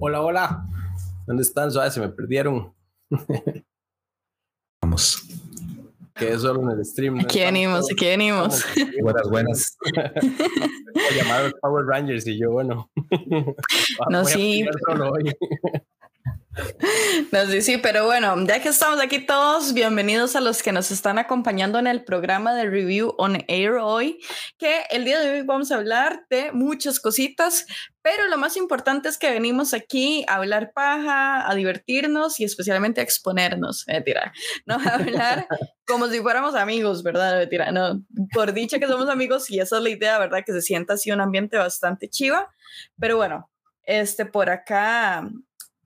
Hola, 0.00 0.22
hola. 0.22 0.66
¿Dónde 1.26 1.42
están? 1.42 1.70
Suave, 1.70 1.90
se 1.90 2.00
me 2.00 2.08
perdieron. 2.08 2.72
Vamos. 4.82 5.22
Quedé 6.14 6.38
solo 6.38 6.62
en 6.62 6.78
el 6.78 6.84
stream. 6.84 7.16
¿no? 7.16 7.22
Aquí 7.22 7.40
venimos, 7.40 7.90
aquí 7.90 8.06
venimos. 8.06 8.64
Buenas, 9.02 9.28
buenas. 9.28 9.76
Voy 9.94 11.04
a 11.10 11.22
llamar 11.22 11.40
a 11.40 11.42
los 11.44 11.54
Power 11.60 11.86
Rangers 11.86 12.26
y 12.26 12.38
yo, 12.38 12.52
bueno. 12.52 12.90
No, 14.10 14.24
sí. 14.24 14.64
pelear 14.64 14.74
solo 14.86 15.12
hoy. 15.12 15.32
No, 17.32 17.46
sí, 17.46 17.62
sí, 17.62 17.78
pero 17.78 18.04
bueno, 18.04 18.34
ya 18.46 18.60
que 18.60 18.68
estamos 18.68 19.00
aquí 19.00 19.24
todos, 19.24 19.72
bienvenidos 19.72 20.36
a 20.36 20.40
los 20.40 20.62
que 20.62 20.72
nos 20.72 20.90
están 20.90 21.18
acompañando 21.18 21.78
en 21.78 21.86
el 21.86 22.04
programa 22.04 22.54
de 22.54 22.68
Review 22.68 23.14
on 23.16 23.42
Air 23.48 23.72
hoy, 23.72 24.20
que 24.58 24.82
el 24.90 25.04
día 25.04 25.20
de 25.20 25.30
hoy 25.30 25.42
vamos 25.42 25.72
a 25.72 25.76
hablar 25.76 26.26
de 26.30 26.52
muchas 26.52 27.00
cositas, 27.00 27.66
pero 28.02 28.26
lo 28.28 28.36
más 28.36 28.56
importante 28.56 29.08
es 29.08 29.18
que 29.18 29.30
venimos 29.30 29.72
aquí 29.72 30.24
a 30.28 30.36
hablar 30.36 30.72
paja, 30.74 31.48
a 31.48 31.54
divertirnos 31.54 32.38
y 32.40 32.44
especialmente 32.44 33.00
a 33.00 33.04
exponernos, 33.04 33.84
mentira, 33.86 34.32
no 34.66 34.74
a 34.74 34.94
hablar 34.94 35.46
como 35.86 36.08
si 36.08 36.20
fuéramos 36.20 36.54
amigos, 36.54 37.02
¿verdad? 37.02 37.48
No, 37.72 38.04
por 38.32 38.52
dicha 38.52 38.78
que 38.78 38.88
somos 38.88 39.08
amigos 39.08 39.50
y 39.50 39.60
esa 39.60 39.78
es 39.78 39.82
la 39.82 39.90
idea, 39.90 40.18
¿verdad? 40.18 40.42
Que 40.44 40.52
se 40.52 40.62
sienta 40.62 40.94
así 40.94 41.10
un 41.10 41.20
ambiente 41.20 41.56
bastante 41.56 42.08
chiva, 42.08 42.52
pero 42.98 43.16
bueno, 43.16 43.50
este 43.86 44.26
por 44.26 44.50
acá 44.50 45.28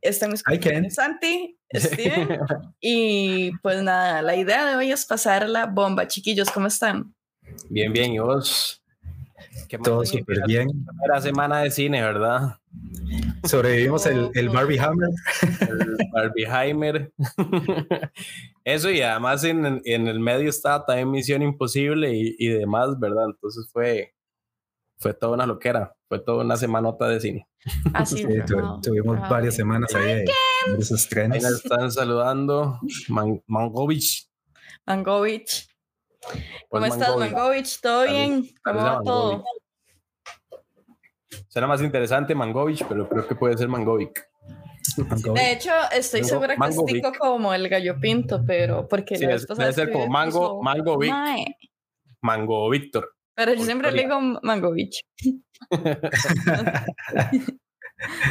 están 0.02 0.30
mis 0.30 0.42
Hi, 0.46 0.58
Ken. 0.58 0.62
compañeros 0.62 0.94
Santi, 0.94 1.58
Steven, 1.74 2.38
y 2.80 3.52
pues 3.58 3.82
nada, 3.82 4.22
la 4.22 4.36
idea 4.36 4.66
de 4.66 4.76
hoy 4.76 4.90
es 4.90 5.06
pasar 5.06 5.48
la 5.48 5.66
bomba. 5.66 6.06
Chiquillos, 6.06 6.50
¿cómo 6.50 6.66
están? 6.66 7.14
Bien, 7.68 7.92
bien. 7.92 8.12
¿Y 8.12 8.18
vos? 8.18 8.82
¿Qué 9.68 9.78
más 9.78 9.84
Todo 9.84 10.04
súper 10.04 10.46
bien. 10.46 10.68
Primera 10.84 11.20
semana 11.20 11.60
de 11.60 11.70
cine, 11.70 12.00
¿verdad? 12.02 12.58
Sobrevivimos 13.44 14.06
el, 14.06 14.30
el 14.34 14.48
Barbie 14.48 14.78
Hammer. 14.78 15.10
El 15.60 15.96
Barbieheimer. 16.12 17.12
Eso, 18.64 18.90
y 18.90 19.00
además 19.00 19.44
en, 19.44 19.80
en 19.84 20.08
el 20.08 20.20
medio 20.20 20.50
estaba 20.50 20.84
también 20.84 21.10
Misión 21.10 21.42
Imposible 21.42 22.12
y, 22.14 22.36
y 22.38 22.48
demás, 22.48 22.98
¿verdad? 22.98 23.26
Entonces 23.26 23.68
fue, 23.72 24.14
fue 24.98 25.14
toda 25.14 25.34
una 25.34 25.46
loquera, 25.46 25.94
fue 26.08 26.18
toda 26.18 26.44
una 26.44 26.56
semanota 26.56 27.08
de 27.08 27.20
cine. 27.20 27.47
Así 27.94 28.18
Sí, 28.18 28.24
tu- 28.46 28.80
tuvimos 28.80 29.28
varias 29.28 29.54
semanas 29.56 29.94
ahí 29.94 30.24
esos 30.78 31.04
Ahí 31.04 31.08
trenes. 31.10 31.44
están 31.44 31.90
saludando. 31.90 32.78
Man- 33.08 33.42
Mangovich. 33.46 34.28
Mangovich. 34.86 35.68
¿Cómo 36.68 36.80
Pues 36.86 36.92
estás, 36.94 37.16
Mangovich. 37.16 37.80
¿Todo 37.80 38.04
Salud. 38.04 38.12
bien? 38.16 38.50
¿Cómo 38.64 38.78
va 38.80 39.00
todo? 39.02 39.44
Suena 41.48 41.66
más 41.68 41.82
interesante 41.82 42.34
Mangovich, 42.34 42.84
pero 42.88 43.08
creo 43.08 43.26
que 43.26 43.34
puede 43.34 43.56
ser 43.56 43.68
Mangovic. 43.68 44.26
De 45.34 45.52
hecho, 45.52 45.70
estoy 45.92 46.20
Mango- 46.20 46.28
segura 46.28 46.48
que 46.48 46.52
es 46.54 46.58
Mangovic. 46.58 46.94
tico 46.96 47.12
como 47.18 47.54
el 47.54 47.68
gallo 47.68 47.98
pinto, 48.00 48.42
pero 48.46 48.88
porque 48.88 49.16
Sí, 49.16 49.24
es- 49.24 49.46
debe 49.46 49.72
ser 49.72 49.92
como 49.92 50.06
Mango- 50.08 50.62
Mangovic. 50.62 51.12
Mango 52.22 52.68
Víctor. 52.70 53.14
Pero 53.38 53.54
yo 53.54 53.64
siempre 53.64 53.92
le 53.92 54.02
digo 54.02 54.20
Mangovich. 54.42 55.04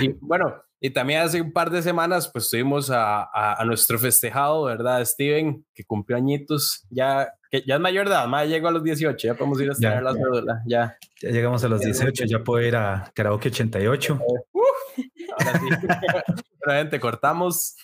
Y 0.01 0.09
bueno, 0.21 0.53
y 0.79 0.89
también 0.91 1.21
hace 1.21 1.41
un 1.41 1.51
par 1.51 1.69
de 1.69 1.81
semanas, 1.81 2.29
pues 2.31 2.49
tuvimos 2.49 2.89
a, 2.89 3.21
a- 3.23 3.55
a 3.61 3.65
nuestro 3.65 3.97
festejado, 3.99 4.63
¿verdad? 4.65 5.03
Steven, 5.03 5.65
que 5.73 5.83
cumplió 5.83 6.17
añitos, 6.17 6.85
ya, 6.89 7.33
que 7.51 7.63
ya 7.65 7.75
es 7.75 7.81
mayor 7.81 8.07
de 8.07 8.13
edad, 8.15 8.27
más 8.27 8.47
llegó 8.47 8.67
a 8.69 8.71
los 8.71 8.83
18, 8.83 9.27
ya 9.27 9.33
podemos 9.35 9.59
ir 9.59 9.65
a 9.65 9.67
Ya. 9.67 9.71
estrenar 9.73 10.03
la 10.03 10.13
cédula, 10.13 10.61
ya. 10.65 10.97
Ya 11.21 11.29
llegamos 11.29 11.63
a 11.63 11.67
los 11.69 11.81
18, 11.81 12.25
ya 12.25 12.43
puedo 12.43 12.65
ir 12.65 12.75
a 12.75 13.11
Karaoke 13.13 13.49
88. 13.49 14.19
Ahora 15.39 15.59
sí. 15.59 15.69
Realmente 16.61 16.99
cortamos. 16.99 17.75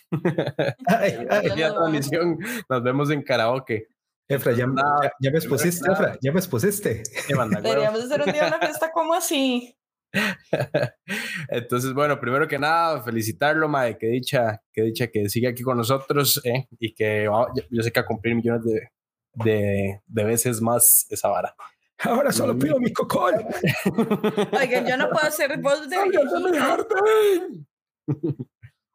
Ay, 0.87 1.17
ay, 1.29 1.45
El 1.47 1.55
día 1.55 1.69
de 1.69 1.73
transmisión, 1.75 2.37
nos 2.69 2.83
vemos 2.83 3.09
en 3.11 3.21
karaoke. 3.23 3.87
Efra, 4.27 4.51
ya, 4.53 4.65
ya, 5.03 5.11
ya 5.19 5.31
me 5.31 5.37
expusiste, 5.37 5.91
Efra, 5.91 6.17
ya 6.21 6.31
me 6.31 6.39
expusiste. 6.39 7.03
Deberíamos 7.61 8.03
hacer 8.05 8.21
un 8.21 8.31
día 8.33 8.47
una 8.47 8.59
fiesta 8.59 8.91
como 8.91 9.13
así. 9.13 9.77
Entonces, 11.49 11.93
bueno, 11.93 12.19
primero 12.19 12.47
que 12.47 12.59
nada, 12.59 13.01
felicitarlo, 13.03 13.67
Mae, 13.67 13.97
que 13.97 14.07
dicha, 14.07 14.61
que 14.71 14.83
dicha 14.83 15.07
que 15.07 15.27
siga 15.29 15.49
aquí 15.49 15.63
con 15.63 15.77
nosotros 15.77 16.39
eh, 16.45 16.67
y 16.79 16.93
que 16.93 17.27
va- 17.27 17.47
yo, 17.55 17.63
yo 17.69 17.81
sé 17.83 17.91
que 17.91 17.99
a 17.99 18.05
cumplir 18.05 18.35
millones 18.35 18.63
de, 18.63 18.89
de, 19.43 20.01
de 20.05 20.23
veces 20.23 20.61
más 20.61 21.05
esa 21.09 21.29
vara. 21.29 21.55
Ahora 21.99 22.31
solo 22.31 22.57
pido 22.57 22.79
mi 22.79 22.91
cocol. 22.93 23.33
Oigan, 24.59 24.85
yo 24.87 24.97
no 24.97 25.09
puedo 25.09 25.25
hacer 25.27 25.57
voz 25.59 25.89
de. 25.89 25.95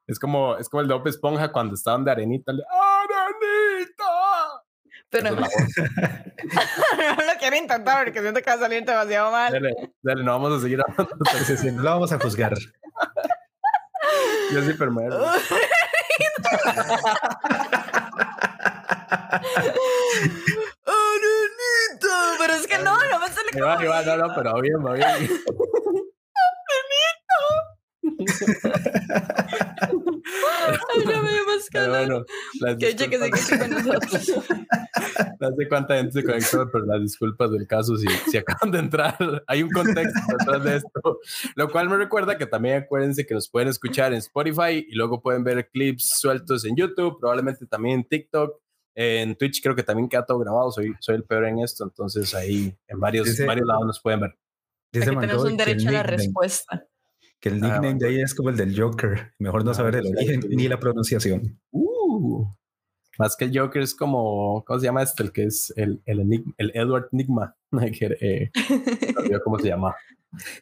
Es 0.06 0.18
como, 0.18 0.56
es 0.56 0.68
como 0.68 0.80
el 0.82 0.88
de 0.88 0.94
Bob 0.94 1.06
Esponja 1.08 1.50
cuando 1.52 1.74
estaban 1.74 2.04
de 2.04 2.10
arenita. 2.12 2.52
¡Arenita! 2.52 4.04
Pero 5.10 5.30
no, 5.36 5.40
lo 5.40 5.48
quiero 7.38 7.56
intentar 7.56 8.04
porque 8.04 8.20
siento 8.20 8.40
que 8.40 8.50
va 8.50 8.56
a 8.56 8.60
salir 8.60 8.84
demasiado 8.84 9.30
mal. 9.30 9.52
Dale, 9.52 9.74
dale, 10.02 10.22
no 10.22 10.32
vamos 10.32 10.58
a 10.58 10.60
seguir 10.62 10.80
hablando. 10.80 11.16
No 11.72 11.82
la 11.82 11.90
vamos 11.92 12.12
a 12.12 12.18
juzgar. 12.18 12.54
Yo 14.52 14.62
soy 14.62 14.74
permero. 14.74 15.16
¡Arenito! 15.16 15.38
Pero 22.38 22.54
es 22.54 22.66
que 22.66 22.78
no, 22.78 22.96
no 22.96 23.18
me 23.18 23.28
sale 23.28 23.50
como 23.52 23.66
va, 23.66 24.02
no, 24.02 24.16
no, 24.16 24.34
pero 24.34 24.60
bien, 24.60 24.84
va 24.84 24.94
bien. 24.94 25.06
Ay, 30.68 31.04
no 31.04 31.22
me 31.22 31.32
dio 31.32 31.46
más 31.46 31.68
calor. 31.70 32.26
bueno, 32.60 32.78
Que 32.78 32.88
dicha 32.88 33.08
que 33.08 33.18
disculpas- 33.18 33.38
sigue 33.40 33.62
aquí 33.64 33.72
con 33.74 33.84
nosotros. 33.84 34.32
No 35.40 35.50
sé 35.56 35.68
cuánta 35.68 35.96
gente 35.96 36.12
se 36.12 36.24
conectó, 36.24 36.68
pero 36.72 36.84
las 36.86 37.00
disculpas 37.00 37.50
del 37.52 37.66
caso 37.66 37.96
si, 37.96 38.06
si 38.30 38.36
acaban 38.38 38.70
de 38.72 38.78
entrar. 38.80 39.16
Hay 39.46 39.62
un 39.62 39.70
contexto 39.70 40.20
detrás 40.38 40.64
de 40.64 40.76
esto. 40.76 41.20
Lo 41.54 41.70
cual 41.70 41.88
me 41.88 41.96
recuerda 41.96 42.36
que 42.36 42.46
también 42.46 42.82
acuérdense 42.82 43.24
que 43.26 43.34
nos 43.34 43.48
pueden 43.48 43.68
escuchar 43.68 44.12
en 44.12 44.18
Spotify 44.18 44.84
y 44.88 44.94
luego 44.94 45.20
pueden 45.22 45.44
ver 45.44 45.68
clips 45.70 46.10
sueltos 46.18 46.64
en 46.64 46.74
YouTube, 46.76 47.18
probablemente 47.20 47.66
también 47.66 48.00
en 48.00 48.04
TikTok. 48.04 48.60
En 48.96 49.36
Twitch 49.36 49.62
creo 49.62 49.76
que 49.76 49.84
también 49.84 50.08
queda 50.08 50.26
todo 50.26 50.38
grabado. 50.40 50.70
Soy, 50.72 50.92
soy 51.00 51.14
el 51.16 51.24
peor 51.24 51.44
en 51.46 51.60
esto, 51.60 51.84
entonces 51.84 52.34
ahí 52.34 52.76
en 52.88 52.98
varios, 52.98 53.26
Dice- 53.26 53.46
varios 53.46 53.66
lados 53.66 53.86
nos 53.86 54.00
pueden 54.00 54.20
ver. 54.20 54.36
Dice 54.92 55.10
Aquí 55.10 55.18
tenemos 55.20 55.44
un 55.44 55.56
derecho 55.56 55.88
a 55.88 55.92
la 55.92 56.02
respuesta. 56.02 56.86
Que 57.40 57.50
el 57.50 57.62
Ah, 57.64 57.68
nickname 57.68 57.94
de 57.98 58.08
ahí 58.08 58.20
es 58.20 58.34
como 58.34 58.50
el 58.50 58.56
del 58.56 58.78
Joker. 58.78 59.32
Mejor 59.38 59.64
no 59.64 59.70
Ah, 59.70 59.74
saber 59.74 59.96
el 59.96 60.06
origen 60.06 60.42
sí. 60.42 60.48
ni 60.50 60.68
la 60.68 60.78
pronunciación. 60.80 61.60
Uh, 61.70 62.46
más 63.18 63.36
que 63.36 63.44
el 63.46 63.58
Joker 63.58 63.82
es 63.82 63.94
como, 63.94 64.64
¿cómo 64.64 64.78
se 64.80 64.86
llama 64.86 65.02
este? 65.02 65.22
El 65.22 65.32
que 65.32 65.44
es 65.44 65.72
el, 65.76 66.00
el, 66.06 66.20
enigma- 66.20 66.54
el 66.58 66.70
Edward 66.74 67.08
Nigma. 67.12 67.54
eh, 68.20 68.50
¿Cómo 69.44 69.58
se 69.58 69.68
llama? 69.68 69.94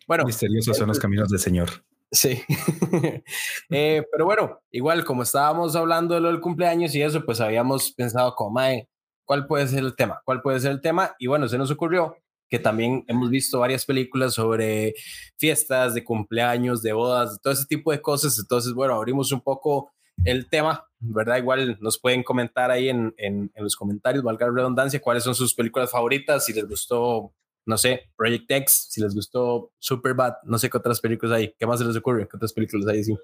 Bueno, 0.07 0.25
Misteriosos 0.25 0.77
son 0.77 0.89
los 0.89 0.99
caminos 0.99 1.29
del 1.29 1.41
Señor. 1.41 1.69
Sí. 2.13 2.41
Eh, 3.71 4.05
pero 4.13 4.25
bueno, 4.25 4.61
igual 4.71 5.05
como 5.05 5.23
estábamos 5.25 5.75
hablando 5.75 6.15
de 6.15 6.21
lo 6.21 6.29
del 6.29 6.41
cumpleaños 6.41 6.95
y 6.95 7.03
eso, 7.03 7.25
pues 7.25 7.41
habíamos 7.41 7.93
pensado 7.93 8.35
como, 8.37 8.51
mae, 8.53 8.89
¿cuál 9.25 9.47
puede 9.49 9.67
ser 9.67 9.81
el 9.81 9.97
tema? 9.97 10.21
¿Cuál 10.25 10.41
puede 10.41 10.61
ser 10.61 10.71
el 10.71 10.81
tema? 10.81 11.15
Y 11.19 11.27
bueno, 11.27 11.49
se 11.49 11.59
nos 11.59 11.71
ocurrió 11.73 12.17
que 12.49 12.59
también 12.59 13.05
hemos 13.09 13.31
visto 13.31 13.59
varias 13.61 13.85
películas 13.85 14.35
sobre 14.35 14.95
fiestas 15.39 15.95
de 15.95 16.05
cumpleaños, 16.05 16.83
de 16.83 16.93
bodas, 16.93 17.39
todo 17.43 17.53
ese 17.53 17.67
tipo 17.67 17.91
de 17.91 18.01
cosas. 18.01 18.39
Entonces, 18.39 18.73
bueno, 18.73 18.95
abrimos 18.95 19.33
un 19.33 19.41
poco 19.41 19.93
el 20.25 20.49
tema, 20.49 20.87
¿verdad? 20.99 21.39
Igual 21.39 21.79
nos 21.81 21.99
pueden 21.99 22.23
comentar 22.23 22.71
ahí 22.71 22.89
en, 22.89 23.15
en, 23.19 23.51
en 23.55 23.65
los 23.65 23.77
comentarios, 23.77 24.25
valga 24.25 24.47
la 24.47 24.53
redundancia, 24.53 25.01
cuáles 25.01 25.25
son 25.25 25.35
sus 25.35 25.55
películas 25.55 25.91
favoritas, 25.91 26.45
si 26.45 26.53
les 26.53 26.67
gustó, 26.67 27.35
no 27.67 27.77
sé, 27.77 28.11
Project 28.17 28.51
X, 28.51 28.87
si 28.91 29.01
les 29.01 29.15
gustó 29.15 29.73
Superbad, 29.79 30.35
no 30.45 30.59
sé 30.59 30.71
qué 30.71 30.79
otras 30.79 31.01
películas 31.01 31.37
hay, 31.37 31.55
¿qué 31.59 31.67
más 31.67 31.81
se 31.81 31.85
les 31.85 31.97
ocurre? 31.97 32.27
¿Qué 32.29 32.37
otras 32.37 32.53
películas 32.53 32.87
hay? 32.89 33.05
Sí. 33.05 33.17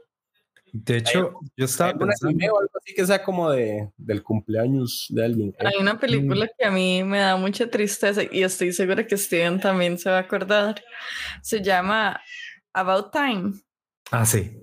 De 0.74 0.96
hecho, 0.96 1.34
yo 1.54 1.66
estaba 1.66 1.90
¿Algún 1.90 2.08
pensando. 2.08 2.28
anime 2.30 2.50
o 2.50 2.58
algo 2.58 2.70
así 2.80 2.94
que 2.94 3.04
sea 3.06 3.22
como 3.22 3.50
de, 3.50 3.90
del 3.98 4.22
cumpleaños 4.22 5.06
de 5.10 5.24
alguien? 5.24 5.48
Eh, 5.58 5.66
Hay 5.66 5.74
una 5.80 6.00
película 6.00 6.48
que 6.58 6.64
a 6.64 6.70
mí 6.70 7.04
me 7.04 7.18
da 7.18 7.36
mucha 7.36 7.70
tristeza 7.70 8.22
y 8.30 8.42
estoy 8.42 8.72
segura 8.72 9.06
que 9.06 9.16
Steven 9.18 9.60
también 9.60 9.98
se 9.98 10.08
va 10.08 10.16
a 10.16 10.20
acordar. 10.20 10.82
Se 11.42 11.62
llama 11.62 12.18
About 12.72 13.12
Time. 13.12 13.52
Ah, 14.10 14.24
sí. 14.24 14.58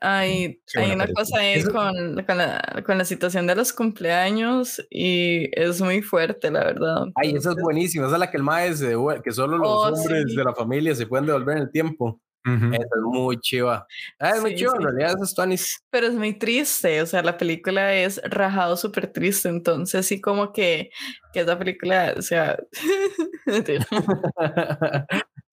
Hay, 0.00 0.60
hay 0.74 0.90
una 0.92 1.04
película. 1.04 1.12
cosa 1.14 1.38
ahí 1.38 1.62
con, 1.64 2.24
con, 2.24 2.38
la, 2.38 2.82
con 2.84 2.98
la 2.98 3.04
situación 3.04 3.46
de 3.46 3.54
los 3.54 3.72
cumpleaños 3.72 4.84
y 4.90 5.48
es 5.52 5.80
muy 5.80 6.02
fuerte, 6.02 6.50
la 6.50 6.64
verdad. 6.64 7.04
Ay, 7.14 7.36
esa 7.36 7.50
es 7.50 7.56
buenísima, 7.62 8.06
esa 8.06 8.16
es 8.16 8.20
la 8.20 8.30
que 8.30 8.36
el 8.38 8.42
mae 8.42 8.74
se 8.74 8.88
devuelve, 8.88 9.22
que 9.22 9.30
solo 9.32 9.58
los 9.58 9.68
Oh, 9.68 9.88
hombres 9.88 10.24
sí. 10.28 10.34
de 10.34 10.42
la 10.44 10.54
familia 10.54 10.94
se 10.96 11.06
pueden 11.06 11.26
devolver 11.26 11.56
en 11.58 11.62
el 11.64 11.70
tiempo. 11.70 12.20
Esa 12.44 12.76
es 12.76 13.02
muy 13.02 13.38
chiva. 13.40 13.86
Ah, 14.18 14.30
es 14.30 14.40
muy 14.40 14.50
Sí, 14.50 14.56
chiva, 14.56 14.72
en 14.74 14.80
sí. 14.80 14.84
realidad 14.84 15.14
esas 15.16 15.34
Tonis. 15.34 15.80
Pero 15.90 16.06
es 16.08 16.14
muy 16.14 16.32
triste, 16.38 17.00
o 17.02 17.06
sea, 17.06 17.22
la 17.22 17.36
película 17.36 17.94
es 17.94 18.20
rajado 18.24 18.76
súper 18.76 19.12
triste, 19.12 19.48
entonces 19.48 20.06
sí 20.06 20.20
como 20.20 20.52
que, 20.52 20.90
que 21.32 21.40
esa 21.40 21.58
película, 21.58 22.14
o 22.16 22.22
sea, 22.22 22.58
mentira. 23.46 23.86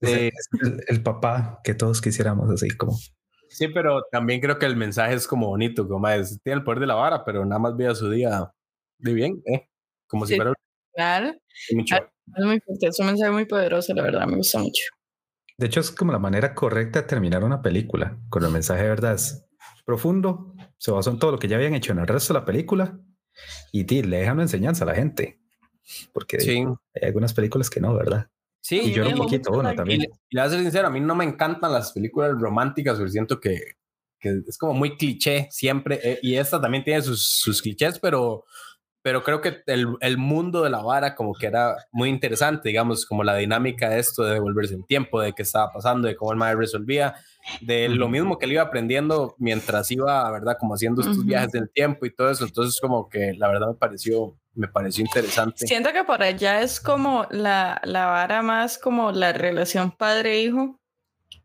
Es, 0.01 0.11
el, 0.11 0.27
es 0.79 0.89
el- 0.89 1.03
papá 1.03 1.59
que 1.63 1.73
todos 1.73 2.01
quisiéramos 2.01 2.49
así 2.49 2.69
como. 2.77 2.97
Sí, 3.49 3.67
pero 3.67 4.03
también 4.11 4.39
creo 4.41 4.59
que 4.59 4.65
el 4.67 4.75
mensaje 4.75 5.15
es 5.15 5.27
como 5.27 5.47
bonito, 5.47 5.87
como 5.87 6.07
es, 6.07 6.39
tiene 6.43 6.59
el 6.59 6.63
poder 6.63 6.79
de 6.79 6.87
la 6.87 6.95
vara, 6.95 7.25
pero 7.25 7.45
nada 7.45 7.59
más 7.59 7.73
a 7.79 7.95
su 7.95 8.09
día 8.09 8.51
de 8.99 9.13
bien, 9.13 9.41
¿eh? 9.45 9.67
Como 10.07 10.25
si 10.25 10.35
fuera... 10.35 10.53
Claro. 10.93 11.33
Mucho. 11.75 11.95
Ah, 11.95 12.11
es 12.37 12.45
muy 12.45 12.59
fuerte, 12.59 12.87
es 12.87 12.99
un 12.99 13.07
mensaje 13.07 13.31
muy 13.31 13.45
poderoso, 13.45 13.93
la 13.93 14.03
verdad, 14.03 14.27
me 14.27 14.37
gusta 14.37 14.59
mucho. 14.59 14.83
De 15.59 15.65
hecho, 15.65 15.81
es 15.81 15.91
como 15.91 16.13
la 16.13 16.19
manera 16.19 16.55
correcta 16.55 17.01
de 17.01 17.07
terminar 17.07 17.43
una 17.43 17.61
película, 17.61 18.17
con 18.29 18.45
el 18.45 18.49
mensaje 18.49 18.83
de 18.83 18.89
verdad 18.89 19.15
es 19.15 19.45
profundo, 19.85 20.53
se 20.77 20.89
basó 20.89 21.11
en 21.11 21.19
todo 21.19 21.33
lo 21.33 21.37
que 21.37 21.49
ya 21.49 21.57
habían 21.57 21.73
hecho 21.73 21.91
en 21.91 21.99
el 21.99 22.07
resto 22.07 22.33
de 22.33 22.39
la 22.39 22.45
película 22.45 22.97
y 23.73 23.83
le 23.83 24.19
dejan 24.19 24.35
una 24.35 24.43
enseñanza 24.43 24.85
a 24.85 24.87
la 24.87 24.95
gente. 24.95 25.41
Porque 26.13 26.37
hay 26.39 27.05
algunas 27.05 27.33
películas 27.33 27.69
que 27.69 27.81
no, 27.81 27.93
¿verdad? 27.93 28.29
Sí, 28.61 28.79
y 28.79 28.93
yo 28.93 29.05
un 29.05 29.15
poquito 29.15 29.51
uno 29.51 29.75
también. 29.75 30.03
Y, 30.03 30.05
le 30.05 30.41
voy 30.41 30.47
a 30.47 30.49
ser 30.49 30.61
sincero, 30.61 30.87
a 30.87 30.91
mí 30.91 31.01
no 31.01 31.13
me 31.13 31.25
encantan 31.25 31.73
las 31.73 31.91
películas 31.91 32.39
románticas, 32.39 32.97
porque 32.97 33.11
siento 33.11 33.41
que, 33.41 33.59
que 34.17 34.41
es 34.47 34.57
como 34.57 34.73
muy 34.73 34.95
cliché 34.95 35.49
siempre. 35.51 35.99
Eh, 36.01 36.19
y 36.21 36.35
esta 36.35 36.61
también 36.61 36.85
tiene 36.85 37.01
sus, 37.01 37.21
sus 37.27 37.61
clichés, 37.61 37.99
pero 37.99 38.45
pero 39.01 39.23
creo 39.23 39.39
que 39.39 39.63
el, 39.67 39.95
el, 40.01 40.17
mundo 40.17 40.61
de 40.61 40.69
la 40.69 40.81
vara 40.81 41.15
como 41.15 41.33
que 41.33 41.47
era 41.47 41.75
muy 41.91 42.09
interesante, 42.09 42.67
digamos, 42.67 43.05
como 43.05 43.23
la 43.23 43.35
dinámica 43.35 43.89
de 43.89 43.99
esto 43.99 44.23
de 44.23 44.33
devolverse 44.33 44.73
en 44.73 44.83
tiempo, 44.83 45.21
de 45.21 45.33
qué 45.33 45.43
estaba 45.43 45.71
pasando, 45.71 46.07
de 46.07 46.15
cómo 46.15 46.33
el 46.33 46.37
madre 46.37 46.57
resolvía, 46.57 47.15
de 47.61 47.87
lo 47.87 48.09
mismo 48.09 48.37
que 48.37 48.45
él 48.45 48.53
iba 48.53 48.63
aprendiendo 48.63 49.35
mientras 49.37 49.89
iba, 49.91 50.29
¿verdad? 50.31 50.57
Como 50.59 50.73
haciendo 50.73 51.01
estos 51.01 51.25
viajes 51.25 51.51
del 51.51 51.69
tiempo 51.69 52.05
y 52.05 52.13
todo 52.13 52.29
eso. 52.29 52.43
Entonces, 52.45 52.79
como 52.81 53.07
que 53.07 53.33
la 53.37 53.47
verdad 53.47 53.67
me 53.69 53.75
pareció, 53.75 54.37
me 54.53 54.67
pareció 54.67 55.05
interesante. 55.05 55.65
Siento 55.65 55.93
que 55.93 56.03
por 56.03 56.21
allá 56.21 56.61
es 56.61 56.81
como 56.81 57.25
la, 57.31 57.79
la 57.85 58.07
vara 58.07 58.41
más 58.41 58.77
como 58.77 59.13
la 59.13 59.31
relación 59.31 59.91
padre-hijo, 59.91 60.77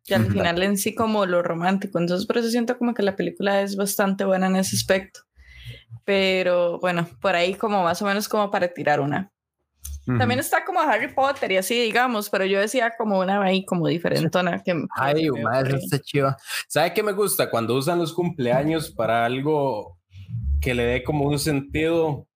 que 0.04 0.16
al 0.16 0.26
final 0.26 0.62
en 0.62 0.76
sí 0.76 0.94
como 0.94 1.24
lo 1.24 1.42
romántico. 1.42 1.98
Entonces, 1.98 2.26
por 2.26 2.38
eso 2.38 2.48
siento 2.48 2.76
como 2.76 2.94
que 2.94 3.04
la 3.04 3.14
película 3.14 3.62
es 3.62 3.76
bastante 3.76 4.24
buena 4.24 4.48
en 4.48 4.56
ese 4.56 4.76
aspecto. 4.76 5.20
Pero 6.04 6.78
bueno, 6.80 7.06
por 7.20 7.34
ahí 7.34 7.54
como 7.54 7.82
más 7.82 8.00
o 8.02 8.06
menos 8.06 8.28
como 8.28 8.50
para 8.50 8.68
tirar 8.68 9.00
una. 9.00 9.30
También 10.06 10.38
está 10.38 10.64
como 10.66 10.80
Harry 10.80 11.14
Potter 11.14 11.50
y 11.52 11.56
así, 11.56 11.80
digamos, 11.80 12.28
pero 12.28 12.44
yo 12.44 12.60
decía 12.60 12.92
como 12.96 13.20
una 13.20 13.42
ahí 13.42 13.64
como 13.64 13.88
diferentona. 13.88 14.62
Que, 14.62 14.84
Ay, 14.94 15.30
madre, 15.30 15.78
está 15.78 15.98
chiva. 15.98 16.36
¿Sabe 16.68 16.92
qué 16.92 17.02
me 17.02 17.12
gusta? 17.12 17.48
Cuando 17.48 17.74
usan 17.74 17.98
los 17.98 18.12
cumpleaños 18.12 18.90
para 18.90 19.24
algo 19.24 19.98
que 20.60 20.74
le 20.74 20.84
dé 20.84 21.04
como 21.04 21.24
un 21.26 21.38
sentido 21.38 22.26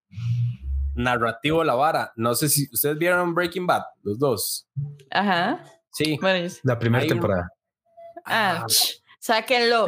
narrativo 0.94 1.60
a 1.60 1.64
la 1.66 1.74
vara. 1.74 2.12
No 2.16 2.34
sé 2.34 2.48
si 2.48 2.68
ustedes 2.72 2.96
vieron 2.96 3.34
Breaking 3.34 3.66
Bad, 3.66 3.82
los 4.02 4.18
dos. 4.18 4.66
Ajá. 5.10 5.62
Sí. 5.92 6.18
la 6.62 6.78
primera 6.78 7.06
temporada. 7.06 7.48
Ah, 8.24 8.64
ah 8.64 8.66
sáquenlo. 9.18 9.86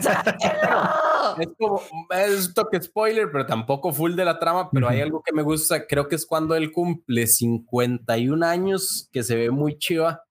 sáquenlo. 0.00 1.02
Es 1.38 1.48
como, 1.58 1.80
es 2.10 2.48
un 2.48 2.54
toque 2.54 2.82
spoiler, 2.82 3.30
pero 3.30 3.46
tampoco 3.46 3.92
full 3.92 4.14
de 4.14 4.24
la 4.24 4.38
trama, 4.38 4.70
pero 4.70 4.88
hay 4.88 5.00
algo 5.00 5.22
que 5.22 5.32
me 5.32 5.42
gusta, 5.42 5.86
creo 5.86 6.08
que 6.08 6.16
es 6.16 6.26
cuando 6.26 6.54
él 6.54 6.72
cumple 6.72 7.26
51 7.26 8.44
años, 8.46 9.08
que 9.12 9.22
se 9.22 9.36
ve 9.36 9.50
muy 9.50 9.78
chiva. 9.78 10.24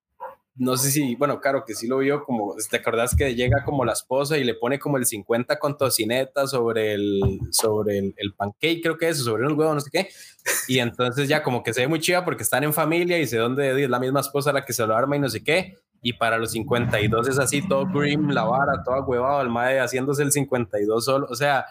No 0.54 0.76
sé 0.76 0.90
si, 0.90 1.14
bueno, 1.14 1.40
claro 1.40 1.64
que 1.64 1.74
sí 1.74 1.86
lo 1.86 1.98
vio 1.98 2.24
como, 2.24 2.54
¿te 2.70 2.76
acordás 2.76 3.16
que 3.16 3.34
llega 3.34 3.64
como 3.64 3.84
la 3.84 3.92
esposa 3.92 4.36
y 4.36 4.44
le 4.44 4.54
pone 4.54 4.78
como 4.78 4.98
el 4.98 5.06
50 5.06 5.58
con 5.58 5.78
tocineta 5.78 6.46
sobre 6.46 6.92
el, 6.92 7.20
sobre 7.50 7.98
el, 7.98 8.14
el 8.18 8.34
pancake, 8.34 8.82
creo 8.82 8.98
que 8.98 9.08
es, 9.08 9.18
sobre 9.18 9.46
un 9.46 9.58
huevo, 9.58 9.72
no 9.72 9.80
sé 9.80 9.90
qué. 9.90 10.08
Y 10.68 10.78
entonces 10.78 11.28
ya 11.28 11.42
como 11.42 11.62
que 11.62 11.72
se 11.72 11.80
ve 11.80 11.88
muy 11.88 12.00
chiva 12.00 12.24
porque 12.24 12.42
están 12.42 12.64
en 12.64 12.72
familia 12.72 13.18
y 13.18 13.26
sé 13.26 13.38
dónde 13.38 13.82
es 13.82 13.88
la 13.88 13.98
misma 13.98 14.20
esposa 14.20 14.52
la 14.52 14.64
que 14.64 14.72
se 14.72 14.86
lo 14.86 14.94
arma 14.94 15.16
y 15.16 15.20
no 15.20 15.28
sé 15.28 15.42
qué 15.42 15.78
y 16.02 16.14
para 16.14 16.36
los 16.36 16.50
52 16.50 17.28
es 17.28 17.38
así, 17.38 17.66
todo 17.66 17.86
grim, 17.86 18.30
la 18.30 18.42
vara, 18.42 18.82
todo 18.84 19.04
huevado, 19.04 19.40
el 19.40 19.48
mae 19.48 19.78
haciéndose 19.78 20.24
el 20.24 20.32
52 20.32 21.04
solo, 21.04 21.26
o 21.30 21.36
sea, 21.36 21.66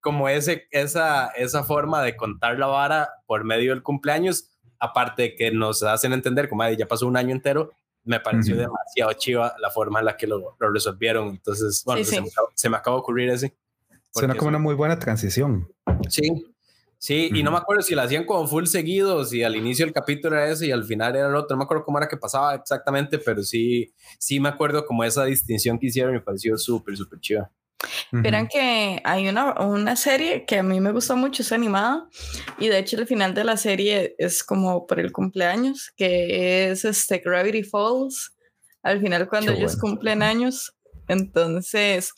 como 0.00 0.28
ese, 0.28 0.66
esa, 0.70 1.28
esa 1.28 1.64
forma 1.64 2.02
de 2.02 2.16
contar 2.16 2.58
la 2.58 2.66
vara 2.66 3.10
por 3.26 3.44
medio 3.44 3.72
del 3.72 3.82
cumpleaños, 3.82 4.50
aparte 4.78 5.22
de 5.22 5.34
que 5.36 5.50
nos 5.50 5.82
hacen 5.82 6.14
entender, 6.14 6.48
como 6.48 6.68
ya 6.68 6.88
pasó 6.88 7.06
un 7.06 7.18
año 7.18 7.32
entero, 7.32 7.70
me 8.04 8.20
pareció 8.20 8.56
demasiado 8.56 9.12
chiva 9.14 9.54
la 9.58 9.70
forma 9.70 9.98
en 9.98 10.06
la 10.06 10.16
que 10.16 10.26
lo, 10.26 10.56
lo 10.58 10.70
resolvieron, 10.70 11.28
entonces, 11.28 11.82
bueno, 11.84 12.00
pues 12.00 12.08
Se, 12.08 12.20
me 12.20 12.28
se, 12.54 12.68
me 12.68 12.76
acabó, 12.76 12.96
de 12.96 13.00
ocurrir 13.00 13.30
ese. 13.30 13.56
Suena 14.10 14.34
como 14.34 14.48
una 14.48 14.58
muy 14.58 14.74
buena 14.74 14.98
transición. 14.98 15.68
Sí, 16.08 16.54
Sí, 17.04 17.28
y 17.34 17.42
no 17.42 17.50
me 17.50 17.58
acuerdo 17.58 17.82
si 17.82 17.94
la 17.94 18.04
hacían 18.04 18.24
como 18.24 18.46
full 18.48 18.64
seguido, 18.64 19.26
si 19.26 19.42
al 19.42 19.56
inicio 19.56 19.84
del 19.84 19.92
capítulo 19.92 20.36
era 20.36 20.48
ese 20.48 20.68
y 20.68 20.70
al 20.70 20.84
final 20.84 21.14
era 21.14 21.28
el 21.28 21.34
otro, 21.34 21.54
no 21.54 21.58
me 21.58 21.64
acuerdo 21.64 21.84
cómo 21.84 21.98
era 21.98 22.08
que 22.08 22.16
pasaba 22.16 22.54
exactamente, 22.54 23.18
pero 23.18 23.42
sí, 23.42 23.92
sí 24.18 24.40
me 24.40 24.48
acuerdo 24.48 24.86
como 24.86 25.04
esa 25.04 25.26
distinción 25.26 25.78
que 25.78 25.88
hicieron 25.88 26.14
y 26.14 26.14
me 26.14 26.22
pareció 26.22 26.56
súper, 26.56 26.96
súper 26.96 27.20
chiva. 27.20 27.50
Verán 28.12 28.48
que 28.48 29.00
hay 29.04 29.28
una, 29.28 29.60
una 29.60 29.96
serie 29.96 30.44
que 30.44 30.58
a 30.58 30.62
mí 30.62 30.80
me 30.80 30.92
gusta 30.92 31.14
mucho, 31.14 31.42
es 31.42 31.52
animada, 31.52 32.08
y 32.58 32.68
de 32.68 32.78
hecho 32.78 32.96
el 32.96 33.06
final 33.06 33.34
de 33.34 33.44
la 33.44 33.56
serie 33.56 34.14
es 34.18 34.42
como 34.44 34.86
por 34.86 35.00
el 35.00 35.12
cumpleaños, 35.12 35.92
que 35.96 36.70
es 36.70 36.84
este 36.84 37.18
Gravity 37.18 37.62
Falls, 37.62 38.34
al 38.82 39.00
final 39.00 39.28
cuando 39.28 39.52
ellos 39.52 39.76
cumplen 39.76 40.22
años. 40.22 40.74
Entonces, 41.08 42.12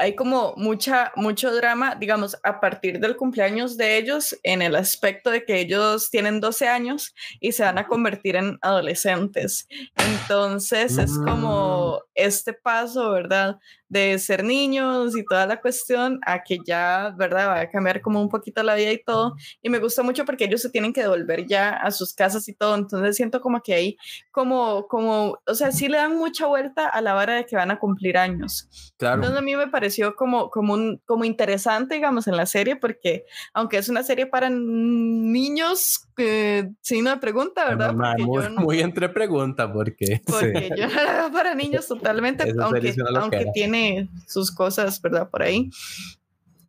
hay 0.00 0.16
como 0.16 0.54
mucha, 0.56 1.12
mucho 1.14 1.54
drama, 1.54 1.94
digamos, 1.94 2.34
a 2.42 2.58
partir 2.58 3.00
del 3.00 3.16
cumpleaños 3.16 3.76
de 3.76 3.98
ellos, 3.98 4.34
en 4.42 4.62
el 4.62 4.74
aspecto 4.74 5.30
de 5.30 5.44
que 5.44 5.60
ellos 5.60 6.08
tienen 6.08 6.40
12 6.40 6.68
años 6.68 7.14
y 7.38 7.52
se 7.52 7.64
van 7.64 7.76
a 7.76 7.86
convertir 7.86 8.36
en 8.36 8.58
adolescentes. 8.62 9.68
Entonces, 9.96 10.96
es 10.96 11.18
como 11.18 11.98
mm. 11.98 12.10
este 12.14 12.54
paso, 12.54 13.10
¿verdad? 13.10 13.58
De 13.90 14.18
ser 14.18 14.42
niños 14.42 15.14
y 15.16 15.24
toda 15.24 15.46
la 15.46 15.60
cuestión 15.60 16.18
a 16.24 16.42
que 16.42 16.58
ya, 16.64 17.14
¿verdad? 17.18 17.48
Va 17.48 17.60
a 17.60 17.70
cambiar 17.70 18.00
como 18.00 18.22
un 18.22 18.30
poquito 18.30 18.62
la 18.62 18.76
vida 18.76 18.92
y 18.92 19.02
todo. 19.04 19.34
Y 19.60 19.68
me 19.68 19.80
gusta 19.80 20.02
mucho 20.02 20.24
porque 20.24 20.44
ellos 20.44 20.62
se 20.62 20.70
tienen 20.70 20.94
que 20.94 21.02
devolver 21.02 21.46
ya 21.46 21.72
a 21.72 21.90
sus 21.90 22.14
casas 22.14 22.48
y 22.48 22.54
todo. 22.54 22.74
Entonces, 22.74 23.16
siento 23.16 23.42
como 23.42 23.60
que 23.60 23.74
ahí, 23.74 23.98
como, 24.30 24.86
como, 24.88 25.38
o 25.46 25.54
sea, 25.54 25.72
sí 25.72 25.88
le 25.88 25.98
dan 25.98 26.16
mucha 26.16 26.46
vuelta 26.46 26.88
a 26.88 27.02
la 27.02 27.16
hora 27.16 27.34
de 27.34 27.44
que 27.44 27.56
van 27.56 27.70
a 27.70 27.78
cumplir 27.78 28.16
años. 28.16 28.66
Claro. 28.96 29.16
Entonces, 29.16 29.38
a 29.38 29.42
mí 29.42 29.54
me 29.56 29.68
parece 29.68 29.89
como, 30.16 30.50
como, 30.50 30.74
un, 30.74 31.00
como 31.04 31.24
interesante, 31.24 31.94
digamos, 31.94 32.26
en 32.26 32.36
la 32.36 32.46
serie, 32.46 32.76
porque 32.76 33.24
aunque 33.52 33.78
es 33.78 33.88
una 33.88 34.02
serie 34.02 34.26
para 34.26 34.50
niños, 34.50 36.08
eh, 36.16 36.70
signo 36.80 37.10
de 37.10 37.16
pregunta, 37.18 37.64
¿verdad? 37.68 37.94
muy, 38.58 38.80
entre 38.80 39.08
pregunta, 39.08 39.72
porque... 39.72 40.22
Porque 40.24 40.70
yo 40.76 40.86
la 40.86 41.12
veo 41.12 41.32
para 41.32 41.54
niños 41.54 41.86
totalmente, 41.86 42.44
aunque, 42.58 42.94
aunque 43.16 43.46
tiene 43.52 44.08
sus 44.26 44.50
cosas, 44.50 45.00
¿verdad? 45.02 45.28
Por 45.30 45.42
ahí. 45.42 45.70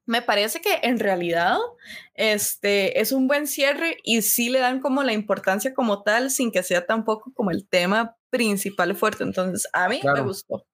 Me 0.05 0.21
parece 0.21 0.59
que 0.61 0.79
en 0.81 0.99
realidad 0.99 1.57
este 2.15 2.99
es 2.99 3.11
un 3.11 3.27
buen 3.27 3.47
cierre 3.47 3.97
y 4.03 4.21
sí 4.23 4.49
le 4.49 4.59
dan 4.59 4.81
como 4.81 5.03
la 5.03 5.13
importancia 5.13 5.73
como 5.73 6.03
tal 6.03 6.31
sin 6.31 6.51
que 6.51 6.63
sea 6.63 6.85
tampoco 6.85 7.31
como 7.33 7.51
el 7.51 7.67
tema 7.67 8.17
principal 8.29 8.95
fuerte. 8.95 9.23
Entonces, 9.23 9.67
a 9.73 9.87
mí 9.87 10.01
me 10.03 10.21
gustó. 10.21 10.65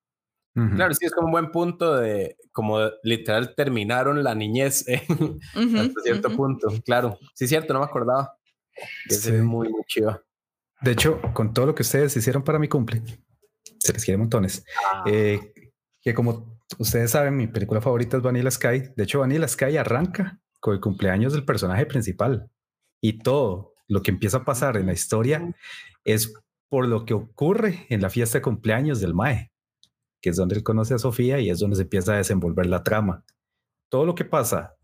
Claro, 0.75 0.93
sí, 0.95 1.05
es 1.05 1.11
como 1.11 1.27
un 1.27 1.31
buen 1.31 1.51
punto 1.51 1.97
de, 1.97 2.35
como 2.51 2.79
literal, 3.03 3.53
terminaron 3.55 4.23
la 4.23 4.33
niñez 4.33 4.85
hasta 4.87 6.01
cierto 6.03 6.35
punto. 6.35 6.69
Claro, 6.83 7.19
sí, 7.35 7.47
cierto, 7.47 7.73
no 7.73 7.79
me 7.79 7.85
acordaba. 7.85 8.33
Es 9.07 9.31
muy, 9.31 9.69
muy 9.69 9.83
chido. 9.87 10.19
De 10.81 10.91
hecho, 10.91 11.21
con 11.33 11.53
todo 11.53 11.67
lo 11.67 11.75
que 11.75 11.83
ustedes 11.83 12.15
hicieron 12.17 12.43
para 12.43 12.57
mi 12.57 12.67
cumple, 12.67 13.03
se 13.77 13.93
les 13.93 14.03
quiere 14.03 14.17
montones. 14.17 14.63
Ah. 14.91 15.03
Eh, 15.05 15.53
que 16.01 16.13
como 16.15 16.59
ustedes 16.79 17.11
saben, 17.11 17.37
mi 17.37 17.47
película 17.47 17.79
favorita 17.79 18.17
es 18.17 18.23
Vanilla 18.23 18.49
Sky. 18.49 18.93
De 18.95 19.03
hecho, 19.03 19.19
Vanilla 19.19 19.47
Sky 19.47 19.77
arranca 19.77 20.39
con 20.59 20.73
el 20.73 20.79
cumpleaños 20.79 21.33
del 21.33 21.45
personaje 21.45 21.85
principal 21.85 22.49
y 22.99 23.19
todo 23.19 23.73
lo 23.87 24.01
que 24.01 24.11
empieza 24.11 24.37
a 24.37 24.45
pasar 24.45 24.77
en 24.77 24.87
la 24.87 24.93
historia 24.93 25.53
es 26.03 26.33
por 26.69 26.87
lo 26.87 27.05
que 27.05 27.13
ocurre 27.13 27.85
en 27.89 28.01
la 28.01 28.09
fiesta 28.09 28.39
de 28.39 28.41
cumpleaños 28.41 28.99
del 28.99 29.13
Mae 29.13 29.51
que 30.21 30.29
es 30.29 30.35
donde 30.35 30.55
él 30.55 30.63
conoce 30.63 30.93
a 30.93 30.97
Sofía 30.97 31.39
y 31.39 31.49
es 31.49 31.59
donde 31.59 31.75
se 31.75 31.83
empieza 31.83 32.13
a 32.13 32.17
desenvolver 32.17 32.65
la 32.65 32.83
trama. 32.83 33.23
Todo 33.89 34.05
lo 34.05 34.15
que 34.15 34.25
pasa 34.25 34.75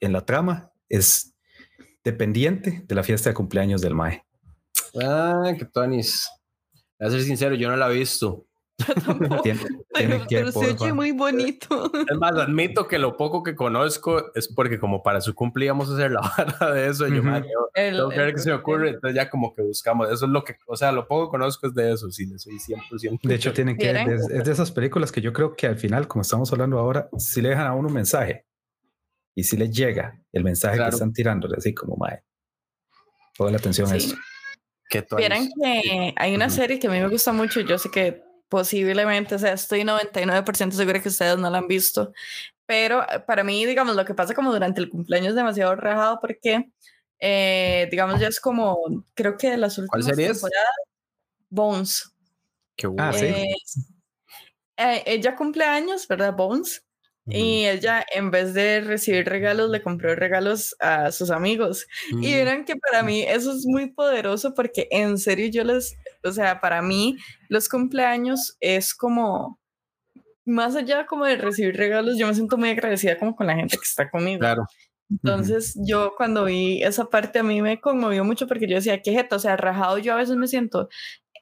en 0.00 0.12
la 0.12 0.24
trama 0.24 0.72
es 0.88 1.34
dependiente 2.04 2.84
de 2.86 2.94
la 2.94 3.02
fiesta 3.02 3.30
de 3.30 3.34
cumpleaños 3.34 3.80
del 3.80 3.94
Mae. 3.94 4.24
Ah, 5.02 5.52
que 5.58 5.64
Tonis. 5.64 6.28
A 6.98 7.10
ser 7.10 7.22
sincero, 7.22 7.54
yo 7.54 7.68
no 7.68 7.76
la 7.76 7.90
he 7.90 7.94
visto. 7.98 8.45
Pero, 9.94 10.52
se 10.52 10.74
oye 10.74 10.92
muy 10.92 11.12
bonito. 11.12 11.90
Es 12.08 12.16
más, 12.18 12.32
admito 12.36 12.86
que 12.86 12.98
lo 12.98 13.16
poco 13.16 13.42
que 13.42 13.54
conozco 13.54 14.32
es 14.34 14.48
porque 14.48 14.78
como 14.78 15.02
para 15.02 15.20
su 15.20 15.34
cumple 15.34 15.64
íbamos 15.64 15.90
a 15.90 15.94
hacer 15.94 16.10
la 16.10 16.20
vara 16.20 16.72
de 16.72 16.88
eso. 16.88 17.08
Yo, 17.08 17.22
tengo 17.72 18.08
que 18.10 18.18
ver 18.18 18.34
qué 18.34 18.40
se 18.40 18.50
me 18.50 18.56
ocurre, 18.56 18.90
entonces 18.90 19.16
ya 19.16 19.30
como 19.30 19.54
que 19.54 19.62
buscamos. 19.62 20.10
Eso 20.10 20.26
es 20.26 20.30
lo 20.30 20.44
que, 20.44 20.56
o 20.66 20.76
sea, 20.76 20.92
lo 20.92 21.08
poco 21.08 21.28
que 21.28 21.38
conozco 21.38 21.66
es 21.66 21.74
de 21.74 21.92
eso, 21.92 22.10
sí, 22.10 22.26
le 22.26 22.38
soy 22.38 22.54
100%. 22.54 23.20
De 23.22 23.34
hecho, 23.34 23.52
tienen 23.52 23.76
que, 23.76 23.90
es, 23.90 24.28
es, 24.30 24.44
de 24.44 24.52
esas 24.52 24.70
películas 24.70 25.10
que 25.10 25.20
yo 25.20 25.32
creo 25.32 25.56
que 25.56 25.66
al 25.66 25.78
final, 25.78 26.06
como 26.06 26.22
estamos 26.22 26.52
hablando 26.52 26.78
ahora, 26.78 27.08
sí 27.18 27.40
le 27.40 27.50
dejan 27.50 27.66
a 27.66 27.74
uno 27.74 27.88
un 27.88 27.94
mensaje 27.94 28.44
y 29.34 29.44
si 29.44 29.56
le 29.56 29.70
llega 29.70 30.20
el 30.32 30.44
mensaje 30.44 30.78
que 30.78 30.88
están 30.88 31.12
tirando, 31.12 31.48
así 31.56 31.74
como, 31.74 31.96
mae, 31.96 32.22
toda 33.36 33.50
la 33.50 33.58
atención 33.58 33.90
a 33.90 33.96
esto. 33.96 34.16
Vieran 35.16 35.48
que 35.48 36.14
hay 36.16 36.34
una 36.34 36.48
serie 36.48 36.78
que 36.78 36.86
a 36.86 36.90
mí 36.90 37.00
me 37.00 37.08
gusta 37.08 37.32
mucho, 37.32 37.60
yo 37.60 37.76
sé 37.76 37.90
que 37.90 38.25
posiblemente, 38.48 39.34
o 39.34 39.38
sea, 39.38 39.52
estoy 39.52 39.82
99% 39.82 40.72
segura 40.72 41.02
que 41.02 41.08
ustedes 41.08 41.38
no 41.38 41.50
la 41.50 41.58
han 41.58 41.68
visto, 41.68 42.12
pero 42.66 43.02
eh, 43.02 43.20
para 43.20 43.44
mí, 43.44 43.64
digamos, 43.64 43.96
lo 43.96 44.04
que 44.04 44.14
pasa 44.14 44.34
como 44.34 44.52
durante 44.52 44.80
el 44.80 44.88
cumpleaños 44.88 45.30
es 45.30 45.36
demasiado 45.36 45.74
rajado 45.76 46.18
porque, 46.20 46.70
eh, 47.18 47.88
digamos, 47.90 48.20
ya 48.20 48.28
es 48.28 48.40
como, 48.40 48.78
creo 49.14 49.36
que 49.36 49.50
de 49.50 49.56
las 49.56 49.78
últimas 49.78 50.04
¿Cuál 50.04 50.14
serie 50.14 50.32
temporadas, 50.32 50.76
Bones. 51.48 52.12
Qué 52.76 52.88
Ah, 52.98 53.12
sí. 53.12 53.24
Eh, 53.24 53.54
eh, 54.76 55.02
ella 55.06 55.34
cumple 55.36 55.64
años, 55.64 56.06
¿verdad? 56.06 56.34
Bones. 56.34 56.82
Y 57.28 57.66
ella, 57.66 58.06
en 58.14 58.30
vez 58.30 58.54
de 58.54 58.80
recibir 58.80 59.28
regalos, 59.28 59.68
le 59.70 59.82
compró 59.82 60.14
regalos 60.14 60.76
a 60.78 61.10
sus 61.10 61.32
amigos. 61.32 61.88
Mm. 62.12 62.22
Y 62.22 62.34
verán 62.34 62.64
que 62.64 62.76
para 62.76 63.02
mí 63.02 63.22
eso 63.22 63.50
es 63.50 63.66
muy 63.66 63.90
poderoso 63.90 64.54
porque 64.54 64.86
en 64.92 65.18
serio 65.18 65.48
yo 65.48 65.64
les, 65.64 65.96
o 66.26 66.32
sea, 66.32 66.60
para 66.60 66.82
mí 66.82 67.16
los 67.48 67.68
cumpleaños 67.68 68.56
es 68.60 68.94
como, 68.94 69.60
más 70.44 70.76
allá 70.76 71.06
como 71.06 71.24
de 71.24 71.36
recibir 71.36 71.76
regalos, 71.76 72.18
yo 72.18 72.26
me 72.26 72.34
siento 72.34 72.56
muy 72.56 72.70
agradecida 72.70 73.18
como 73.18 73.34
con 73.34 73.46
la 73.46 73.56
gente 73.56 73.76
que 73.76 73.84
está 73.84 74.10
conmigo. 74.10 74.40
Claro. 74.40 74.66
Entonces 75.08 75.78
yo 75.86 76.14
cuando 76.16 76.44
vi 76.44 76.82
esa 76.82 77.04
parte 77.04 77.38
a 77.38 77.42
mí 77.42 77.62
me 77.62 77.80
conmovió 77.80 78.24
mucho 78.24 78.46
porque 78.46 78.66
yo 78.66 78.76
decía, 78.76 79.02
qué 79.02 79.12
jeta, 79.12 79.36
o 79.36 79.38
sea, 79.38 79.56
rajado 79.56 79.98
yo 79.98 80.12
a 80.12 80.16
veces 80.16 80.36
me 80.36 80.48
siento 80.48 80.88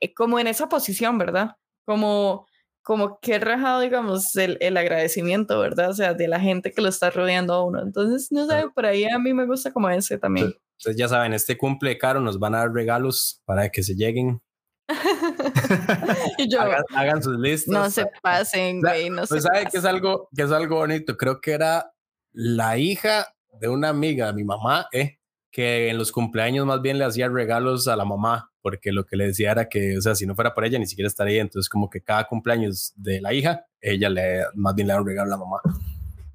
eh, 0.01 0.13
como 0.13 0.39
en 0.39 0.47
esa 0.47 0.69
posición, 0.69 1.19
¿verdad? 1.19 1.53
Como, 1.87 2.47
como 2.83 3.19
que 3.21 3.39
rajado, 3.39 3.81
digamos, 3.81 4.37
el, 4.37 4.59
el 4.61 4.77
agradecimiento, 4.77 5.59
¿verdad? 5.59 5.91
O 5.91 5.95
sea, 5.95 6.15
de 6.15 6.29
la 6.29 6.41
gente 6.41 6.73
que 6.73 6.83
lo 6.83 6.89
está 6.89 7.11
rodeando 7.11 7.55
a 7.55 7.65
uno. 7.65 7.83
Entonces, 7.83 8.31
no 8.31 8.47
sé, 8.47 8.67
por 8.75 8.87
ahí 8.87 9.05
a 9.05 9.19
mí 9.19 9.33
me 9.33 9.47
gusta 9.47 9.73
como 9.73 9.89
ese 9.89 10.19
también. 10.19 10.55
Entonces 10.79 10.99
ya 10.99 11.09
saben, 11.09 11.33
este 11.33 11.57
cumple 11.57 11.97
caro 11.97 12.21
nos 12.21 12.39
van 12.39 12.55
a 12.55 12.59
dar 12.59 12.73
regalos 12.73 13.43
para 13.47 13.71
que 13.71 13.83
se 13.83 13.95
lleguen. 13.95 14.43
y 16.39 16.49
yo, 16.49 16.61
Hagan, 16.61 16.83
hagan 16.95 17.23
sus 17.23 17.39
listas. 17.39 17.73
no 17.73 17.91
se 17.91 18.07
pasen, 18.23 18.81
güey, 18.81 19.11
no 19.11 19.23
Pues 19.27 19.43
se 19.43 19.49
sabe 19.49 19.61
que 19.63 19.69
es 19.79 19.83
pasen. 19.83 19.89
algo, 19.97 20.29
que 20.35 20.43
es 20.43 20.51
algo 20.53 20.77
bonito. 20.77 21.17
Creo 21.17 21.41
que 21.41 21.53
era 21.53 21.93
la 22.33 22.77
hija 22.79 23.27
de 23.61 23.69
una 23.69 23.89
amiga 23.91 24.27
de 24.27 24.33
mi 24.35 24.45
mamá, 24.45 24.87
eh, 24.93 25.19
que 25.51 25.89
en 25.89 25.99
los 25.99 26.11
cumpleaños 26.13 26.67
más 26.67 26.83
bien 26.83 26.99
le 26.99 27.05
hacía 27.05 27.29
regalos 27.29 27.87
a 27.89 27.97
la 27.97 28.05
mamá, 28.05 28.51
porque 28.61 28.93
lo 28.93 29.07
que 29.07 29.17
le 29.17 29.27
decía 29.29 29.53
era 29.53 29.69
que, 29.69 29.97
o 29.97 30.01
sea, 30.03 30.15
si 30.15 30.27
no 30.27 30.35
fuera 30.35 30.53
por 30.55 30.65
ella, 30.65 30.79
ni 30.79 30.87
siquiera 30.87 31.07
estaría. 31.07 31.41
Entonces, 31.41 31.69
como 31.69 31.89
que 31.89 32.01
cada 32.03 32.25
cumpleaños 32.25 32.93
de 32.97 33.21
la 33.21 33.33
hija, 33.33 33.65
ella 33.81 34.09
le 34.11 34.43
más 34.55 34.75
bien 34.75 34.89
le 34.89 34.95
da 34.95 35.01
un 35.01 35.07
regalo 35.07 35.29
a 35.35 35.39
la 35.39 35.45
mamá. 35.45 35.61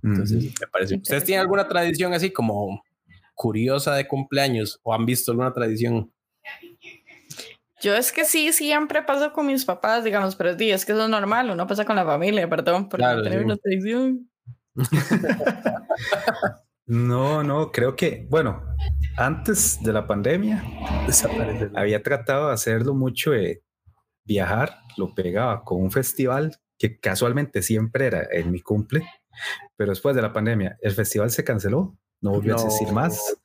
Entonces, 0.01 0.43
me 0.59 0.67
parece. 0.67 0.95
¿Ustedes 0.95 1.25
tienen 1.25 1.41
alguna 1.41 1.67
tradición 1.67 2.13
así 2.13 2.31
como 2.31 2.81
curiosa 3.35 3.95
de 3.95 4.07
cumpleaños 4.07 4.79
o 4.83 4.93
han 4.93 5.05
visto 5.05 5.31
alguna 5.31 5.51
tradición? 5.53 6.11
Yo 7.81 7.95
es 7.95 8.11
que 8.11 8.25
sí, 8.25 8.51
siempre 8.51 9.03
paso 9.03 9.31
con 9.31 9.47
mis 9.47 9.63
papás, 9.65 10.03
digamos, 10.03 10.35
pero 10.35 10.57
sí, 10.57 10.69
es 10.71 10.85
que 10.85 10.91
eso 10.91 11.03
es 11.03 11.09
normal, 11.09 11.49
uno 11.49 11.65
pasa 11.65 11.85
con 11.85 11.95
la 11.95 12.05
familia, 12.05 12.49
perdón, 12.49 12.89
por 12.89 12.99
Claro, 12.99 13.17
no 13.17 13.23
tener 13.23 13.39
sí. 13.39 13.45
una 13.45 13.57
tradición. 13.57 14.29
No, 16.89 17.43
no, 17.43 17.71
creo 17.71 17.95
que, 17.95 18.25
bueno, 18.31 18.63
antes 19.15 19.77
de 19.83 19.93
la 19.93 20.07
pandemia 20.07 20.63
había 21.75 22.01
tratado 22.01 22.47
de 22.47 22.55
hacerlo 22.55 22.95
mucho 22.95 23.29
de 23.29 23.61
viajar, 24.25 24.75
lo 24.97 25.13
pegaba 25.13 25.63
con 25.63 25.83
un 25.83 25.91
festival 25.91 26.57
que 26.79 26.99
casualmente 26.99 27.61
siempre 27.61 28.07
era 28.07 28.27
en 28.31 28.49
mi 28.49 28.61
cumple, 28.61 29.07
pero 29.75 29.91
después 29.91 30.15
de 30.15 30.23
la 30.23 30.33
pandemia 30.33 30.79
el 30.81 30.93
festival 30.93 31.29
se 31.29 31.43
canceló, 31.43 31.95
no 32.21 32.31
volvió 32.31 32.53
a 32.53 32.57
existir 32.57 32.91
más. 32.91 33.37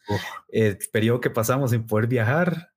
El 0.49 0.79
periodo 0.91 1.21
que 1.21 1.29
pasamos 1.29 1.73
sin 1.73 1.87
poder 1.87 2.07
viajar 2.07 2.71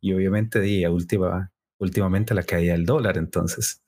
y 0.00 0.12
obviamente 0.12 0.60
di 0.60 0.84
a 0.84 0.90
última, 0.90 1.50
últimamente 1.78 2.34
la 2.34 2.42
caída 2.42 2.72
del 2.72 2.86
dólar, 2.86 3.18
entonces. 3.18 3.82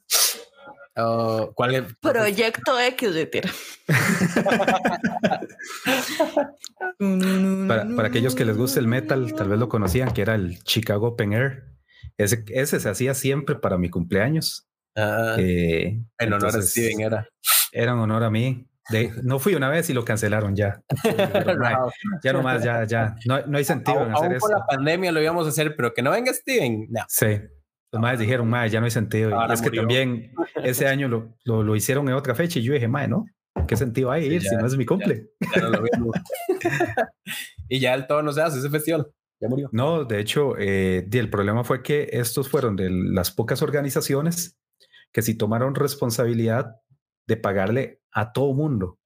Oh, 0.97 1.53
¿Cuál 1.55 1.75
es? 1.75 1.83
Proyecto 2.01 2.79
X 2.79 3.15
de 3.15 3.27
tira. 3.27 3.51
Para, 7.69 7.89
para 7.97 8.09
aquellos 8.09 8.35
que 8.35 8.45
les 8.45 8.57
guste 8.57 8.81
el 8.81 8.87
metal, 8.87 9.33
tal 9.35 9.49
vez 9.49 9.59
lo 9.59 9.69
conocían, 9.69 10.13
que 10.13 10.23
era 10.23 10.35
el 10.35 10.63
Chicago 10.63 11.09
Open 11.09 11.33
Air. 11.33 11.65
Ese, 12.19 12.45
ese 12.49 12.81
se 12.81 12.89
hacía 12.89 13.15
siempre 13.15 13.57
para 13.57 13.79
mi 13.79 13.91
cumpleaños. 13.91 14.69
Ah, 14.95 15.37
Eh, 15.39 16.01
en 16.19 16.33
honor 16.33 16.57
a 16.57 16.63
Steven 16.63 17.01
era. 17.01 17.29
Era 17.73 17.93
en 17.93 17.99
honor 17.99 18.25
a 18.25 18.31
mí. 18.31 18.69
De, 18.91 19.13
no 19.23 19.39
fui 19.39 19.55
una 19.55 19.69
vez 19.69 19.89
y 19.91 19.95
lo 19.95 20.05
cancelaron 20.05 20.57
ya. 20.57 20.83
Pero, 21.33 21.57
mae, 21.59 21.77
ya 22.23 22.33
nomás, 22.33 22.65
ya, 22.65 22.85
ya. 22.85 23.15
No, 23.27 23.41
no 23.47 23.59
hay 23.59 23.65
sentido 23.65 23.99
en 24.05 24.13
Aún 24.13 24.15
hacer 24.27 24.39
por 24.39 24.51
eso. 24.51 24.59
la 24.59 24.67
pandemia 24.67 25.13
lo 25.13 25.23
íbamos 25.23 25.47
a 25.47 25.51
hacer, 25.51 25.77
pero 25.77 25.95
que 25.95 26.03
no 26.03 26.11
venga 26.11 26.33
Steven. 26.35 26.89
No. 26.91 27.01
Sí. 27.09 27.41
Los 27.93 28.01
madres 28.03 28.21
dijeron, 28.21 28.49
mae, 28.49 28.69
ya 28.71 28.81
no 28.81 28.87
hay 28.87 28.91
sentido. 28.91 29.31
Y 29.31 29.33
Ahora 29.35 29.55
es 29.55 29.63
que 29.63 29.71
también 29.71 30.33
ese 30.63 30.89
año 30.89 31.09
lo, 31.09 31.37
lo, 31.45 31.63
lo 31.63 31.77
hicieron 31.77 32.09
en 32.09 32.15
otra 32.15 32.35
fecha 32.35 32.59
y 32.59 32.63
yo 32.63 32.73
dije, 32.73 32.89
mae, 32.89 33.07
¿no? 33.07 33.27
¿Qué 33.69 33.77
sentido 33.77 34.11
hay 34.11 34.23
Sí, 34.29 34.35
ir 34.35 34.43
ya, 34.43 34.51
si 34.51 34.57
no 34.57 34.67
es 34.67 34.77
mi 34.77 34.87
cumple? 34.87 35.29
Ya 35.55 35.61
no 35.63 35.69
lo 35.71 35.83
vimos. 35.83 36.17
y 37.69 37.79
ya 37.81 37.95
el 37.95 38.07
todo 38.07 38.23
no 38.23 38.33
se 38.33 38.43
hace 38.43 38.59
ese 38.59 38.71
festival. 38.71 39.07
Ya 39.41 39.49
murió. 39.49 39.69
No, 39.73 40.05
de 40.05 40.21
hecho, 40.21 40.57
eh, 40.59 41.07
el 41.13 41.31
problema 41.31 41.65
fue 41.65 41.83
que 41.83 42.09
estos 42.13 42.49
fueron 42.49 42.77
de 42.77 42.91
las 42.91 43.31
pocas 43.31 43.61
organizaciones 43.63 44.57
que 45.13 45.21
sí 45.23 45.35
tomaron 45.37 45.75
responsabilidad 45.75 46.77
de 47.27 47.37
pagarle 47.37 48.01
a 48.13 48.33
todo 48.33 48.53
mundo. 48.55 48.99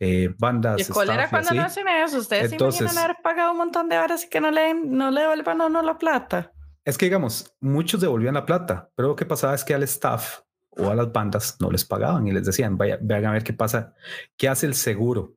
Eh, 0.00 0.34
bandas. 0.38 0.80
¿Y 0.88 0.92
cuál 0.92 1.10
era 1.10 1.30
cuando 1.30 1.50
así. 1.50 1.56
no 1.56 1.64
hacen 1.64 1.88
eso? 1.88 2.18
¿Ustedes 2.18 2.48
se 2.50 2.54
Entonces- 2.56 2.80
imaginan 2.82 3.04
haber 3.04 3.16
pagado 3.22 3.52
un 3.52 3.58
montón 3.58 3.88
de 3.88 3.98
horas 3.98 4.24
y 4.24 4.28
que 4.28 4.40
no 4.40 4.50
le, 4.50 4.74
no 4.74 5.10
le 5.10 5.20
devuelvan 5.22 5.60
a 5.60 5.66
uno 5.66 5.82
la 5.82 5.96
plata? 5.98 6.52
Es 6.84 6.98
que, 6.98 7.06
digamos, 7.06 7.54
muchos 7.60 8.00
devolvían 8.00 8.34
la 8.34 8.44
plata, 8.44 8.90
pero 8.94 9.08
lo 9.08 9.16
que 9.16 9.24
pasaba 9.24 9.54
es 9.54 9.64
que 9.64 9.72
al 9.72 9.82
staff 9.84 10.40
o 10.70 10.90
a 10.90 10.94
las 10.94 11.10
bandas 11.12 11.56
no 11.60 11.70
les 11.70 11.84
pagaban 11.84 12.26
y 12.26 12.32
les 12.32 12.44
decían, 12.44 12.76
vaya, 12.76 12.98
vean 13.00 13.24
a 13.26 13.32
ver 13.32 13.44
qué 13.44 13.52
pasa, 13.52 13.94
qué 14.36 14.48
hace 14.48 14.66
el 14.66 14.74
seguro 14.74 15.36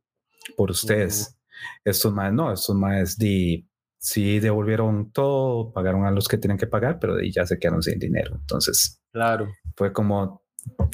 por 0.58 0.72
ustedes. 0.72 1.39
Estos 1.86 2.12
más 2.12 2.34
no, 2.34 2.51
estos 2.51 2.75
más 2.75 3.17
di, 3.17 3.70
sí 3.98 4.39
devolvieron 4.39 5.12
todo, 5.12 5.72
pagaron 5.72 6.06
a 6.06 6.12
los 6.12 6.27
que 6.27 6.38
tienen 6.38 6.58
que 6.58 6.67
pagar, 6.67 7.00
pero 7.00 7.15
de 7.15 7.32
ya 7.32 7.46
se 7.46 7.58
quedaron 7.60 7.82
sin 7.84 8.00
dinero. 8.00 8.36
Entonces 8.36 9.01
Claro. 9.13 9.48
fue 9.75 9.94
como 9.94 10.44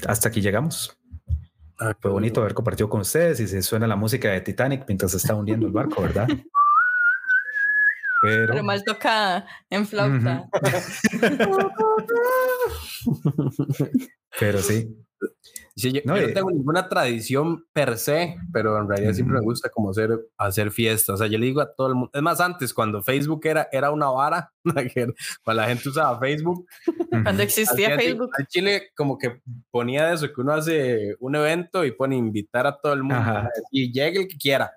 hasta 0.06 0.28
aquí 0.28 0.40
llegamos. 0.40 0.96
Fue 2.00 2.10
bonito 2.10 2.40
haber 2.40 2.54
compartido 2.54 2.88
con 2.88 3.00
ustedes 3.00 3.40
y 3.40 3.48
se 3.48 3.62
suena 3.62 3.86
la 3.86 3.96
música 3.96 4.30
de 4.30 4.40
Titanic 4.40 4.84
mientras 4.86 5.10
se 5.10 5.18
está 5.18 5.34
hundiendo 5.34 5.66
el 5.66 5.72
barco, 5.72 6.02
¿verdad? 6.02 6.28
Pero, 8.22 8.52
Pero 8.52 8.64
mal 8.64 8.82
tocada, 8.82 9.46
en 9.68 9.86
flauta. 9.86 10.48
pero 14.40 14.62
sí, 14.62 14.96
Sí, 15.76 15.92
yo, 15.92 16.00
No, 16.04 16.16
yo 16.16 16.28
no 16.28 16.32
tengo 16.34 16.50
ninguna 16.50 16.88
tradición 16.88 17.66
per 17.72 17.98
se, 17.98 18.36
pero 18.52 18.78
en 18.78 18.88
realidad 18.88 19.12
siempre 19.12 19.38
me 19.38 19.44
gusta 19.44 19.68
como 19.70 19.90
hacer, 19.90 20.10
hacer 20.38 20.70
fiestas. 20.70 21.14
O 21.14 21.16
sea, 21.16 21.26
yo 21.26 21.38
le 21.38 21.46
digo 21.46 21.60
a 21.60 21.74
todo 21.74 21.88
el 21.88 21.94
mundo, 21.94 22.10
es 22.14 22.22
más, 22.22 22.40
antes 22.40 22.72
cuando 22.72 23.02
Facebook 23.02 23.44
era, 23.44 23.68
era 23.72 23.90
una 23.90 24.08
vara, 24.08 24.52
cuando 25.44 25.62
la 25.62 25.68
gente 25.68 25.88
usaba 25.88 26.18
Facebook, 26.20 26.66
Cuando 27.10 27.42
existía 27.42 27.96
Facebook. 27.96 28.30
al 28.38 28.46
Chile 28.46 28.90
como 28.96 29.18
que 29.18 29.40
ponía 29.70 30.06
de 30.06 30.14
eso, 30.14 30.32
que 30.32 30.40
uno 30.40 30.52
hace 30.52 31.16
un 31.18 31.34
evento 31.34 31.84
y 31.84 31.90
pone 31.90 32.16
invitar 32.16 32.66
a 32.66 32.78
todo 32.78 32.92
el 32.92 33.02
mundo 33.02 33.16
Ajá. 33.16 33.50
y 33.70 33.92
llegue 33.92 34.22
el 34.22 34.28
que 34.28 34.36
quiera. 34.38 34.72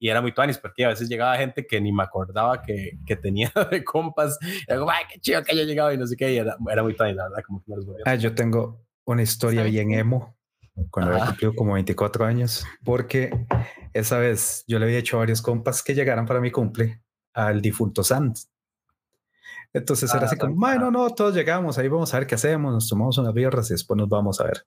Y 0.00 0.08
era 0.08 0.20
muy 0.20 0.32
tuanis, 0.32 0.58
porque 0.58 0.84
a 0.84 0.88
veces 0.88 1.08
llegaba 1.08 1.36
gente 1.36 1.66
que 1.66 1.80
ni 1.80 1.92
me 1.92 2.04
acordaba 2.04 2.62
que, 2.62 2.92
que 3.04 3.16
tenía 3.16 3.50
de 3.72 3.82
compas. 3.82 4.38
Y 4.40 4.62
era 4.68 4.78
como, 4.78 4.92
ay, 4.92 5.04
qué 5.12 5.18
chido 5.18 5.42
que 5.42 5.50
haya 5.50 5.64
llegado 5.64 5.92
y 5.92 5.98
no 5.98 6.06
sé 6.06 6.16
qué. 6.16 6.32
Y 6.32 6.36
era, 6.36 6.56
era 6.70 6.82
muy 6.84 6.94
tuanis, 6.94 7.16
la 7.16 7.24
verdad, 7.24 7.42
como 7.44 7.60
que 7.64 7.70
me 7.70 7.76
los 7.76 7.86
volvía. 7.86 8.04
Ah, 8.06 8.14
yo 8.14 8.32
tengo 8.32 8.87
una 9.12 9.22
historia 9.22 9.60
¿Sabes 9.60 9.72
bien 9.72 9.92
emo 9.92 10.36
cuando 10.90 11.12
había 11.12 11.26
cumplido 11.26 11.54
como 11.54 11.72
24 11.72 12.24
años, 12.24 12.64
porque 12.84 13.46
esa 13.92 14.18
vez 14.18 14.64
yo 14.68 14.78
le 14.78 14.84
había 14.84 14.98
hecho 14.98 15.16
a 15.16 15.20
varios 15.20 15.42
compas 15.42 15.82
que 15.82 15.94
llegaran 15.94 16.26
para 16.26 16.40
mi 16.40 16.50
cumple 16.50 17.02
al 17.32 17.60
difunto 17.60 18.04
Sands. 18.04 18.50
Entonces 19.72 20.10
era 20.12 20.22
Ah, 20.22 20.26
así 20.26 20.36
como, 20.36 20.54
bueno, 20.54 20.90
no, 20.90 21.10
todos 21.10 21.34
llegamos, 21.34 21.78
ahí 21.78 21.88
vamos 21.88 22.12
a 22.14 22.18
ver 22.18 22.26
qué 22.26 22.36
hacemos, 22.36 22.72
nos 22.72 22.88
tomamos 22.88 23.18
unas 23.18 23.34
birras 23.34 23.70
y 23.70 23.74
después 23.74 23.96
nos 23.96 24.08
vamos 24.08 24.40
a 24.40 24.44
ver. 24.44 24.66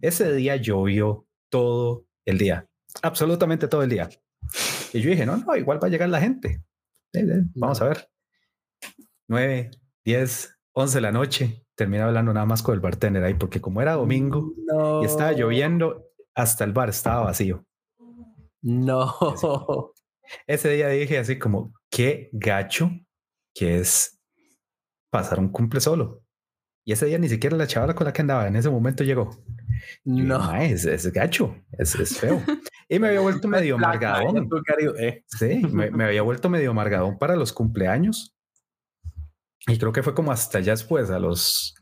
Ese 0.00 0.32
día 0.32 0.56
llovió 0.56 1.26
todo 1.48 2.06
el 2.24 2.38
día, 2.38 2.66
absolutamente 3.02 3.68
todo 3.68 3.82
el 3.82 3.90
día. 3.90 4.08
Y 4.92 5.00
yo 5.00 5.10
dije, 5.10 5.26
no, 5.26 5.36
no, 5.36 5.56
igual 5.56 5.82
va 5.82 5.86
a 5.86 5.90
llegar 5.90 6.08
la 6.08 6.20
gente. 6.20 6.62
Eh, 7.12 7.20
eh, 7.20 7.42
vamos 7.54 7.80
a 7.82 7.88
ver. 7.88 8.08
9, 9.28 9.70
10, 10.04 10.58
11 10.72 10.94
de 10.96 11.00
la 11.00 11.12
noche. 11.12 11.65
Terminé 11.76 12.02
hablando 12.02 12.32
nada 12.32 12.46
más 12.46 12.62
con 12.62 12.74
el 12.74 12.80
bartender 12.80 13.22
ahí, 13.22 13.34
porque 13.34 13.60
como 13.60 13.80
era 13.82 13.92
domingo 13.94 14.52
No. 14.66 15.02
y 15.02 15.06
estaba 15.06 15.32
lloviendo, 15.32 16.06
hasta 16.34 16.64
el 16.64 16.72
bar 16.72 16.88
estaba 16.88 17.24
vacío. 17.24 17.64
No. 18.62 19.14
Ese 20.46 20.70
día 20.70 20.88
dije 20.88 21.18
así 21.18 21.38
como, 21.38 21.72
qué 21.90 22.30
gacho 22.32 22.90
que 23.54 23.78
es 23.78 24.18
pasar 25.10 25.38
un 25.38 25.50
cumple 25.50 25.80
solo. 25.80 26.22
Y 26.84 26.92
ese 26.92 27.06
día 27.06 27.18
ni 27.18 27.28
siquiera 27.28 27.56
la 27.56 27.66
chavala 27.66 27.94
con 27.94 28.04
la 28.06 28.12
que 28.12 28.22
andaba 28.22 28.46
en 28.48 28.56
ese 28.56 28.70
momento 28.70 29.02
llegó. 29.04 29.30
No. 30.04 30.38
"Mae, 30.38 30.72
es, 30.72 30.84
es 30.84 31.12
gacho, 31.12 31.54
es, 31.72 31.94
es 31.96 32.18
feo. 32.18 32.40
Y 32.88 33.00
me 33.00 33.08
había 33.08 33.18
vuelto 33.18 33.48
medio 33.48 33.74
amargadón. 33.74 34.48
Eh. 35.00 35.24
Sí, 35.26 35.60
me, 35.72 35.90
me 35.90 36.04
había 36.04 36.22
vuelto 36.22 36.48
medio 36.48 36.70
amargadón 36.70 37.18
para 37.18 37.34
los 37.34 37.52
cumpleaños. 37.52 38.35
Y 39.66 39.78
creo 39.78 39.92
que 39.92 40.02
fue 40.02 40.14
como 40.14 40.32
hasta 40.32 40.60
ya 40.60 40.72
después, 40.72 41.10
a 41.10 41.18
los 41.18 41.74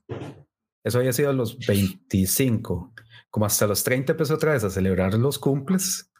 Eso 0.84 0.98
había 0.98 1.12
sido 1.12 1.30
a 1.30 1.34
los 1.34 1.58
25. 1.58 2.94
Como 3.30 3.46
hasta 3.46 3.66
los 3.66 3.84
30 3.84 4.12
empezó 4.12 4.34
otra 4.34 4.52
vez 4.52 4.64
a 4.64 4.70
celebrar 4.70 5.14
los 5.14 5.38
cumples. 5.38 6.10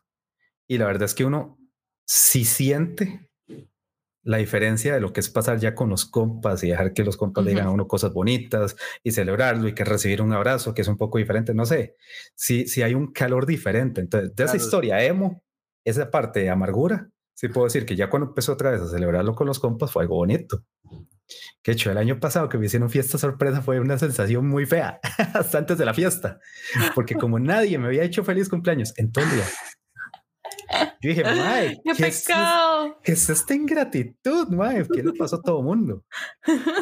Y 0.68 0.78
la 0.78 0.87
verdad 0.87 1.04
es 1.04 1.14
que 1.14 1.25
uno 1.25 1.59
sí 2.06 2.44
siente 2.44 3.30
la 4.25 4.38
diferencia 4.38 4.94
de 4.94 5.00
lo 5.00 5.12
que 5.12 5.21
es 5.21 5.28
pasar 5.28 5.59
ya 5.59 5.75
con 5.75 5.90
los 5.90 6.06
compas 6.06 6.64
y 6.64 6.71
dejar 6.71 6.94
que 6.94 7.04
los 7.04 7.16
compas 7.16 7.44
le 7.44 7.50
digan 7.50 7.66
a 7.66 7.71
uno 7.71 7.87
cosas 7.87 8.12
bonitas 8.12 8.75
y 9.02 9.12
celebrarlo 9.12 9.68
y 9.68 9.75
que 9.75 9.85
recibir 9.85 10.23
un 10.23 10.33
abrazo 10.33 10.73
que 10.73 10.80
es 10.80 10.88
un 10.88 10.97
poco 10.97 11.18
diferente. 11.18 11.54
No 11.54 11.66
sé 11.66 11.97
si, 12.35 12.66
si 12.66 12.83
hay 12.83 12.94
un 12.94 13.12
calor 13.12 13.44
diferente. 13.44 14.00
Entonces, 14.00 14.35
de 14.35 14.44
esa 14.44 14.56
historia 14.56 15.04
emo, 15.04 15.42
esa 15.85 16.11
parte 16.11 16.40
de 16.40 16.50
amargura, 16.50 17.11
sí 17.35 17.49
puedo 17.49 17.66
decir 17.66 17.85
que 17.85 17.97
ya 17.97 18.09
cuando 18.09 18.28
empezó 18.28 18.54
otra 18.54 18.71
vez 18.71 18.80
a 18.80 18.88
celebrarlo 18.88 19.35
con 19.35 19.47
los 19.47 19.61
compas 19.61 19.92
fue 19.92 20.02
algo 20.02 20.16
bonito. 20.16 20.64
Que 21.62 21.73
hecho, 21.73 21.90
el 21.90 21.99
año 21.99 22.21
pasado 22.21 22.49
que 22.49 22.59
me 22.59 22.66
hicieron 22.66 22.90
fiesta 22.90 23.16
sorpresa 23.19 23.62
fue 23.62 23.81
una 23.81 23.99
sensación 23.99 24.47
muy 24.47 24.66
fea, 24.66 25.00
hasta 25.35 25.59
antes 25.59 25.78
de 25.78 25.85
la 25.85 25.95
fiesta, 25.95 26.38
porque 26.95 27.14
como 27.14 27.38
nadie 27.38 27.78
me 27.78 27.87
había 27.87 28.04
hecho 28.04 28.25
feliz 28.25 28.49
cumpleaños 28.49 28.93
en 28.97 29.12
todo 29.12 29.25
el 29.25 29.31
día, 29.31 29.47
yo 31.00 31.09
dije, 31.11 31.23
mae, 31.25 31.81
qué, 31.85 31.95
pecado. 31.95 32.99
¿qué 33.02 33.12
es 33.12 33.28
esta 33.28 33.54
ingratitud, 33.54 34.49
mae? 34.49 34.87
¿Qué 34.93 35.02
le 35.02 35.12
pasó 35.12 35.37
a 35.37 35.43
todo 35.43 35.59
el 35.59 35.64
mundo? 35.64 36.04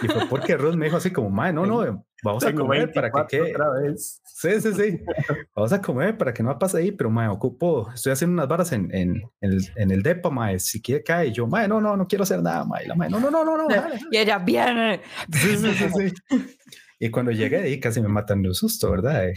Y 0.03 0.07
fue 0.09 0.27
porque 0.29 0.57
Ruth 0.57 0.75
me 0.75 0.87
dijo 0.87 0.97
así 0.97 1.11
como, 1.11 1.31
mae, 1.31 1.53
no, 1.53 1.67
no, 1.67 2.05
vamos 2.23 2.45
a 2.45 2.55
comer 2.55 2.93
para 2.93 3.11
que 3.11 3.27
quede. 3.29 3.53
Otra 3.53 3.71
vez. 3.71 4.21
Sí, 4.25 4.61
sí, 4.61 4.73
sí. 4.75 5.01
Vamos 5.55 5.73
a 5.73 5.81
comer 5.81 6.19
para 6.19 6.35
que 6.35 6.43
no 6.43 6.59
pase 6.59 6.79
ahí, 6.79 6.91
pero 6.91 7.11
mae, 7.11 7.29
ocupo, 7.29 7.91
estoy 7.95 8.13
haciendo 8.13 8.35
unas 8.35 8.49
varas 8.49 8.73
en, 8.73 8.93
en, 8.93 9.23
en, 9.41 9.53
el, 9.53 9.69
en 9.77 9.91
el 9.91 10.03
depa, 10.03 10.31
mae, 10.31 10.59
si 10.59 10.83
quiere 10.83 11.05
cae. 11.05 11.29
Y 11.29 11.33
yo, 11.33 11.47
mae, 11.47 11.69
no, 11.69 11.81
no, 11.81 11.97
no 11.97 12.09
quiero 12.09 12.25
hacer 12.25 12.43
nada, 12.43 12.65
mae. 12.65 12.87
La 12.87 12.95
mae, 12.95 13.09
no, 13.09 13.21
no, 13.21 13.31
no, 13.31 13.45
no, 13.45 13.57
no. 13.57 13.69
Y 14.11 14.17
ella 14.17 14.39
viene. 14.39 15.01
Sí, 15.31 15.57
sí, 15.57 15.75
sí, 15.75 15.89
sí. 15.97 16.57
Y 17.03 17.11
cuando 17.11 17.33
llegué 17.33 17.57
ahí 17.57 17.81
casi 17.81 18.01
me 18.01 18.07
matan 18.07 18.43
de 18.43 18.49
un 18.49 18.55
susto, 18.55 18.89
¿verdad? 18.89 19.29
Eh, 19.29 19.35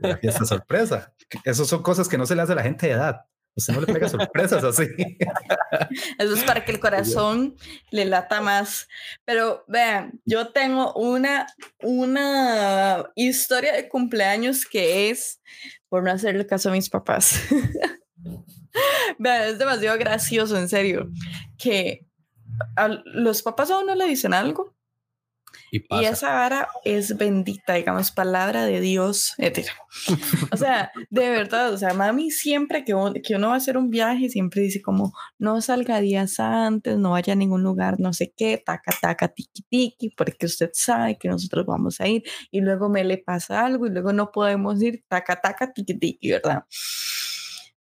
la 0.00 0.16
fiesta 0.16 0.46
sorpresa. 0.46 1.12
Esas 1.44 1.66
son 1.66 1.82
cosas 1.82 2.08
que 2.08 2.16
no 2.16 2.24
se 2.24 2.34
le 2.34 2.40
hace 2.40 2.52
a 2.52 2.56
la 2.56 2.62
gente 2.62 2.86
de 2.86 2.94
edad. 2.94 3.20
No 3.68 3.80
le 3.80 3.86
pega 3.86 4.08
sorpresas 4.08 4.62
así. 4.62 4.86
Eso 6.18 6.34
es 6.34 6.44
para 6.44 6.64
que 6.64 6.72
el 6.72 6.80
corazón 6.80 7.56
le 7.90 8.04
lata 8.04 8.42
más. 8.42 8.86
Pero 9.24 9.64
vean, 9.66 10.20
yo 10.26 10.48
tengo 10.48 10.92
una, 10.92 11.46
una 11.82 13.06
historia 13.14 13.72
de 13.72 13.88
cumpleaños 13.88 14.66
que 14.66 15.08
es 15.08 15.40
por 15.88 16.02
no 16.02 16.10
hacerle 16.10 16.46
caso 16.46 16.68
a 16.68 16.72
mis 16.72 16.90
papás. 16.90 17.40
vean, 19.18 19.42
es 19.44 19.58
demasiado 19.58 19.98
gracioso, 19.98 20.58
en 20.58 20.68
serio, 20.68 21.10
que 21.56 22.06
a 22.76 22.88
los 22.88 23.42
papás 23.42 23.70
a 23.70 23.78
uno 23.78 23.94
le 23.94 24.06
dicen 24.06 24.34
algo 24.34 24.75
y, 25.70 25.84
esa 26.04 26.32
vara 26.32 26.68
es 26.84 27.16
bendita, 27.16 27.74
digamos, 27.74 28.10
palabra 28.10 28.64
de 28.64 28.80
Dios. 28.80 29.34
o 30.52 30.56
sea, 30.56 30.92
de 31.10 31.30
verdad, 31.30 31.72
o 31.72 31.78
sea, 31.78 31.94
mami 31.94 32.30
siempre 32.30 32.84
que, 32.84 32.94
que 33.24 33.34
uno 33.34 33.48
va 33.48 33.54
a 33.54 33.56
hacer 33.58 33.76
un 33.76 33.90
viaje, 33.90 34.28
siempre 34.28 34.62
dice 34.62 34.82
como, 34.82 35.12
no 35.38 35.60
salga 35.60 36.00
días 36.00 36.38
antes, 36.40 36.96
no 36.98 37.10
vaya 37.10 37.32
a 37.32 37.36
ningún 37.36 37.62
lugar, 37.62 37.98
no 37.98 38.12
sé 38.12 38.32
qué, 38.36 38.62
taca, 38.64 38.92
taca, 39.00 39.28
tiki, 39.28 39.62
tiki, 39.68 40.10
porque 40.10 40.46
usted 40.46 40.70
sabe 40.72 41.18
que 41.18 41.28
nosotros 41.28 41.66
vamos 41.66 42.00
a 42.00 42.08
ir 42.08 42.22
y 42.50 42.60
luego 42.60 42.88
me 42.88 43.04
le 43.04 43.18
pasa 43.18 43.64
algo 43.64 43.86
y 43.86 43.90
luego 43.90 44.12
no 44.12 44.30
podemos 44.30 44.80
ir, 44.82 45.04
taca, 45.08 45.40
taca, 45.40 45.72
tiki, 45.72 45.98
tiki, 45.98 46.30
¿verdad? 46.30 46.64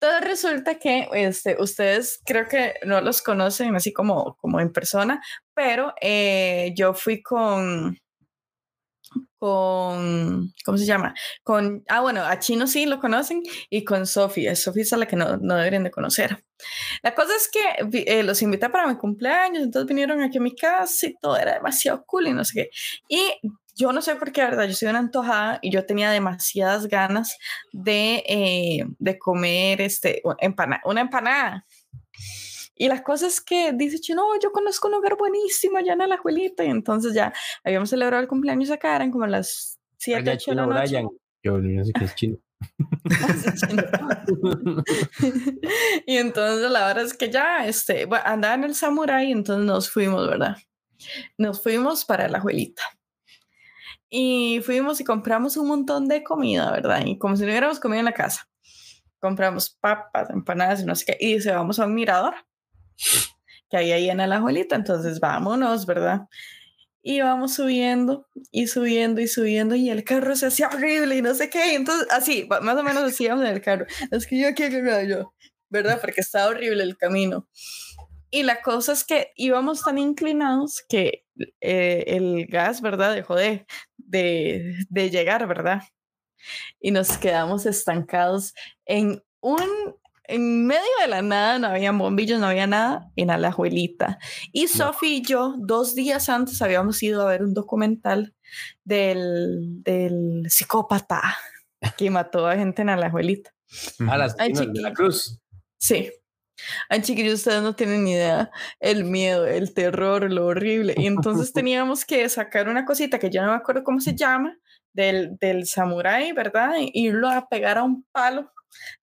Entonces 0.02 0.28
resulta 0.28 0.80
que 0.80 1.08
este, 1.14 1.58
ustedes 1.60 2.22
creo 2.26 2.48
que 2.48 2.74
no 2.86 3.02
los 3.02 3.22
conocen 3.22 3.76
así 3.76 3.94
como, 3.94 4.36
como 4.38 4.60
en 4.60 4.74
persona, 4.74 5.22
pero 5.54 5.94
eh, 6.02 6.74
yo 6.76 6.96
fui 6.96 7.22
con, 7.22 8.00
con, 9.38 10.54
¿cómo 10.66 10.78
se 10.80 10.86
llama? 10.86 11.14
Con, 11.44 11.84
ah, 11.88 12.02
bueno, 12.02 12.24
a 12.24 12.40
Chino 12.40 12.66
sí 12.66 12.88
lo 12.88 13.00
conocen 13.00 13.44
y 13.70 13.84
con 13.86 14.08
Sofía. 14.08 14.56
Sofía 14.56 14.82
es 14.82 14.94
a 14.94 14.98
la 14.98 15.06
que 15.06 15.16
no, 15.16 15.38
no 15.38 15.56
deberían 15.56 15.84
de 15.84 15.92
conocer. 15.92 16.44
La 17.04 17.14
cosa 17.14 17.34
es 17.36 17.48
que 17.48 18.04
eh, 18.08 18.24
los 18.24 18.42
invité 18.42 18.70
para 18.70 18.88
mi 18.88 18.96
cumpleaños, 18.98 19.64
entonces 19.64 19.88
vinieron 19.88 20.22
aquí 20.22 20.40
a 20.40 20.42
mi 20.42 20.56
casa 20.56 21.08
y 21.08 21.16
todo 21.22 21.38
era 21.38 21.54
demasiado 21.54 22.04
cool 22.08 22.28
y 22.28 22.34
no 22.34 22.44
sé 22.44 22.54
qué. 22.56 22.70
Y 23.08 23.22
yo 23.76 23.92
no 23.92 24.02
sé 24.02 24.16
por 24.16 24.32
qué, 24.32 24.42
¿verdad? 24.42 24.68
Yo 24.68 24.74
soy 24.74 24.90
una 24.90 25.00
antojada 25.00 25.60
y 25.62 25.72
yo 25.72 25.86
tenía 25.86 26.12
demasiadas 26.12 26.88
ganas 26.88 27.38
de, 27.72 28.24
eh, 28.28 28.86
de 29.00 29.20
comer 29.20 29.82
este, 29.82 30.22
una 30.84 31.02
empanada. 31.02 31.66
Y 32.76 32.88
las 32.88 33.02
cosas 33.02 33.42
que 33.42 33.74
dice 33.74 34.00
Chino, 34.00 34.24
yo 34.42 34.52
conozco 34.52 34.88
un 34.88 34.96
lugar 34.96 35.18
buenísimo 35.18 35.78
allá 35.78 35.94
en 35.94 36.00
la 36.00 36.16
abuelita. 36.16 36.64
Y 36.64 36.70
entonces 36.70 37.14
ya 37.14 37.32
habíamos 37.64 37.90
celebrado 37.90 38.24
el 38.24 38.28
cumpleaños 38.28 38.72
acá, 38.72 38.96
eran 38.96 39.12
como 39.12 39.28
las 39.28 39.80
7, 39.98 40.32
8 40.32 40.52
de 40.52 40.56
la 40.56 40.66
noche. 40.66 41.06
Yo 41.44 41.58
no 41.60 41.86
sé 41.86 41.92
qué 41.94 42.06
es 42.06 42.16
chino. 42.16 42.38
y 46.06 46.18
entonces 46.18 46.70
la 46.70 46.86
verdad 46.88 47.06
es 47.06 47.16
que 47.16 47.32
ya 47.32 47.66
este, 47.66 48.06
bueno, 48.06 48.24
andaba 48.26 48.54
en 48.54 48.66
el 48.66 48.76
samurai, 48.76 49.32
entonces 49.32 49.66
nos 49.66 49.90
fuimos, 49.90 50.28
¿verdad? 50.28 50.58
Nos 51.38 51.62
fuimos 51.62 52.06
para 52.06 52.28
la 52.28 52.38
abuelita. 52.38 52.84
Y 54.14 54.60
fuimos 54.66 55.00
y 55.00 55.06
compramos 55.06 55.56
un 55.56 55.70
montón 55.70 56.10
de 56.10 56.22
comida, 56.22 56.70
¿verdad? 56.70 57.06
Y 57.06 57.18
como 57.18 57.38
si 57.38 57.44
no 57.44 57.48
hubiéramos 57.48 57.80
comido 57.80 58.00
en 58.00 58.06
la 58.06 58.14
casa. 58.14 58.50
Compramos 59.22 59.70
papas, 59.80 60.30
empanadas 60.30 60.82
y 60.82 60.86
no 60.86 60.96
sé 60.96 61.06
qué. 61.06 61.18
Y 61.18 61.36
dice, 61.36 61.52
vamos 61.52 61.80
a 61.80 61.86
un 61.86 61.96
mirador 61.96 62.36
que 63.70 63.78
hay 63.78 63.94
ahí 63.94 64.10
en 64.10 64.18
la 64.18 64.36
abuelita. 64.36 64.76
Entonces 64.76 65.22
vámonos, 65.22 65.86
¿verdad? 65.86 66.28
Y 67.02 67.22
vamos 67.22 67.56
subiendo 67.56 68.28
y 68.52 68.68
subiendo 68.68 69.22
y 69.22 69.30
subiendo 69.30 69.76
y 69.76 69.90
el 69.90 70.04
carro 70.04 70.36
se 70.36 70.48
hacía 70.48 70.68
horrible 70.68 71.16
y 71.16 71.22
no 71.22 71.34
sé 71.34 71.50
qué. 71.50 71.76
Entonces, 71.76 72.06
así, 72.12 72.48
más 72.62 72.78
o 72.78 72.84
menos 72.84 73.06
decíamos 73.06 73.46
en 73.46 73.52
el 73.52 73.62
carro. 73.62 73.86
Es 74.12 74.28
que 74.28 74.38
yo 74.38 74.50
aquí, 74.50 74.64
yo, 75.08 75.34
¿verdad? 75.70 76.02
Porque 76.02 76.20
estaba 76.20 76.50
horrible 76.50 76.84
el 76.84 76.98
camino. 76.98 77.48
Y 78.34 78.44
la 78.44 78.62
cosa 78.62 78.94
es 78.94 79.04
que 79.04 79.32
íbamos 79.36 79.84
tan 79.84 79.98
inclinados 79.98 80.84
que 80.88 81.26
eh, 81.60 82.04
el 82.08 82.46
gas, 82.48 82.82
¿verdad? 82.82 83.14
Dejó 83.14 83.36
de, 83.36 83.66
de, 84.12 84.86
de 84.90 85.10
llegar, 85.10 85.48
¿verdad? 85.48 85.84
Y 86.80 86.92
nos 86.92 87.18
quedamos 87.18 87.66
estancados 87.66 88.54
en 88.86 89.24
un 89.40 89.96
en 90.26 90.66
medio 90.66 90.82
de 91.02 91.10
la 91.10 91.22
nada, 91.22 91.60
no 91.60 91.68
había 91.68 91.92
bombillos, 91.92 92.40
no 92.40 92.48
había 92.48 92.66
nada, 92.66 93.12
en 93.18 93.30
Alajuelita. 93.32 94.18
Y 94.54 94.70
Sophie 94.70 95.18
y 95.18 95.22
yo, 95.24 95.56
dos 95.58 95.94
días 95.94 96.30
antes, 96.30 96.62
habíamos 96.62 97.04
ido 97.04 97.22
a 97.22 97.30
ver 97.30 97.44
un 97.44 97.54
documental 97.54 98.34
del, 98.86 99.84
del 99.84 100.46
psicópata 100.50 101.22
que 101.98 102.10
mató 102.10 102.48
a 102.48 102.56
gente 102.56 102.82
en 102.82 102.90
Alajuelita. 102.90 103.54
A 104.08 104.18
las 104.18 104.38
de 104.38 104.82
la 104.82 104.94
cruz. 104.94 105.38
Sí. 105.78 106.10
Ay, 106.90 107.02
chiquillos, 107.02 107.36
ustedes 107.36 107.62
no 107.62 107.76
tienen 107.76 108.04
ni 108.04 108.14
idea 108.14 108.52
el 108.80 109.06
miedo, 109.06 109.46
el 109.48 109.74
terror, 109.74 110.32
lo 110.32 110.46
horrible. 110.48 110.94
Y 110.98 111.08
entonces 111.08 111.54
teníamos 111.54 112.06
que 112.06 112.28
sacar 112.30 112.70
una 112.70 112.86
cosita 112.86 113.20
que 113.20 113.30
yo 113.30 113.42
no 113.42 113.50
me 113.50 113.58
acuerdo 113.58 113.84
cómo 113.84 114.00
se 114.00 114.16
llama, 114.16 114.58
del, 114.94 115.38
del 115.38 115.66
samurái, 115.68 116.34
¿verdad? 116.34 116.74
Y 116.80 117.08
irlo 117.08 117.30
a 117.30 117.48
pegar 117.48 117.78
a 117.78 117.84
un 117.84 118.06
palo, 118.12 118.52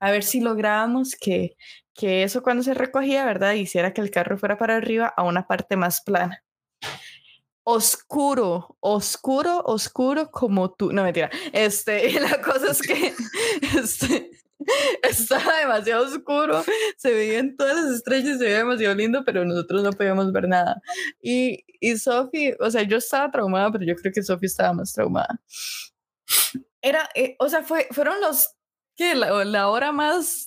a 0.00 0.10
ver 0.10 0.22
si 0.22 0.40
lográbamos 0.40 1.14
que, 1.18 1.56
que 1.94 2.22
eso 2.24 2.42
cuando 2.42 2.62
se 2.62 2.74
recogía, 2.74 3.24
¿verdad? 3.24 3.54
Hiciera 3.54 3.92
que 3.92 4.00
el 4.00 4.10
carro 4.10 4.38
fuera 4.38 4.58
para 4.58 4.76
arriba 4.76 5.12
a 5.16 5.24
una 5.24 5.46
parte 5.46 5.76
más 5.76 6.02
plana 6.02 6.44
oscuro, 7.70 8.78
oscuro, 8.80 9.60
oscuro 9.66 10.30
como 10.30 10.72
tú. 10.72 10.90
No, 10.90 11.02
mentira. 11.02 11.28
Este, 11.52 12.10
la 12.20 12.40
cosa 12.40 12.70
es 12.70 12.80
que 12.80 13.12
este, 13.78 14.30
estaba 15.02 15.58
demasiado 15.60 16.06
oscuro, 16.06 16.64
se 16.96 17.12
veían 17.12 17.56
todas 17.56 17.76
las 17.76 17.94
estrellas, 17.96 18.38
se 18.38 18.44
veía 18.44 18.58
demasiado 18.58 18.94
lindo, 18.94 19.24
pero 19.24 19.44
nosotros 19.44 19.82
no 19.82 19.92
podíamos 19.92 20.32
ver 20.32 20.48
nada. 20.48 20.80
Y, 21.22 21.64
y 21.80 21.96
Sophie, 21.96 22.56
o 22.60 22.70
sea, 22.70 22.82
yo 22.82 22.98
estaba 22.98 23.30
traumada, 23.30 23.70
pero 23.72 23.84
yo 23.84 23.94
creo 23.96 24.12
que 24.12 24.22
Sophie 24.22 24.46
estaba 24.46 24.72
más 24.72 24.92
traumada. 24.92 25.40
Era, 26.82 27.08
eh, 27.14 27.36
o 27.38 27.48
sea, 27.48 27.62
fue, 27.62 27.88
fueron 27.90 28.20
los, 28.20 28.54
que 28.96 29.14
la, 29.14 29.44
la 29.44 29.68
hora 29.68 29.92
más 29.92 30.46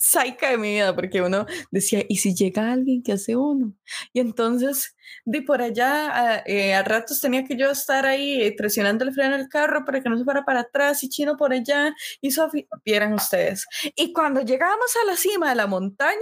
saica 0.00 0.50
de 0.50 0.56
mi 0.56 0.70
vida, 0.70 0.94
porque 0.94 1.20
uno 1.20 1.46
decía, 1.70 2.02
¿y 2.08 2.16
si 2.16 2.34
llega 2.34 2.72
alguien, 2.72 3.02
qué 3.02 3.12
hace 3.12 3.36
uno? 3.36 3.74
Y 4.12 4.20
entonces, 4.20 4.96
de 5.24 5.42
por 5.42 5.60
allá, 5.62 6.10
a, 6.10 6.42
eh, 6.46 6.74
a 6.74 6.82
ratos 6.82 7.20
tenía 7.20 7.44
que 7.44 7.56
yo 7.56 7.70
estar 7.70 8.06
ahí 8.06 8.42
eh, 8.42 8.54
presionando 8.56 9.04
el 9.04 9.12
freno 9.12 9.36
del 9.36 9.48
carro 9.48 9.84
para 9.84 10.02
que 10.02 10.08
no 10.08 10.18
se 10.18 10.24
fuera 10.24 10.44
para 10.44 10.60
atrás, 10.60 11.02
y 11.04 11.08
Chino 11.08 11.36
por 11.36 11.52
allá, 11.52 11.94
y 12.20 12.30
Sofía, 12.30 12.64
vieran 12.84 13.12
ustedes. 13.12 13.66
Y 13.94 14.12
cuando 14.12 14.40
llegamos 14.40 14.96
a 15.02 15.06
la 15.06 15.16
cima 15.16 15.50
de 15.50 15.56
la 15.56 15.66
montaña, 15.66 16.18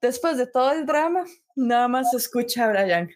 después 0.00 0.36
de 0.36 0.46
todo 0.46 0.72
el 0.72 0.86
drama, 0.86 1.24
nada 1.56 1.88
más 1.88 2.14
escucha 2.14 2.64
a 2.64 2.68
Brian. 2.68 3.10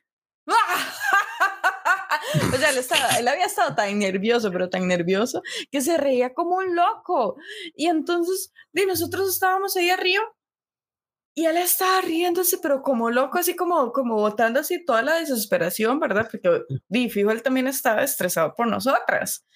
O 2.58 2.60
sea, 2.60 2.70
él, 2.70 2.78
estaba, 2.78 3.08
él 3.18 3.28
había 3.28 3.46
estado 3.46 3.74
tan 3.74 3.98
nervioso, 3.98 4.50
pero 4.50 4.68
tan 4.68 4.88
nervioso, 4.88 5.42
que 5.70 5.80
se 5.80 5.96
reía 5.96 6.34
como 6.34 6.56
un 6.56 6.74
loco. 6.74 7.36
Y 7.74 7.86
entonces, 7.86 8.52
de 8.72 8.86
nosotros 8.86 9.28
estábamos 9.28 9.76
ahí 9.76 9.90
arriba 9.90 10.24
y 11.34 11.46
él 11.46 11.56
estaba 11.56 12.00
riéndose, 12.00 12.58
pero 12.58 12.82
como 12.82 13.10
loco, 13.10 13.38
así 13.38 13.54
como, 13.54 13.92
como 13.92 14.16
botando 14.16 14.58
así 14.58 14.84
toda 14.84 15.02
la 15.02 15.14
desesperación, 15.14 16.00
¿verdad? 16.00 16.28
Porque, 16.30 16.62
di, 16.88 17.08
fijo, 17.10 17.30
él 17.30 17.42
también 17.42 17.68
estaba 17.68 18.02
estresado 18.02 18.54
por 18.56 18.66
nosotras. 18.66 19.46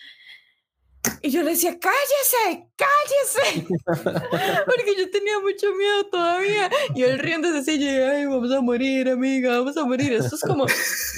Y 1.20 1.30
yo 1.30 1.42
le 1.42 1.50
decía, 1.50 1.76
cállese, 1.80 2.68
cállese, 2.76 3.66
porque 3.86 4.94
yo 4.98 5.10
tenía 5.10 5.38
mucho 5.40 5.66
miedo 5.76 6.06
todavía. 6.10 6.70
Y 6.94 7.02
él 7.02 7.18
riendo 7.18 7.48
llegué, 7.60 8.04
ay, 8.04 8.26
vamos 8.26 8.52
a 8.52 8.60
morir, 8.60 9.08
amiga, 9.08 9.58
vamos 9.58 9.76
a 9.76 9.84
morir. 9.84 10.12
Esto 10.12 10.36
es 10.36 10.42
como, 10.42 10.66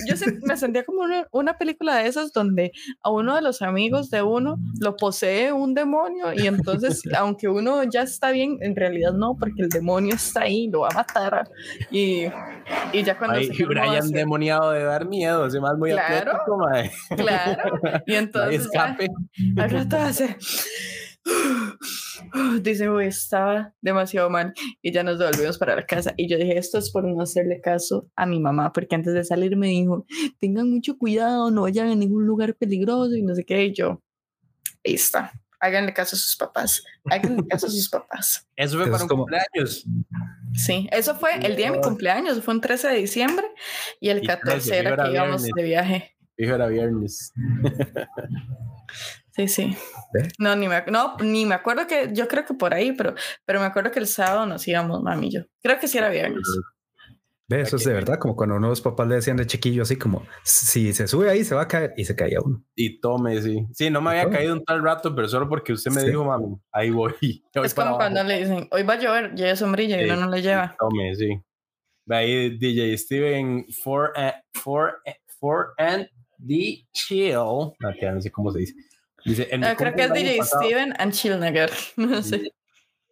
yo 0.07 0.15
me 0.43 0.57
sentía 0.57 0.85
como 0.85 1.03
una, 1.03 1.27
una, 1.33 1.59
película 1.59 1.97
de 1.97 2.09
esas 2.09 2.33
donde 2.33 2.73
a 3.03 3.11
uno 3.11 3.35
de 3.35 3.43
los 3.43 3.63
amigos 3.63 4.11
de 4.11 4.23
uno 4.23 4.57
lo 4.81 4.97
posee 4.97 5.53
un 5.53 5.75
demonio 5.75 6.33
y 6.35 6.47
entonces, 6.47 7.03
aunque 7.17 7.49
uno 7.49 7.83
ya 7.85 8.03
está 8.03 8.31
bien, 8.31 8.59
en 8.61 8.77
realidad 8.77 9.13
no, 9.13 9.37
porque 9.39 9.63
el 9.63 9.69
demonio 9.69 10.15
está 10.15 10.43
ahí, 10.43 10.69
lo 10.69 10.81
va 10.81 10.89
a 10.89 10.95
matar. 10.95 11.49
Y, 11.91 12.25
y 12.93 13.03
ya 13.03 13.17
cuando... 13.19 13.37
Ay, 13.37 13.55
se 13.55 13.65
Brian 13.65 14.11
demoniado 14.11 14.73
de 14.73 14.85
dar 14.85 15.07
miedo, 15.07 15.49
se 15.51 15.61
más 15.61 15.77
muy 15.77 15.93
claro, 15.93 16.33
atlético, 16.33 17.17
Claro, 17.17 18.03
y 18.07 18.15
entonces... 18.15 18.63
escape. 18.67 19.09
Dice, 22.63 22.89
uy, 22.89 23.07
estaba 23.07 23.73
demasiado 23.81 24.29
mal 24.31 24.53
y 24.83 24.93
ya 24.93 25.03
nos 25.03 25.19
volvimos 25.19 25.59
para 25.59 25.77
la 25.77 25.87
casa. 25.87 26.13
Y 26.17 26.29
yo 26.29 26.37
dije, 26.37 26.59
esto 26.59 26.79
es 26.79 26.91
por 26.91 27.05
no 27.05 27.23
hacerle 27.23 27.61
caso 27.61 28.09
a 28.17 28.27
mi 28.27 28.41
mamá, 28.41 28.73
porque 28.73 28.95
antes 28.95 29.15
de 29.15 29.25
salir 29.25 29.57
me 29.57 29.69
dijo, 29.69 30.07
tengan 30.39 30.71
mucho 30.71 30.99
cuidado, 30.99 31.51
no 31.51 31.63
vayan 31.63 31.89
a 31.89 31.95
ningún 31.95 32.27
lugar 32.27 32.55
peligroso 32.55 33.15
y 33.15 33.23
no 33.23 33.35
sé 33.35 33.45
qué. 33.45 33.65
Y 33.65 33.75
yo, 33.75 34.03
ahí 34.85 34.95
está, 34.95 35.33
háganle 35.61 35.95
caso 35.95 36.17
a 36.17 36.19
sus 36.19 36.37
papás, 36.37 36.85
háganle 37.11 37.47
caso 37.49 37.67
a 37.67 37.71
sus 37.71 37.89
papás. 37.89 38.47
Eso 38.57 38.77
fue 38.77 38.91
para 38.91 39.03
un 39.03 39.09
cumpleaños. 39.09 39.87
Sí, 40.55 40.89
eso 40.93 41.17
fue 41.17 41.35
el 41.45 41.57
día 41.57 41.73
de 41.73 41.79
mi 41.79 41.83
cumpleaños, 41.83 42.41
fue 42.41 42.55
un 42.55 42.61
13 42.61 42.89
de 42.89 42.95
diciembre 42.95 43.45
y 44.01 44.11
el 44.11 44.25
14 44.25 44.79
era 44.79 44.97
que 44.97 45.11
íbamos 45.11 45.43
de 45.43 45.63
viaje. 45.65 46.17
Hijo 46.37 46.55
era 46.55 46.69
viernes. 46.69 47.33
Sí, 49.35 49.49
sí. 49.49 49.77
No, 50.39 50.55
ni 50.55 50.69
me, 50.69 50.85
no, 50.87 51.17
ni 51.19 51.45
me 51.45 51.57
acuerdo 51.57 51.89
que, 51.89 52.11
yo 52.13 52.29
creo 52.29 52.45
que 52.45 52.55
por 52.55 52.73
ahí, 52.73 52.93
pero, 52.93 53.15
pero 53.45 53.59
me 53.59 53.67
acuerdo 53.67 53.91
que 53.91 53.99
el 53.99 54.07
sábado 54.07 54.47
nos 54.47 54.67
íbamos, 54.69 55.03
mami 55.03 55.27
y 55.27 55.33
yo. 55.33 55.41
Creo 55.61 55.79
que 55.81 55.89
sí 55.89 55.99
era 55.99 56.09
viernes. 56.09 56.43
Ve, 57.49 57.61
eso 57.61 57.77
es 57.77 57.85
de 57.85 57.93
verdad, 57.93 58.19
como 58.19 58.37
cuando 58.37 58.55
unos 58.55 58.81
papás 58.81 59.09
le 59.09 59.17
decían 59.17 59.37
de 59.37 59.47
chiquillo, 59.47 59.83
así 59.83 59.97
como, 59.97 60.25
si 60.45 60.93
se 60.95 61.09
sube 61.09 61.29
ahí, 61.29 61.45
se 61.45 61.55
va 61.55 61.63
a 61.63 61.69
caer, 61.69 61.93
y 61.97 62.05
se 62.05 62.15
caía 62.15 62.39
uno. 62.43 62.65
Y 62.77 63.01
tome, 63.01 63.43
sí. 63.43 63.67
Sí, 63.73 63.91
no 63.91 64.01
me 64.01 64.11
había 64.11 64.31
caído 64.31 64.55
un 64.55 64.65
tal 64.65 64.83
rato, 64.83 65.15
pero 65.15 65.29
solo 65.29 65.49
porque 65.49 65.73
usted 65.73 65.91
me 65.91 66.05
dijo, 66.05 66.25
mami, 66.25 66.57
ahí 66.71 66.91
voy. 66.91 67.13
es 67.55 67.75
como 67.75 67.97
cuando 67.97 68.23
le 68.23 68.39
dicen, 68.39 68.69
hoy 68.71 68.85
va 68.85 68.95
a 68.95 68.99
llover, 68.99 69.35
lleve 69.35 69.57
sombrilla 69.57 70.01
y 70.01 70.05
uno 70.05 70.27
no 70.27 70.31
le 70.31 70.43
lleva. 70.43 70.77
Tome, 70.79 71.15
sí. 71.17 71.41
Ve 72.07 72.17
ahí 72.17 72.59
DJ 72.59 72.97
Steven, 72.97 73.67
for, 73.83 74.13
for, 74.53 75.03
for 75.41 75.75
and 75.77 76.09
the 76.39 76.87
chill. 76.93 77.75
No, 77.81 78.21
sé 78.21 78.31
cómo 78.31 78.53
se 78.53 78.61
dice. 78.61 78.75
Dice, 79.25 79.49
ah, 79.63 79.75
creo 79.77 79.95
que 79.95 80.05
es 80.05 80.13
DJ 80.13 80.43
Steven 80.43 80.95
and. 80.99 81.15
No 81.97 82.23
sé. 82.23 82.53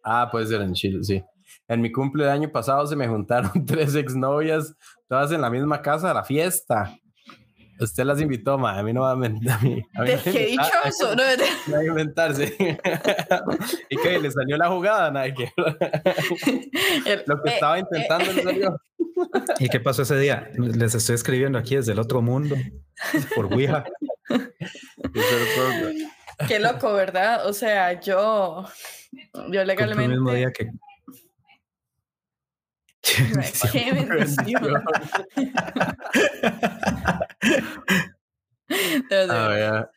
Ah, 0.03 0.29
puede 0.31 0.47
ser 0.47 0.61
en 0.61 0.73
Chill, 0.73 1.03
sí. 1.03 1.23
En 1.67 1.81
mi 1.81 1.91
cumple 1.91 2.25
del 2.25 2.33
año 2.33 2.51
pasado 2.51 2.85
se 2.85 2.95
me 2.95 3.07
juntaron 3.07 3.51
tres 3.65 3.95
exnovias, 3.95 4.75
todas 5.07 5.31
en 5.31 5.41
la 5.41 5.49
misma 5.49 5.81
casa 5.81 6.11
a 6.11 6.13
la 6.13 6.23
fiesta. 6.23 6.95
Usted 7.79 8.03
las 8.03 8.21
invitó, 8.21 8.57
ma. 8.57 8.77
A 8.77 8.83
mí 8.83 8.93
no 8.93 9.01
va 9.01 9.11
a 9.11 9.15
mentar. 9.15 9.57
A 9.57 9.63
mí, 9.63 9.83
qué 10.23 10.45
dichoso, 10.45 11.15
¿no? 11.15 11.23
No 11.67 11.77
a 11.77 11.83
inventarse. 11.83 12.55
y 13.89 13.97
que 13.97 14.19
le 14.19 14.29
salió 14.29 14.57
la 14.57 14.69
jugada, 14.69 15.09
nada 15.09 15.33
que. 15.33 15.51
Lo 17.25 17.41
que 17.41 17.49
eh, 17.49 17.53
estaba 17.53 17.79
intentando 17.79 18.31
le 18.31 18.43
salió. 18.43 18.77
¿Y 19.59 19.69
qué 19.69 19.79
pasó 19.79 20.03
ese 20.03 20.17
día? 20.17 20.49
Les 20.57 20.93
estoy 20.93 21.15
escribiendo 21.15 21.57
aquí 21.57 21.75
desde 21.75 21.93
el 21.93 21.99
otro 21.99 22.21
mundo, 22.21 22.55
por 23.35 23.51
Ouija. 23.51 23.83
Qué 26.47 26.59
loco, 26.59 26.93
¿verdad? 26.93 27.47
O 27.47 27.53
sea, 27.53 27.99
yo, 27.99 28.65
yo 29.49 29.63
legalmente. 29.63 30.03
El 30.03 30.09
mismo 30.11 30.31
día 30.31 30.51
que. 30.51 30.69
Qué 33.01 33.91
bendición. 33.93 34.83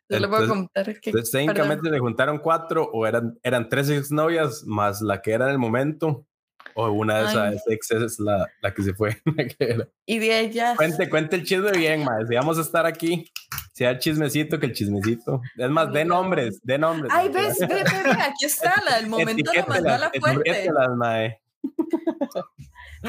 Le 0.09 0.29
puedo 0.29 0.49
contar 0.49 1.01
que. 1.01 1.13
Técnicamente 1.13 1.91
le 1.91 1.99
juntaron 1.99 2.39
cuatro 2.39 2.91
o 2.93 3.07
eran, 3.07 3.39
eran 3.43 3.69
tres 3.69 3.89
exnovias 3.91 4.65
más 4.65 5.01
la 5.01 5.23
que 5.23 5.33
era 5.33 5.47
en 5.47 5.53
el 5.53 5.59
momento. 5.59 6.27
O 6.75 6.91
una 6.91 7.21
de 7.21 7.29
esas 7.29 7.63
exes 7.69 8.03
es 8.03 8.21
la, 8.21 8.47
la 8.61 8.75
que 8.75 8.83
se 8.83 8.93
fue. 8.93 9.17
y 10.07 10.19
de 10.19 10.41
ellas. 10.41 10.77
Cuente, 10.77 11.09
cuente 11.09 11.37
el 11.37 11.45
chisme 11.45 11.71
bien, 11.73 12.05
más. 12.05 12.29
Si 12.29 12.35
vamos 12.35 12.59
a 12.59 12.63
estar 12.63 12.85
aquí, 12.85 13.31
sea 13.77 13.91
el 13.91 13.99
chismecito 13.99 14.59
que 14.59 14.65
el 14.67 14.73
chismecito. 14.73 15.43
Es 15.55 15.69
más, 15.69 15.93
de 15.93 16.07
nombres, 16.07 16.63
de 16.63 16.79
nombres. 16.79 17.13
Ay, 17.15 17.29
ves, 17.29 17.59
ve, 17.61 17.67
ve, 17.67 17.83
ve, 17.83 18.23
aquí 18.23 18.47
está, 18.47 18.83
la 18.89 18.97
del 18.97 19.07
momento 19.07 19.53
lo 19.53 19.67
mandó 19.67 19.91
a 19.91 19.99
la 19.99 20.11
fuente. 20.19 20.71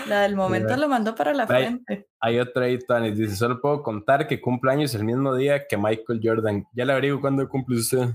La 0.08 0.24
del 0.24 0.36
momento 0.36 0.76
lo 0.76 0.90
mandó 0.90 1.16
para 1.16 1.34
la 1.34 1.48
frente. 1.48 2.10
Hay 2.20 2.40
otra 2.40 2.66
ahí, 2.66 2.78
Tani. 2.80 3.12
Dice: 3.12 3.38
Solo 3.38 3.62
puedo 3.62 3.82
contar 3.82 4.28
que 4.28 4.42
cumple 4.42 4.74
años 4.74 4.94
el 4.94 5.06
mismo 5.06 5.34
día 5.34 5.68
que 5.68 5.78
Michael 5.78 6.20
Jordan. 6.22 6.68
Ya 6.74 6.84
le 6.84 6.92
abrigo 6.92 7.22
cuándo 7.22 7.48
cumple 7.48 7.78
usted. 7.78 8.10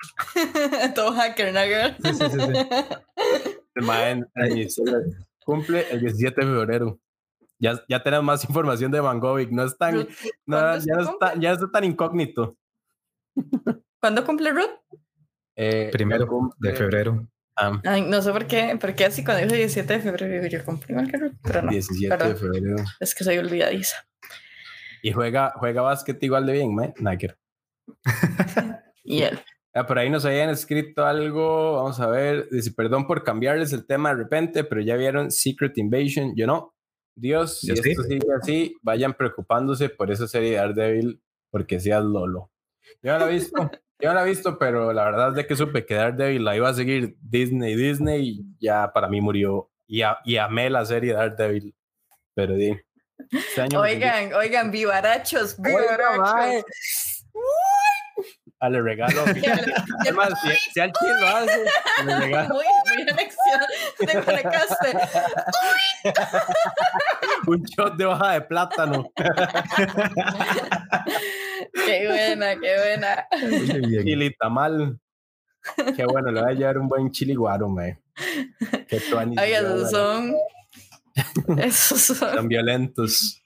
Todo 0.94 1.12
hacker, 1.12 1.52
¿no, 1.52 1.60
Sí, 2.02 2.14
sí, 2.14 2.30
sí. 2.30 2.38
sí. 4.70 4.76
cumple 5.44 5.86
el 5.90 6.00
17 6.00 6.40
de 6.40 6.46
febrero. 6.46 6.98
Ya, 7.60 7.80
ya 7.88 8.02
tenemos 8.02 8.24
más 8.24 8.44
información 8.48 8.90
de 8.90 9.00
Van 9.00 9.20
Gogh. 9.20 9.50
No 9.50 9.64
es 9.64 9.76
tan, 9.78 10.08
no, 10.46 10.78
ya, 10.78 10.94
no 10.94 11.02
está, 11.02 11.34
ya 11.38 11.52
está 11.52 11.70
tan 11.70 11.84
incógnito. 11.84 12.56
¿Cuándo 14.00 14.24
cumple 14.24 14.50
Ruth? 14.50 14.98
Eh, 15.56 15.90
Primero 15.92 16.26
de 16.58 16.74
febrero. 16.74 17.28
Ah. 17.56 17.80
Ay, 17.84 18.02
no 18.02 18.22
sé 18.22 18.32
por 18.32 18.46
qué, 18.46 18.78
porque 18.80 19.04
así 19.04 19.22
cuando 19.22 19.42
dijo 19.42 19.54
17 19.54 19.92
de 19.92 20.00
febrero 20.00 20.46
yo 20.46 20.64
cumplí 20.64 20.92
igual 20.92 21.10
que 21.10 21.18
Ruth, 21.18 21.34
pero 21.42 21.62
no. 21.62 21.70
17 21.70 22.24
de 22.28 22.34
febrero. 22.34 22.76
Es 22.98 23.14
que 23.14 23.24
soy 23.24 23.36
olvidadiza. 23.36 23.96
Y 25.02 25.12
juega, 25.12 25.52
juega 25.56 25.82
básquet 25.82 26.22
igual 26.22 26.46
de 26.46 26.52
bien, 26.54 26.74
¿me? 26.74 26.94
Nike. 26.98 27.34
y 29.04 29.22
él. 29.22 29.38
Ah, 29.72 29.86
por 29.86 29.98
ahí 29.98 30.10
nos 30.10 30.24
habían 30.24 30.50
escrito 30.50 31.06
algo, 31.06 31.74
vamos 31.74 32.00
a 32.00 32.08
ver, 32.08 32.48
dice, 32.50 32.72
perdón 32.72 33.06
por 33.06 33.22
cambiarles 33.22 33.72
el 33.72 33.86
tema 33.86 34.10
de 34.10 34.16
repente, 34.16 34.64
pero 34.64 34.80
ya 34.80 34.96
vieron 34.96 35.30
Secret 35.30 35.76
Invasion, 35.78 36.32
yo 36.34 36.46
no. 36.46 36.74
Dios, 37.20 37.60
si 37.60 37.72
esto 37.72 38.02
sigue 38.02 38.26
así, 38.40 38.76
vayan 38.82 39.14
preocupándose 39.14 39.88
por 39.90 40.10
esa 40.10 40.26
serie 40.26 40.52
de 40.52 40.56
Daredevil, 40.56 41.20
porque 41.50 41.78
seas 41.78 42.02
Lolo. 42.02 42.50
Yo 43.02 43.12
no 43.12 43.18
la 43.18 43.30
he 43.30 43.34
visto, 43.34 43.70
yo 43.98 44.08
no 44.08 44.14
la 44.14 44.22
he 44.24 44.28
visto, 44.28 44.58
pero 44.58 44.92
la 44.92 45.04
verdad 45.04 45.28
es 45.30 45.34
de 45.34 45.46
que 45.46 45.56
supe 45.56 45.84
que 45.84 45.94
Daredevil 45.94 46.44
la 46.44 46.56
iba 46.56 46.68
a 46.68 46.74
seguir 46.74 47.16
Disney, 47.20 47.74
Disney, 47.74 48.28
y 48.28 48.44
ya 48.58 48.92
para 48.92 49.08
mí 49.08 49.20
murió, 49.20 49.70
y, 49.86 50.02
y 50.24 50.36
amé 50.38 50.70
la 50.70 50.84
serie 50.84 51.12
de 51.12 51.18
Daredevil, 51.18 51.74
pero 52.34 52.54
di. 52.54 52.76
Este 53.30 53.76
oigan, 53.76 54.32
oigan, 54.32 54.70
vivarachos, 54.70 55.60
vivarachos 55.60 56.64
a 58.60 58.68
le 58.68 58.82
regalo. 58.82 59.24
Además, 60.00 60.32
si, 60.42 60.72
si 60.72 60.80
al 60.80 60.92
chile 60.92 61.12
lo 61.20 61.28
hace, 61.28 61.64
le 62.04 62.20
regalo. 62.20 62.54
Muy, 62.54 62.64
muy 62.64 63.02
elección. 63.02 63.29
Te 63.98 64.22
conectaste. 64.24 64.96
Un 67.46 67.62
shot 67.64 67.96
de 67.96 68.04
hoja 68.06 68.32
de 68.32 68.40
plátano. 68.42 69.12
qué 71.86 72.06
buena, 72.06 72.58
qué 72.60 72.76
buena. 72.78 73.26
Chili 74.04 74.34
tamal. 74.36 74.98
Qué 75.96 76.04
bueno, 76.06 76.30
le 76.30 76.40
voy 76.40 76.50
a 76.50 76.54
llevar 76.54 76.78
un 76.78 76.88
buen 76.88 77.10
chili 77.10 77.34
guaro, 77.34 77.68
me. 77.68 78.00
Esos 78.88 79.90
son. 79.90 80.34
Esos 81.58 82.00
son. 82.00 82.34
Son 82.34 82.48
violentos. 82.48 83.42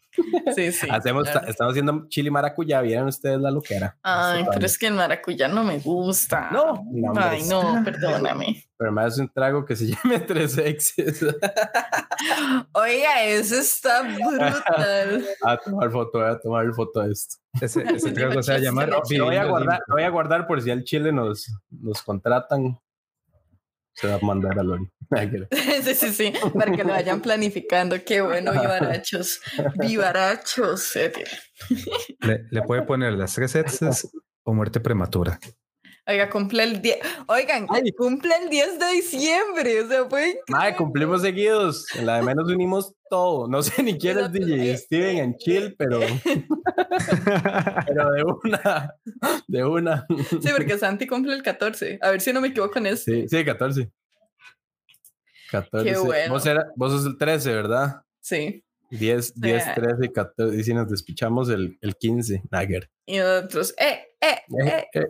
Sí, 0.54 0.72
sí. 0.72 0.86
Hacemos, 0.90 1.28
Estamos 1.46 1.72
haciendo 1.72 2.06
chili 2.08 2.30
maracuyá, 2.30 2.80
vieron 2.80 3.08
ustedes 3.08 3.40
la 3.40 3.50
loquera. 3.50 3.96
Ay, 4.02 4.44
pero 4.52 4.66
es 4.66 4.78
que 4.78 4.86
el 4.86 4.94
maracuyá 4.94 5.48
no 5.48 5.64
me 5.64 5.78
gusta. 5.78 6.50
No, 6.50 6.84
Ay, 7.16 7.42
no, 7.48 7.82
perdóname. 7.84 8.64
Pero 8.76 8.92
me 8.92 9.02
hace 9.02 9.20
un 9.20 9.28
trago 9.28 9.64
que 9.64 9.76
se 9.76 9.86
llame 10.04 10.20
tres 10.20 10.58
exes. 10.58 11.24
Oiga, 12.72 13.24
eso 13.24 13.56
está 13.56 14.02
brutal. 14.02 15.24
a 15.44 15.56
tomar 15.56 15.90
foto, 15.90 16.18
voy 16.18 16.30
a 16.30 16.38
tomar 16.38 16.72
foto 16.74 17.00
de 17.00 17.12
esto. 17.12 17.36
Ese, 17.60 17.82
trago 18.14 18.42
se 18.42 18.52
va 18.52 18.58
a 18.58 18.60
llamar. 18.60 18.88
lo, 18.88 19.02
voy 19.24 19.36
a 19.36 19.44
guardar, 19.44 19.80
voy 19.88 20.02
a 20.02 20.10
guardar 20.10 20.46
por 20.46 20.60
si 20.60 20.70
al 20.70 20.84
Chile 20.84 21.12
nos, 21.12 21.46
nos 21.70 22.02
contratan 22.02 22.78
se 23.94 24.08
va 24.08 24.14
a 24.14 24.18
mandar 24.18 24.58
a 24.58 24.62
Lori. 24.62 24.90
sí, 25.82 25.94
sí, 25.94 26.12
sí, 26.12 26.32
para 26.52 26.72
que 26.72 26.84
lo 26.84 26.90
vayan 26.90 27.20
planificando. 27.20 27.96
Qué 28.04 28.20
bueno, 28.20 28.52
vivarachos. 28.52 29.40
Vivarachos. 29.76 30.92
Le, 32.20 32.46
le 32.50 32.62
puede 32.62 32.82
poner 32.82 33.12
las 33.14 33.34
tres 33.34 33.52
sets 33.52 34.08
o 34.44 34.54
muerte 34.54 34.80
prematura. 34.80 35.38
Oiga, 36.06 36.28
cumple 36.28 36.64
el 36.64 36.82
10. 36.82 36.98
Oigan, 37.28 37.66
cumple 37.96 38.34
el 38.42 38.50
10 38.50 38.78
de 38.78 38.86
diciembre. 38.92 39.80
O 39.80 39.88
sea, 39.88 40.04
fue. 40.04 40.38
Madre, 40.48 40.76
cumplimos 40.76 41.22
seguidos. 41.22 41.86
En 41.96 42.04
la 42.04 42.16
de 42.16 42.22
menos 42.22 42.46
unimos 42.50 42.92
todo. 43.08 43.48
No 43.48 43.62
sé 43.62 43.82
ni 43.82 43.96
quién 43.96 44.18
es 44.18 44.30
DJ 44.30 44.70
eh, 44.70 44.76
Steven 44.76 45.16
en 45.16 45.36
chill, 45.36 45.74
pero. 45.78 46.00
pero 47.86 48.12
de 48.12 48.22
una. 48.22 48.94
De 49.48 49.64
una. 49.64 50.06
Sí, 50.42 50.50
porque 50.54 50.78
Santi 50.78 51.06
cumple 51.06 51.34
el 51.34 51.42
14. 51.42 51.98
A 52.02 52.10
ver 52.10 52.20
si 52.20 52.34
no 52.34 52.42
me 52.42 52.48
equivoco 52.48 52.78
en 52.78 52.86
eso. 52.86 53.04
Sí, 53.04 53.26
sí, 53.26 53.42
14. 53.42 53.90
14. 55.50 55.90
Qué 55.90 55.98
bueno. 55.98 56.34
Vos, 56.34 56.46
era, 56.46 56.66
vos 56.76 56.92
sos 56.92 57.06
el 57.06 57.18
13, 57.18 57.52
¿verdad? 57.54 58.02
Sí. 58.20 58.64
10, 58.90 59.40
10, 59.40 59.74
13, 59.74 60.12
14. 60.12 60.56
Y 60.56 60.64
si 60.64 60.74
nos 60.74 60.88
despichamos 60.88 61.48
el, 61.48 61.78
el 61.80 61.96
15, 61.96 62.42
Nagger. 62.50 62.90
Y 63.06 63.18
nosotros, 63.18 63.74
eh, 63.78 64.06
eh, 64.20 64.42
eh. 64.66 64.66
Eh, 64.66 64.88
eh, 64.94 65.06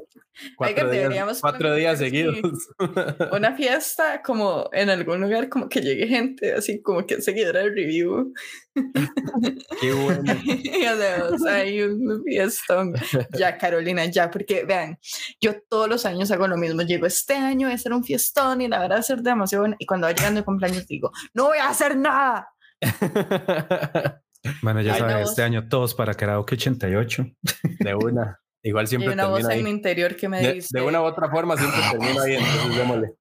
Cuatro, 0.57 0.90
días, 0.90 1.40
cuatro 1.40 1.74
días 1.76 1.98
seguidos. 1.98 2.37
Una 3.33 3.54
fiesta 3.54 4.20
como 4.22 4.68
en 4.72 4.90
algún 4.90 5.20
lugar, 5.20 5.48
como 5.48 5.68
que 5.68 5.80
llegue 5.80 6.09
gente 6.09 6.52
así 6.54 6.83
como 6.83 7.07
que 7.07 7.22
seguidora 7.22 7.61
del 7.61 7.74
review. 7.74 8.33
Qué 9.80 9.92
bueno. 9.92 10.35
y 10.44 10.85
hacemos 10.85 11.46
ahí 11.46 11.83
un 11.83 12.22
fiestón. 12.24 12.94
Ya, 13.38 13.57
Carolina, 13.59 14.07
ya, 14.07 14.28
porque 14.30 14.64
vean, 14.64 14.98
yo 15.40 15.54
todos 15.68 15.88
los 15.88 16.04
años 16.04 16.33
hago 16.33 16.48
lo 16.48 16.57
mismo. 16.57 16.83
Llego 16.83 17.07
este 17.07 17.35
año, 17.35 17.68
voy 17.68 17.72
a 17.72 17.76
hacer 17.76 17.92
un 17.92 18.02
fiestón 18.02 18.61
y 18.61 18.66
la 18.66 18.80
verdad 18.80 18.96
va 18.96 19.00
a 19.00 19.04
ser 19.04 19.22
demasiado 19.22 19.62
bueno. 19.62 19.76
Y 19.78 19.87
cuando 19.87 20.09
va 20.09 20.12
llegando 20.12 20.40
el 20.40 20.44
cumpleaños 20.44 20.87
digo, 20.88 21.12
no 21.33 21.44
voy 21.44 21.59
a 21.59 21.68
hacer 21.68 21.96
nada. 21.96 22.48
Bueno, 24.62 24.83
ya 24.83 24.98
no, 24.98 25.18
este 25.18 25.42
año 25.42 25.68
todos 25.68 25.94
para 25.94 26.14
karaoke 26.14 26.54
88. 26.54 27.26
De 27.80 27.94
una. 27.94 28.40
Igual 28.62 28.85
Y 28.85 28.88
siempre 28.88 29.09
hay 29.09 29.14
una 29.14 29.26
voz 29.26 29.40
termina 29.40 29.54
en 29.54 29.62
mi 29.64 29.70
ahí. 29.70 29.76
interior 29.76 30.16
que 30.16 30.28
me 30.28 30.40
De, 30.40 30.52
dice, 30.54 30.68
de 30.78 30.85
una 30.85 31.00
u 31.02 31.04
otra 31.04 31.30
forma 31.30 31.57
siempre 31.57 31.80
termina 31.90 32.22
ahí, 32.22 32.35
entonces 32.35 32.76
démosle. 32.76 33.14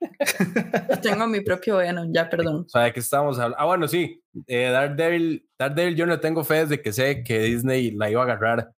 tengo 1.02 1.26
mi 1.26 1.40
propio 1.40 1.76
bueno, 1.76 2.04
ya, 2.12 2.28
perdón. 2.28 2.64
O 2.66 2.68
sea, 2.68 2.82
¿de 2.82 2.92
qué 2.92 3.00
estamos 3.00 3.38
hablando? 3.38 3.56
Ah, 3.60 3.66
bueno, 3.66 3.88
sí. 3.88 4.22
Eh, 4.46 4.70
Daredevil, 4.70 5.48
Daredevil, 5.58 5.96
yo 5.96 6.06
no 6.06 6.20
tengo 6.20 6.44
fe 6.44 6.66
desde 6.66 6.82
que 6.82 6.92
sé 6.92 7.22
que 7.22 7.40
Disney 7.40 7.92
la 7.92 8.10
iba 8.10 8.20
a 8.20 8.24
agarrar. 8.24 8.72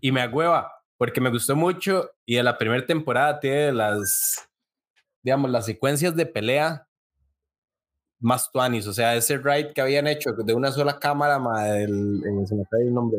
Y 0.00 0.12
me 0.12 0.20
agüeva, 0.20 0.72
porque 0.98 1.20
me 1.20 1.30
gustó 1.30 1.56
mucho. 1.56 2.10
Y 2.26 2.36
de 2.36 2.42
la 2.42 2.58
primera 2.58 2.84
temporada 2.86 3.40
tiene 3.40 3.72
las, 3.72 4.48
digamos, 5.22 5.50
las 5.50 5.66
secuencias 5.66 6.14
de 6.16 6.26
pelea 6.26 6.85
más 8.20 8.50
tuanis. 8.50 8.86
O 8.86 8.92
sea, 8.92 9.14
ese 9.16 9.38
ride 9.38 9.72
que 9.74 9.80
habían 9.80 10.06
hecho 10.06 10.32
de 10.32 10.54
una 10.54 10.72
sola 10.72 10.98
cámara, 10.98 11.38
ma, 11.38 11.64
del, 11.64 12.22
en, 12.24 12.46
se 12.46 12.54
me 12.54 12.64
cae 12.70 12.82
el 12.82 12.94
nombre, 12.94 13.18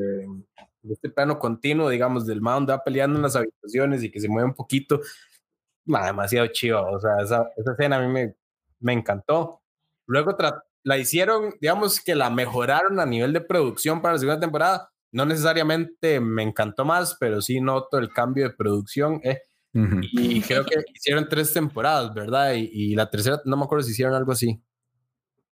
de 0.81 0.93
este 0.93 1.09
plano 1.09 1.37
continuo, 1.39 1.89
digamos, 1.89 2.25
del 2.25 2.41
man 2.41 2.55
donde 2.55 2.73
va 2.73 2.83
peleando 2.83 3.17
en 3.17 3.23
las 3.23 3.35
habitaciones 3.35 4.03
y 4.03 4.11
que 4.11 4.19
se 4.19 4.29
mueve 4.29 4.47
un 4.49 4.55
poquito. 4.55 4.99
Ma, 5.85 6.05
demasiado 6.05 6.47
chido. 6.47 6.85
O 6.89 6.99
sea, 6.99 7.17
esa, 7.23 7.47
esa 7.57 7.71
escena 7.73 7.97
a 7.97 8.01
mí 8.01 8.07
me, 8.07 8.35
me 8.79 8.93
encantó. 8.93 9.61
Luego 10.07 10.35
la 10.83 10.97
hicieron, 10.97 11.55
digamos 11.59 11.99
que 12.01 12.15
la 12.15 12.29
mejoraron 12.29 12.99
a 12.99 13.05
nivel 13.05 13.33
de 13.33 13.41
producción 13.41 14.01
para 14.01 14.13
la 14.13 14.19
segunda 14.19 14.39
temporada. 14.39 14.89
No 15.11 15.25
necesariamente 15.25 16.19
me 16.19 16.43
encantó 16.43 16.85
más, 16.85 17.17
pero 17.19 17.41
sí 17.41 17.59
noto 17.61 17.97
el 17.97 18.09
cambio 18.09 18.45
de 18.49 18.55
producción. 18.55 19.19
eh. 19.23 19.41
Y 20.13 20.41
creo 20.41 20.65
que 20.65 20.75
hicieron 20.93 21.29
tres 21.29 21.53
temporadas, 21.53 22.13
¿verdad? 22.13 22.53
Y, 22.55 22.69
y 22.71 22.95
la 22.95 23.09
tercera, 23.09 23.41
no 23.45 23.57
me 23.57 23.63
acuerdo 23.63 23.83
si 23.83 23.91
hicieron 23.91 24.15
algo 24.15 24.31
así. 24.31 24.59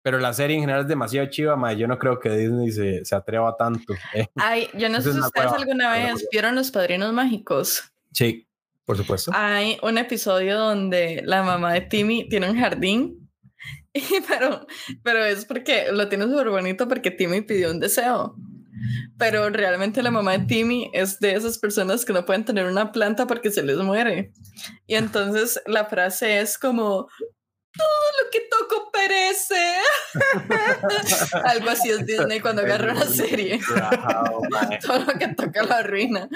Pero 0.02 0.18
la 0.18 0.32
serie 0.32 0.56
en 0.56 0.62
general 0.62 0.82
es 0.82 0.88
demasiado 0.88 1.28
chiva, 1.28 1.56
ma, 1.56 1.72
Yo 1.72 1.86
no 1.86 1.98
creo 1.98 2.18
que 2.20 2.30
Disney 2.30 2.70
se, 2.70 3.04
se 3.04 3.14
atreva 3.14 3.56
tanto. 3.56 3.94
eh. 4.14 4.28
Ay, 4.36 4.68
yo 4.74 4.88
no 4.88 5.00
sé 5.00 5.12
si 5.12 5.18
ustedes 5.18 5.52
alguna 5.52 5.92
vez 5.92 6.26
vieron 6.30 6.54
Los 6.54 6.70
Padrinos 6.70 7.12
Mágicos. 7.12 7.82
Sí. 8.12 8.44
Por 8.84 8.96
supuesto. 8.96 9.32
Hay 9.34 9.76
un 9.82 9.98
episodio 9.98 10.58
donde 10.58 11.20
la 11.26 11.42
mamá 11.42 11.74
de 11.74 11.82
Timmy 11.82 12.26
tiene 12.26 12.48
un 12.48 12.58
jardín, 12.58 13.28
y 13.92 14.02
pero, 14.26 14.66
pero 15.02 15.22
es 15.26 15.44
porque 15.44 15.92
lo 15.92 16.08
tiene 16.08 16.24
súper 16.24 16.48
bonito 16.48 16.88
porque 16.88 17.10
Timmy 17.10 17.42
pidió 17.42 17.70
un 17.70 17.80
deseo. 17.80 18.34
Pero 19.18 19.50
realmente 19.50 20.02
la 20.02 20.10
mamá 20.10 20.38
de 20.38 20.46
Timmy 20.46 20.90
es 20.94 21.20
de 21.20 21.34
esas 21.34 21.58
personas 21.58 22.06
que 22.06 22.14
no 22.14 22.24
pueden 22.24 22.46
tener 22.46 22.64
una 22.64 22.90
planta 22.90 23.26
porque 23.26 23.50
se 23.50 23.62
les 23.62 23.76
muere. 23.76 24.32
Y 24.86 24.94
entonces 24.94 25.60
la 25.66 25.84
frase 25.84 26.40
es 26.40 26.56
como, 26.56 27.08
todo 27.78 28.24
lo 28.24 28.30
que 28.30 28.40
toco 28.50 28.90
perece. 28.90 29.76
Algo 31.44 31.70
así 31.70 31.90
es 31.90 32.04
Disney 32.04 32.40
cuando 32.40 32.62
agarra 32.62 32.92
una 32.92 33.06
serie. 33.06 33.60
Todo 34.86 34.98
lo 34.98 35.18
que 35.18 35.28
toca 35.28 35.62
la 35.62 35.82
ruina. 35.82 36.28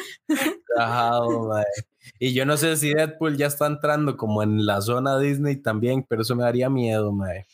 Y 2.18 2.33
yo 2.33 2.46
no 2.46 2.57
sé 2.57 2.76
si 2.76 2.94
Deadpool 2.94 3.37
ya 3.37 3.46
está 3.46 3.66
entrando 3.66 4.16
como 4.16 4.42
en 4.42 4.64
la 4.64 4.81
zona 4.81 5.18
Disney 5.18 5.57
también, 5.57 6.05
pero 6.09 6.22
eso 6.22 6.37
me 6.37 6.44
daría 6.44 6.70
miedo, 6.70 7.12
mae. 7.12 7.46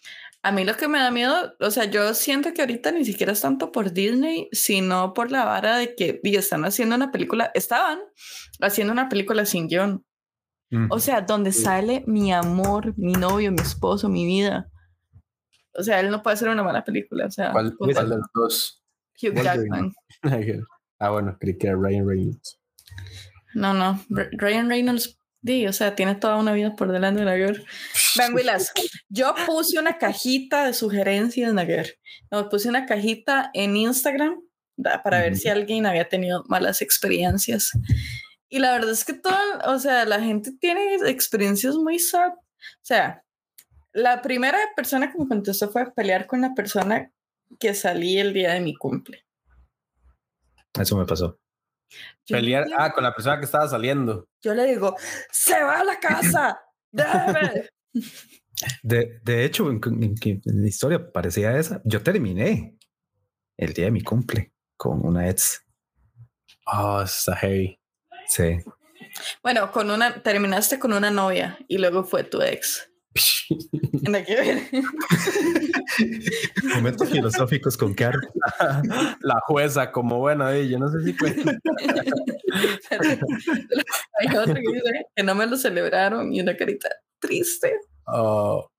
A 0.42 0.53
mí 0.53 0.64
lo 0.64 0.77
que 0.77 0.88
me 0.88 0.98
da 0.98 1.11
miedo, 1.11 1.55
o 1.59 1.70
sea, 1.70 1.85
yo 1.87 2.14
siento 2.14 2.55
que 2.55 2.62
ahorita 2.62 2.92
ni 2.92 3.05
siquiera 3.05 3.33
es 3.33 3.40
tanto 3.40 3.72
por 3.72 3.92
Disney, 3.92 4.48
sino 4.53 5.12
por 5.12 5.33
la 5.33 5.44
vara 5.44 5.79
de 5.79 5.94
que 5.96 6.20
y 6.22 6.37
están 6.37 6.64
haciendo 6.64 6.94
una 6.94 7.11
película, 7.11 7.51
estaban 7.55 7.98
haciendo 8.61 8.92
una 8.92 9.09
película 9.09 9.44
sin 9.44 9.68
guion. 9.68 10.05
O 10.91 11.01
sea, 11.01 11.23
donde 11.23 11.53
sale 11.53 12.05
mi 12.07 12.33
amor, 12.33 12.93
mi 12.99 13.13
novio, 13.13 13.51
mi 13.53 13.61
esposo, 13.61 14.09
mi 14.09 14.27
vida. 14.27 14.71
O 15.75 15.83
sea, 15.83 16.01
él 16.01 16.11
no 16.11 16.23
puede 16.23 16.35
hacer 16.35 16.49
una 16.49 16.63
mala 16.63 16.85
película. 16.85 17.27
O 17.27 17.31
sea, 17.31 17.53
¿Cuál, 17.53 17.75
de 17.79 17.95
los 17.95 18.21
dos? 18.35 18.85
Hugh. 19.23 19.43
Jackman. 19.43 19.93
ah, 20.99 21.11
bueno, 21.11 21.37
creí 21.41 21.57
que 21.57 21.69
era 21.69 21.77
Ryan 21.77 22.07
Reynolds. 22.07 22.61
No, 23.55 23.73
no, 23.73 24.05
Ryan 24.09 24.69
Reynolds, 24.69 25.19
di, 25.41 25.67
o 25.67 25.73
sea, 25.73 25.95
tiene 25.95 26.15
toda 26.15 26.37
una 26.37 26.53
vida 26.53 26.77
por 26.77 26.93
delante 26.93 27.21
de 27.21 27.27
Naguer. 27.27 27.65
Vean, 28.17 28.35
Willas, 28.35 28.73
yo 29.09 29.35
puse 29.47 29.79
una 29.79 29.99
cajita 29.99 30.67
de 30.67 30.75
sugerencias, 30.75 31.53
Naguer. 31.55 31.99
No, 32.31 32.49
puse 32.49 32.69
una 32.69 32.87
cajita 32.87 33.51
en 33.55 33.77
Instagram 33.77 34.41
para 35.03 35.21
ver 35.21 35.33
Ujú. 35.33 35.41
si 35.41 35.49
alguien 35.49 35.87
había 35.87 36.09
tenido 36.09 36.45
malas 36.49 36.83
experiencias. 36.83 37.73
Y 38.49 38.59
la 38.61 38.73
verdad 38.73 38.91
es 38.91 39.05
que 39.05 39.13
todo, 39.15 39.37
o 39.67 39.79
sea, 39.79 40.05
la 40.07 40.21
gente 40.21 40.53
tiene 40.59 40.97
experiencias 41.11 41.75
muy 41.77 41.99
sad. 41.99 42.33
O 42.33 42.83
sea, 42.83 43.23
la 43.93 44.23
primera 44.23 44.59
persona 44.75 45.13
que 45.13 45.19
me 45.19 45.29
contestó 45.29 45.71
fue 45.71 45.93
pelear 45.93 46.27
con 46.27 46.41
la 46.41 46.55
persona 46.55 47.13
que 47.61 47.75
salí 47.75 48.19
el 48.19 48.33
día 48.33 48.55
de 48.55 48.61
mi 48.61 48.75
cumple. 48.75 49.25
Eso 50.79 50.97
me 50.97 51.05
pasó. 51.07 51.39
Yo 52.27 52.37
le 52.37 52.43
Pelear, 52.43 52.65
digo- 52.67 52.77
ah, 52.79 52.93
con 52.93 53.03
la 53.05 53.15
persona 53.15 53.39
que 53.39 53.45
estaba 53.47 53.67
saliendo. 53.69 54.29
yo 54.43 54.55
le 54.55 54.67
digo, 54.67 54.95
se 55.31 55.63
va 55.63 55.81
a 55.81 55.85
la 55.85 55.99
casa. 55.99 56.61
déjeme". 56.93 57.69
De, 58.83 59.21
de 59.23 59.45
hecho, 59.45 59.71
en, 59.71 59.81
en- 59.85 60.03
en- 60.03 60.43
en 60.45 60.63
la 60.63 60.69
historia 60.69 61.11
parecía 61.13 61.57
esa. 61.59 61.81
Yo 61.85 62.03
terminé 62.03 62.77
el 63.57 63.73
día 63.73 63.87
de 63.87 63.91
mi 63.91 64.03
cumple 64.03 64.53
con 64.77 65.05
una 65.07 65.29
ex. 65.29 65.63
Oh, 66.67 67.01
está 67.03 67.35
heavy. 67.37 67.78
Sí. 68.29 68.59
Bueno, 69.43 69.73
con 69.73 69.91
una, 69.91 70.23
terminaste 70.23 70.79
con 70.79 70.93
una 70.93 71.11
novia 71.11 71.59
y 71.67 71.79
luego 71.79 72.05
fue 72.05 72.25
tu 72.25 72.43
ex. 72.43 72.91
Nada 74.03 74.25
que 74.25 74.37
ver. 74.37 74.62
Momentos 76.75 77.09
filosóficos 77.09 77.77
con 77.77 77.95
Caro. 77.95 78.21
la 79.21 79.41
jueza, 79.47 79.91
como 79.91 80.19
bueno, 80.19 80.49
eh, 80.51 80.69
yo 80.69 80.79
no 80.79 80.88
sé 80.88 81.03
si. 81.03 81.17
Hay 84.21 84.37
otro 84.37 84.55
que 84.55 84.61
dice 84.61 85.07
que 85.14 85.23
no 85.23 85.35
me 85.35 85.47
lo 85.47 85.57
celebraron 85.57 86.33
y 86.33 86.41
una 86.41 86.57
carita 86.57 86.88
triste. 87.19 87.75
Oh, 88.07 88.71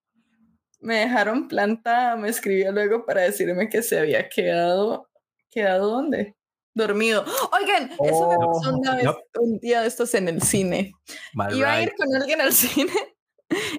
Me 0.79 1.01
dejaron 1.01 1.47
planta, 1.47 2.15
me 2.15 2.29
escribió 2.29 2.71
luego 2.71 3.05
para 3.05 3.21
decirme 3.21 3.69
que 3.69 3.81
se 3.81 3.99
había 3.99 4.29
quedado, 4.29 5.09
¿quedado 5.51 5.89
dónde? 5.89 6.35
Dormido. 6.79 7.25
Oigan, 7.51 7.91
eso 8.03 8.29
me 8.29 8.37
pasó 8.37 8.77
una 8.77 8.95
vez, 8.95 9.05
no. 9.05 9.17
un 9.39 9.59
día 9.59 9.81
de 9.81 9.87
estos 9.87 10.13
en 10.15 10.29
el 10.29 10.41
cine. 10.41 10.93
my 11.33 11.45
Iba 11.55 11.73
a 11.73 11.79
right. 11.79 11.89
ir 11.89 11.95
con 11.95 12.15
alguien 12.15 12.41
al 12.41 12.53
cine 12.53 12.93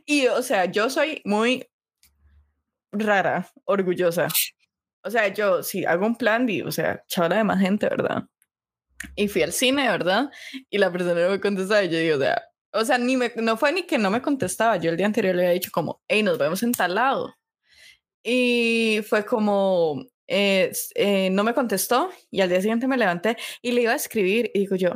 y, 0.06 0.26
o 0.26 0.42
sea, 0.42 0.66
yo 0.66 0.90
soy 0.90 1.22
muy 1.24 1.66
rara, 2.92 3.50
orgullosa. 3.64 4.28
O 5.02 5.10
sea, 5.10 5.28
yo 5.28 5.62
si 5.62 5.84
hago 5.84 6.06
un 6.06 6.16
plan, 6.16 6.48
y, 6.48 6.62
o 6.62 6.72
sea, 6.72 7.02
chavala 7.06 7.36
de 7.36 7.44
más 7.44 7.60
gente, 7.60 7.88
¿verdad? 7.88 8.24
Y 9.16 9.28
fui 9.28 9.42
al 9.42 9.52
cine, 9.52 9.88
¿verdad? 9.88 10.30
Y 10.68 10.78
la 10.78 10.92
persona 10.92 11.22
no 11.22 11.30
me 11.30 11.40
contestaba 11.40 11.84
y 11.84 11.88
yo 11.88 11.98
digo, 11.98 12.16
o 12.16 12.20
sea, 12.20 12.42
o 12.72 12.84
sea, 12.84 12.98
ni 12.98 13.16
me, 13.16 13.32
no 13.36 13.56
fue 13.56 13.72
ni 13.72 13.84
que 13.84 13.98
no 13.98 14.10
me 14.10 14.22
contestaba, 14.22 14.76
yo 14.76 14.90
el 14.90 14.96
día 14.96 15.06
anterior 15.06 15.34
le 15.34 15.42
había 15.42 15.54
dicho 15.54 15.70
como, 15.72 16.02
hey, 16.06 16.22
nos 16.22 16.38
vemos 16.38 16.62
en 16.62 16.72
tal 16.72 16.94
lado. 16.94 17.34
Y 18.22 19.00
fue 19.08 19.24
como, 19.24 20.04
eh, 20.32 20.70
eh, 20.94 21.28
no 21.30 21.42
me 21.42 21.54
contestó 21.54 22.10
y 22.30 22.40
al 22.40 22.48
día 22.48 22.60
siguiente 22.60 22.86
me 22.86 22.96
levanté 22.96 23.36
y 23.62 23.72
le 23.72 23.82
iba 23.82 23.92
a 23.92 23.96
escribir 23.96 24.50
y 24.54 24.60
digo 24.60 24.76
yo, 24.76 24.92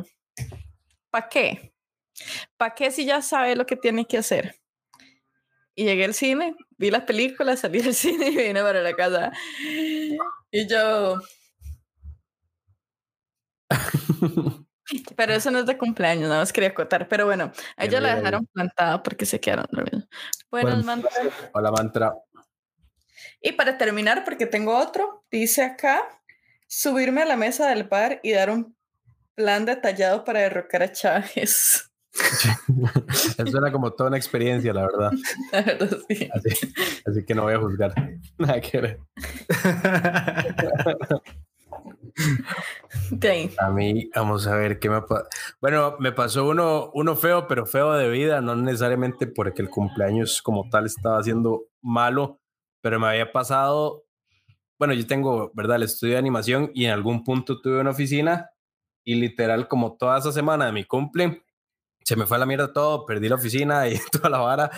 ¿para 1.10 1.28
qué? 1.28 1.74
¿Para 2.56 2.74
qué 2.74 2.92
si 2.92 3.04
ya 3.04 3.20
sabe 3.20 3.56
lo 3.56 3.66
que 3.66 3.74
tiene 3.74 4.06
que 4.06 4.18
hacer? 4.18 4.54
Y 5.74 5.84
llegué 5.84 6.04
al 6.04 6.14
cine, 6.14 6.54
vi 6.78 6.92
las 6.92 7.02
películas, 7.02 7.60
salí 7.60 7.80
del 7.80 7.94
cine 7.94 8.28
y 8.28 8.36
vine 8.36 8.62
para 8.62 8.80
la 8.80 8.94
casa. 8.94 9.32
Y 10.52 10.68
yo, 10.68 11.18
Pero 15.16 15.32
eso 15.32 15.50
no 15.50 15.58
es 15.60 15.66
de 15.66 15.78
cumpleaños, 15.78 16.28
nada 16.28 16.42
más 16.42 16.52
quería 16.52 16.70
acotar. 16.70 17.08
Pero 17.08 17.26
bueno, 17.26 17.50
a 17.76 17.84
ella 17.84 18.00
la 18.00 18.14
dejaron 18.14 18.46
plantada 18.46 19.02
porque 19.02 19.26
se 19.26 19.40
quedaron 19.40 19.66
dormidos. 19.70 20.08
Buenas, 20.50 20.84
mantra. 20.84 21.10
Hola, 21.52 21.72
mantra. 21.72 22.14
Y 23.46 23.52
para 23.52 23.76
terminar, 23.76 24.24
porque 24.24 24.46
tengo 24.46 24.74
otro, 24.74 25.22
dice 25.30 25.62
acá, 25.62 26.00
subirme 26.66 27.20
a 27.20 27.26
la 27.26 27.36
mesa 27.36 27.68
del 27.68 27.84
bar 27.84 28.18
y 28.22 28.32
dar 28.32 28.48
un 28.48 28.74
plan 29.34 29.66
detallado 29.66 30.24
para 30.24 30.40
derrocar 30.40 30.82
a 30.82 30.90
Chávez. 30.90 31.90
Eso 33.36 33.58
era 33.58 33.70
como 33.70 33.92
toda 33.92 34.08
una 34.08 34.16
experiencia, 34.16 34.72
la 34.72 34.86
verdad. 34.86 35.12
La 35.52 35.60
verdad, 35.60 35.98
sí. 36.08 36.30
Así, 37.04 37.22
que 37.26 37.34
no 37.34 37.42
voy 37.42 37.52
a 37.52 37.58
juzgar. 37.58 37.92
Nada 38.38 38.62
que 38.62 38.80
ver. 38.80 39.00
A 43.58 43.70
mí, 43.70 44.10
vamos 44.14 44.46
a 44.46 44.56
ver 44.56 44.78
qué 44.78 44.88
me 44.88 45.02
pasa. 45.02 45.26
Bueno, 45.60 45.96
me 45.98 46.12
pasó 46.12 46.48
uno, 46.48 46.90
uno 46.94 47.14
feo, 47.14 47.46
pero 47.46 47.66
feo 47.66 47.92
de 47.92 48.08
vida, 48.08 48.40
no 48.40 48.56
necesariamente 48.56 49.26
porque 49.26 49.60
el 49.60 49.68
cumpleaños 49.68 50.40
como 50.40 50.70
tal 50.70 50.86
estaba 50.86 51.22
siendo 51.22 51.64
malo, 51.82 52.40
pero 52.84 53.00
me 53.00 53.08
había 53.08 53.32
pasado. 53.32 54.04
Bueno, 54.78 54.92
yo 54.92 55.06
tengo, 55.06 55.50
¿verdad?, 55.54 55.76
el 55.76 55.84
estudio 55.84 56.12
de 56.12 56.18
animación 56.18 56.70
y 56.74 56.84
en 56.84 56.90
algún 56.90 57.24
punto 57.24 57.62
tuve 57.62 57.80
una 57.80 57.92
oficina 57.92 58.50
y 59.02 59.14
literal, 59.14 59.68
como 59.68 59.96
toda 59.96 60.18
esa 60.18 60.32
semana 60.32 60.66
de 60.66 60.72
mi 60.72 60.84
cumple, 60.84 61.44
se 62.04 62.14
me 62.14 62.26
fue 62.26 62.36
a 62.36 62.40
la 62.40 62.44
mierda 62.44 62.74
todo, 62.74 63.06
perdí 63.06 63.30
la 63.30 63.36
oficina 63.36 63.88
y 63.88 63.98
toda 64.12 64.28
la 64.28 64.36
vara. 64.36 64.70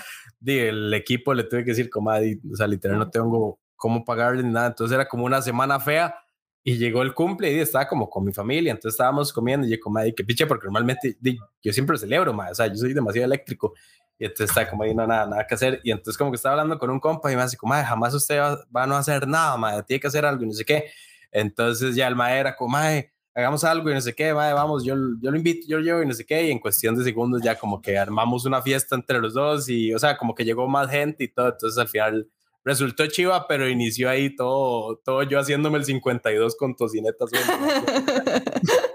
el 0.47 0.95
equipo 0.95 1.35
le 1.35 1.43
tuve 1.43 1.65
que 1.65 1.73
decir, 1.73 1.91
como, 1.91 2.11
o 2.13 2.57
sea, 2.57 2.69
literal, 2.69 2.97
no 2.97 3.11
tengo 3.11 3.59
cómo 3.75 4.05
pagarle 4.05 4.45
ni 4.45 4.53
nada. 4.53 4.69
Entonces 4.69 4.95
era 4.95 5.09
como 5.09 5.25
una 5.25 5.43
semana 5.43 5.81
fea 5.81 6.15
y 6.63 6.79
llegó 6.79 7.03
el 7.03 7.13
cumple 7.13 7.53
y 7.53 7.59
estaba 7.59 7.89
como 7.89 8.09
con 8.09 8.25
mi 8.25 8.33
familia. 8.33 8.71
Entonces 8.71 8.95
estábamos 8.95 9.33
comiendo 9.33 9.67
y 9.67 9.71
yo, 9.71 9.81
como, 9.81 9.99
que 10.17 10.23
piche, 10.25 10.47
porque 10.47 10.67
normalmente 10.67 11.19
yo 11.61 11.73
siempre 11.73 11.99
celebro, 11.99 12.33
más, 12.33 12.53
o 12.53 12.55
sea, 12.55 12.69
yo 12.69 12.77
soy 12.77 12.95
demasiado 12.95 13.27
eléctrico. 13.27 13.75
Y 14.19 14.25
entonces 14.25 14.51
está 14.51 14.69
como 14.69 14.83
ahí, 14.83 14.95
no, 14.95 15.07
nada, 15.07 15.27
nada 15.27 15.47
que 15.47 15.55
hacer. 15.55 15.81
Y 15.85 15.91
entonces 15.91 16.17
como 16.17 16.31
que 16.31 16.37
estaba 16.37 16.55
hablando 16.55 16.79
con 16.79 16.91
un 16.91 17.01
compa 17.01 17.31
y 17.31 17.37
me 17.37 17.43
dice, 17.43 17.57
como, 17.57 17.75
jamás 17.75 18.15
usted 18.15 18.39
va, 18.39 18.65
va, 18.75 18.85
a 18.85 18.87
no 18.87 18.97
hacer 18.97 19.29
nada, 19.29 19.57
madre, 19.57 19.83
tiene 19.83 20.01
que 20.01 20.07
hacer 20.07 20.25
algo 20.25 20.43
y 20.43 20.47
no 20.47 20.53
sé 20.53 20.65
qué. 20.65 20.91
Entonces 21.31 21.95
ya 21.95 22.09
el 22.09 22.17
maestro 22.17 22.41
era 22.41 22.57
como, 22.57 22.71
madre, 22.71 23.13
hagamos 23.37 23.63
algo 23.65 23.91
y 23.91 23.95
no 23.95 24.01
sé 24.01 24.15
qué, 24.15 24.33
vamos, 24.33 24.83
yo, 24.83 24.95
yo 25.21 25.31
lo 25.31 25.37
invito, 25.37 25.67
yo 25.69 25.77
lo 25.77 25.85
llevo 25.85 26.03
y 26.03 26.07
no 26.07 26.15
sé 26.15 26.25
qué, 26.25 26.47
y 26.47 26.51
en 26.51 26.59
cuestión 26.59 26.97
de 26.97 27.05
segundos 27.05 27.43
ya 27.43 27.55
como 27.55 27.83
que 27.83 27.99
armamos 27.99 28.47
una 28.47 28.63
fiesta 28.63 28.97
entre 28.97 29.21
los 29.21 29.35
dos 29.35 29.69
y, 29.69 29.93
o 29.93 29.99
sea, 29.99 30.17
como 30.17 30.35
que 30.35 30.45
llegó 30.45 30.67
más 30.67 30.91
gente 30.91 31.25
y 31.25 31.29
todo, 31.29 31.49
entonces 31.49 31.79
al 31.79 31.89
final 31.89 32.31
resultó 32.65 33.07
chiva, 33.09 33.47
pero 33.47 33.69
inició 33.69 34.09
ahí 34.09 34.35
todo, 34.35 34.97
todo 35.05 35.23
yo 35.23 35.39
haciéndome 35.39 35.77
el 35.77 35.85
52 35.85 36.57
con 36.57 36.75
tocinetas. 36.75 37.31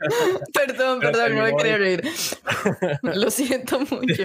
perdón, 0.54 1.00
perdón, 1.00 1.34
no 1.34 1.44
me 1.44 1.56
quería 1.56 1.78
reír. 1.78 2.02
Lo 3.02 3.30
siento 3.30 3.80
mucho. 3.80 4.24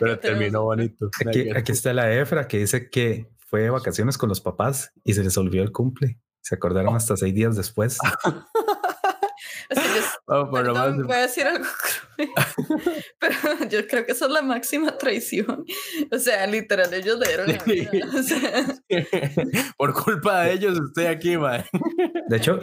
pero 0.00 0.18
terminó 0.18 0.64
bonito. 0.64 1.10
Aquí, 1.26 1.50
aquí 1.50 1.72
está 1.72 1.92
la 1.92 2.12
Efra 2.12 2.48
que 2.48 2.58
dice 2.58 2.90
que 2.90 3.28
fue 3.38 3.62
de 3.62 3.70
vacaciones 3.70 4.18
con 4.18 4.28
los 4.28 4.40
papás 4.40 4.92
y 5.04 5.14
se 5.14 5.22
les 5.22 5.36
olvidó 5.36 5.62
el 5.62 5.72
cumple. 5.72 6.18
Se 6.40 6.56
acordaron 6.56 6.94
oh. 6.94 6.96
hasta 6.96 7.16
seis 7.16 7.34
días 7.34 7.56
después. 7.56 7.98
oh, 10.26 10.46
voy 10.46 11.16
a 11.16 11.22
decir 11.22 11.46
algo 11.46 11.66
pero 13.18 13.68
yo 13.68 13.86
creo 13.86 14.04
que 14.04 14.12
eso 14.12 14.26
es 14.26 14.30
la 14.30 14.42
máxima 14.42 14.96
traición. 14.96 15.64
O 16.10 16.18
sea, 16.18 16.46
literal, 16.46 16.92
ellos 16.92 17.18
le 17.18 17.28
dieron 17.28 17.46
Por 19.76 19.94
culpa 19.94 20.42
de 20.42 20.52
ellos 20.52 20.78
estoy 20.88 21.06
aquí, 21.06 21.36
man. 21.36 21.64
De 22.28 22.36
hecho, 22.36 22.60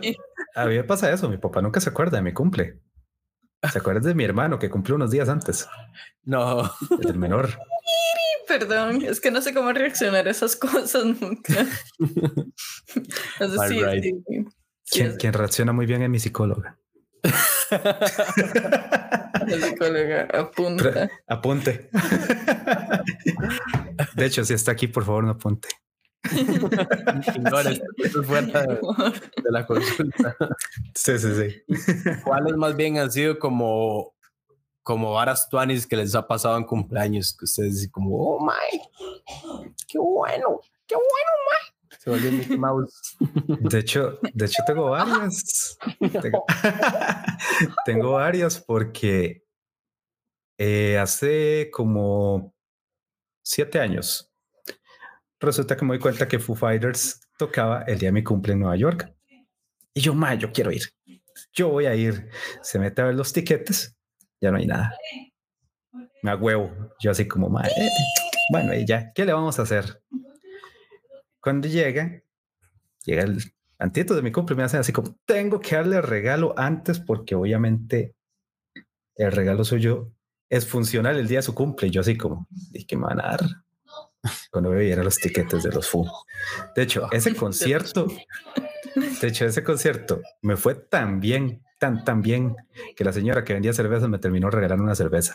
a 0.56 0.66
mí 0.66 0.76
me 0.76 0.84
pasa 0.84 1.12
eso. 1.12 1.30
Mi 1.30 1.38
papá 1.38 1.62
nunca 1.62 1.80
se 1.80 1.90
acuerda 1.90 2.18
de 2.18 2.24
mi 2.24 2.34
cumple. 2.34 2.80
¿Se 3.72 3.78
acuerda 3.80 4.08
de 4.08 4.16
mi 4.16 4.24
hermano 4.24 4.60
que 4.60 4.70
cumplió 4.70 4.96
unos 4.96 5.12
días 5.12 5.30
antes? 5.30 5.68
No. 6.24 6.72
El 7.02 7.18
menor. 7.18 7.50
Perdón, 8.48 9.02
es 9.04 9.22
que 9.22 9.32
no 9.32 9.42
sé 9.42 9.54
cómo 9.54 9.72
reaccionar 9.72 10.28
a 10.28 10.32
esas 10.32 10.58
cosas 10.58 11.06
nunca. 11.06 11.66
quien, 14.90 15.34
reacciona 15.34 15.72
muy 15.72 15.86
bien 15.86 16.02
es 16.02 16.10
mi 16.10 16.20
psicóloga. 16.20 16.78
La 19.48 19.58
psicóloga, 19.62 20.28
apunta. 20.34 21.10
apunte. 21.28 21.90
De 24.16 24.26
hecho, 24.26 24.44
si 24.44 24.54
está 24.54 24.74
aquí, 24.74 24.88
por 24.88 25.06
favor, 25.06 25.24
no 25.24 25.32
apunte. 25.32 25.70
fuera 28.26 28.62
de, 28.62 28.80
de 29.44 29.52
la 29.52 29.66
consulta. 29.66 30.36
Sí, 30.94 31.18
sí, 31.18 31.30
sí. 31.36 31.64
¿Cuáles 32.24 32.56
más 32.56 32.76
bien 32.76 33.00
han 33.00 33.12
sido 33.12 33.40
como 33.40 34.14
como 34.84 35.14
varas 35.14 35.48
tuanis 35.50 35.86
que 35.86 35.96
les 35.96 36.16
ha 36.16 36.28
pasado 36.28 36.58
en 36.58 36.64
cumpleaños, 36.64 37.36
que 37.38 37.46
ustedes 37.46 37.76
dicen 37.76 37.92
como, 37.92 38.18
oh 38.18 38.44
my, 38.44 38.82
qué 39.88 40.00
bueno, 40.00 40.60
qué 40.88 40.96
bueno, 40.96 41.32
my. 41.48 41.98
Se 42.00 42.10
volvió 42.10 42.32
Mickey 42.32 42.58
Mouse. 42.58 43.16
De 43.48 43.80
hecho, 43.80 44.18
de 44.34 44.46
hecho 44.46 44.64
tengo 44.66 44.90
varias. 44.90 45.78
tengo, 47.86 48.14
varias 48.18 48.60
porque 48.60 49.44
eh, 50.58 50.98
hace 50.98 51.70
como 51.72 52.56
siete 53.44 53.80
años 53.80 54.31
resulta 55.42 55.76
que 55.76 55.86
me 55.86 55.90
doy 55.90 56.00
cuenta 56.00 56.28
que 56.28 56.40
Foo 56.40 56.56
Fighters 56.56 57.22
tocaba 57.38 57.84
el 57.84 58.00
día 58.00 58.10
de 58.10 58.14
mi 58.14 58.24
cumple 58.24 58.54
en 58.54 58.60
Nueva 58.60 58.76
York. 58.76 59.14
Y 59.94 60.02
yo, 60.02 60.14
ma, 60.14 60.36
yo 60.36 60.52
quiero 60.52 60.72
ir. 60.72 60.84
Yo 61.54 61.70
voy 61.70 61.86
a 61.86 61.96
ir. 61.96 62.30
Se 62.62 62.80
mete 62.80 63.02
a 63.02 63.06
ver 63.06 63.16
los 63.16 63.34
tiquetes 63.34 63.98
ya 64.42 64.52
no 64.52 64.58
hay 64.58 64.66
nada. 64.66 64.94
Me 66.24 66.36
huevo. 66.36 66.72
Yo 67.00 67.12
así 67.12 67.28
como, 67.28 67.50
madre, 67.50 67.72
bueno, 68.52 68.74
y 68.74 68.86
ya, 68.86 69.14
¿qué 69.14 69.26
le 69.26 69.34
vamos 69.34 69.60
a 69.60 69.62
hacer? 69.62 70.02
Cuando 71.40 71.68
llega, 71.68 72.22
llega 73.06 73.24
el 73.24 73.40
antito 73.80 74.16
de 74.16 74.22
mi 74.22 74.32
cumple, 74.32 74.56
me 74.56 74.64
hacen 74.64 74.80
así 74.80 74.92
como, 74.92 75.16
tengo 75.26 75.60
que 75.60 75.76
darle 75.76 76.02
regalo 76.02 76.54
antes 76.58 77.00
porque 77.00 77.36
obviamente 77.36 78.16
el 79.16 79.32
regalo 79.32 79.64
suyo 79.64 80.12
es 80.50 80.68
funcional 80.68 81.18
el 81.18 81.28
día 81.28 81.40
de 81.40 81.44
su 81.44 81.56
cumple. 81.56 81.90
Yo 81.90 82.02
así 82.02 82.18
como, 82.18 82.48
¿y 82.74 82.86
qué 82.86 82.98
me 82.98 83.06
van 83.06 83.20
a 83.20 83.30
dar? 83.30 83.42
Cuando 84.52 84.70
me 84.70 84.80
vieron 84.80 85.06
los 85.06 85.18
tiquetes 85.18 85.64
de 85.64 85.72
los 85.72 85.88
FU. 85.88 86.06
De 86.76 86.84
hecho, 86.84 87.08
ese 87.12 87.36
concierto, 87.36 88.08
de 88.96 89.28
hecho, 89.28 89.46
ese 89.46 89.64
concierto 89.64 90.22
me 90.42 90.58
fue 90.58 90.76
tan 90.76 91.20
bien 91.20 91.64
tan, 91.82 92.06
tan 92.06 92.22
bien 92.22 92.56
que 92.96 93.04
la 93.04 93.12
señora 93.12 93.44
que 93.44 93.54
vendía 93.54 93.74
cerveza 93.74 94.08
me 94.08 94.20
terminó 94.20 94.52
regalando 94.52 94.84
una 94.84 94.94
cerveza. 94.94 95.34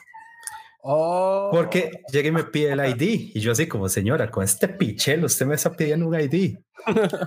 Oh. 0.80 1.50
Porque 1.52 1.90
llega 2.12 2.28
y 2.28 2.30
me 2.30 2.44
pide 2.44 2.70
el 2.70 2.78
ID 2.78 3.32
y 3.34 3.40
yo 3.40 3.50
así 3.50 3.66
como 3.66 3.88
señora, 3.88 4.30
con 4.30 4.44
este 4.44 4.68
pichelo 4.68 5.26
usted 5.26 5.44
me 5.44 5.56
está 5.56 5.72
pidiendo 5.72 6.06
un 6.06 6.14
ID. 6.14 6.56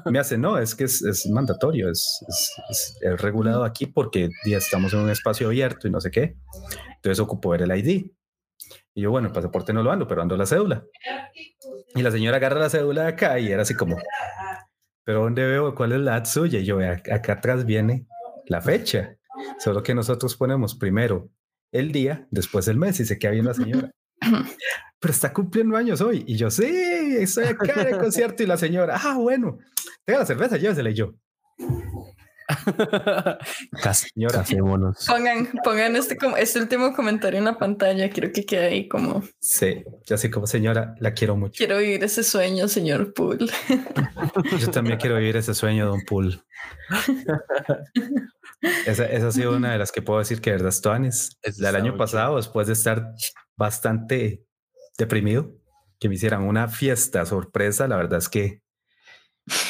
Me 0.05 0.19
hace, 0.19 0.37
no, 0.37 0.57
es 0.57 0.73
que 0.73 0.85
es, 0.85 1.01
es 1.01 1.27
mandatorio, 1.29 1.91
es, 1.91 2.23
es, 2.29 2.95
es, 3.01 3.21
regulado 3.21 3.65
aquí 3.65 3.87
porque 3.87 4.29
ya 4.45 4.57
estamos 4.57 4.93
en 4.93 4.99
un 4.99 5.09
espacio 5.09 5.47
abierto 5.47 5.89
y 5.89 5.91
no 5.91 5.99
sé 5.99 6.11
qué. 6.11 6.37
Entonces 6.95 7.19
ocupo 7.19 7.49
ver 7.49 7.63
el 7.63 7.77
ID. 7.77 8.05
Y 8.95 9.01
yo, 9.01 9.11
bueno, 9.11 9.27
el 9.27 9.33
pasaporte 9.33 9.73
no 9.73 9.83
lo 9.83 9.91
ando, 9.91 10.07
pero 10.07 10.21
ando 10.21 10.35
la 10.35 10.45
cédula. 10.45 10.83
Y 11.95 12.01
la 12.01 12.11
señora 12.11 12.37
agarra 12.37 12.59
la 12.59 12.69
cédula 12.69 13.03
de 13.03 13.07
acá 13.09 13.39
y 13.39 13.51
era 13.51 13.61
así 13.61 13.75
como, 13.75 13.97
pero 15.05 15.21
¿dónde 15.21 15.45
veo 15.45 15.73
cuál 15.75 15.93
es 15.93 15.99
la 15.99 16.23
suya? 16.25 16.59
Y 16.59 16.65
yo, 16.65 16.79
acá 16.79 17.33
atrás 17.33 17.65
viene 17.65 18.07
la 18.47 18.61
fecha. 18.61 19.15
Solo 19.57 19.81
que 19.83 19.95
nosotros 19.95 20.35
ponemos 20.35 20.75
primero 20.75 21.29
el 21.71 21.91
día, 21.91 22.27
después 22.31 22.67
el 22.67 22.77
mes 22.77 22.99
y 22.99 23.05
se 23.05 23.17
queda 23.17 23.31
bien 23.31 23.45
la 23.45 23.53
señora. 23.53 23.91
Pero 24.99 25.11
está 25.11 25.31
cumpliendo 25.31 25.77
años 25.77 26.01
hoy. 26.01 26.25
Y 26.27 26.35
yo, 26.35 26.51
sí, 26.51 26.65
estoy 26.65 27.45
acá 27.45 27.81
en 27.81 27.87
el 27.87 27.97
concierto. 27.97 28.43
Y 28.43 28.47
la 28.47 28.57
señora, 28.57 28.99
ah, 29.01 29.17
bueno, 29.17 29.59
tenga 30.05 30.19
la 30.19 30.25
cerveza, 30.25 30.57
llévesela. 30.57 30.89
Y 30.89 30.95
yo, 30.95 31.13
señora, 33.93 34.43
pongan, 35.07 35.49
pongan 35.63 35.95
este, 35.95 36.17
este 36.37 36.59
último 36.59 36.93
comentario 36.93 37.37
en 37.37 37.45
la 37.45 37.57
pantalla. 37.57 38.09
Quiero 38.09 38.31
que 38.31 38.45
quede 38.45 38.67
ahí 38.67 38.87
como. 38.87 39.23
Sí, 39.39 39.83
yo 40.05 40.15
así 40.15 40.29
como 40.29 40.47
señora, 40.47 40.95
la 40.99 41.13
quiero 41.13 41.35
mucho. 41.35 41.57
Quiero 41.57 41.77
vivir 41.77 42.03
ese 42.03 42.23
sueño, 42.23 42.67
señor 42.67 43.13
Pool. 43.13 43.51
Yo 44.59 44.71
también 44.71 44.97
quiero 44.97 45.17
vivir 45.17 45.37
ese 45.37 45.53
sueño, 45.53 45.85
don 45.85 46.01
Pool. 46.01 46.43
Esa, 48.85 49.05
ha 49.05 49.31
sido 49.31 49.55
una 49.55 49.71
de 49.71 49.77
las 49.77 49.91
que 49.91 50.01
puedo 50.01 50.19
decir 50.19 50.41
que 50.41 50.51
verdad 50.51 50.69
es 51.03 51.59
El 51.59 51.75
año 51.75 51.97
pasado, 51.97 52.37
después 52.37 52.67
de 52.67 52.73
estar 52.73 53.13
bastante 53.55 54.43
deprimido, 54.97 55.53
que 55.99 56.09
me 56.09 56.15
hicieran 56.15 56.43
una 56.43 56.67
fiesta 56.67 57.25
sorpresa, 57.25 57.87
la 57.87 57.95
verdad 57.95 58.19
es 58.19 58.29
que 58.29 58.61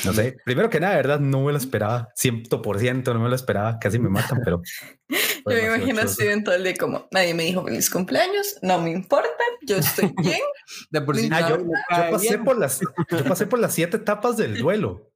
no 0.06 0.14
sé, 0.14 0.38
primero 0.46 0.70
que 0.70 0.80
nada, 0.80 0.96
verdad, 0.96 1.20
no 1.20 1.44
me 1.44 1.52
lo 1.52 1.58
esperaba, 1.58 2.10
100% 2.16 3.14
no 3.14 3.20
me 3.20 3.30
lo 3.30 3.36
esperaba, 3.36 3.80
casi 3.80 4.00
me 4.00 4.10
matan, 4.10 4.42
pero... 4.44 4.62
Yo 5.10 5.56
me 5.56 5.66
imagino 5.66 6.02
así 6.02 6.28
en 6.28 6.44
todo 6.44 6.56
el 6.56 6.64
día 6.64 6.76
como, 6.80 7.08
nadie 7.12 7.34
me 7.34 7.44
dijo 7.44 7.64
feliz 7.64 7.90
cumpleaños, 7.90 8.58
no 8.62 8.80
me 8.80 8.92
importa, 8.92 9.30
yo 9.66 9.78
estoy 9.78 10.14
bien. 10.22 10.42
De 10.92 11.02
por 11.02 11.18
sí, 11.18 11.30
ah, 11.32 11.50
yo, 11.50 11.58
pasé 12.12 12.38
por 12.38 12.58
las, 12.58 12.80
yo 12.80 13.24
pasé 13.24 13.48
por 13.48 13.60
las 13.60 13.74
siete 13.74 13.98
etapas 13.98 14.38
del 14.38 14.58
duelo. 14.60 15.12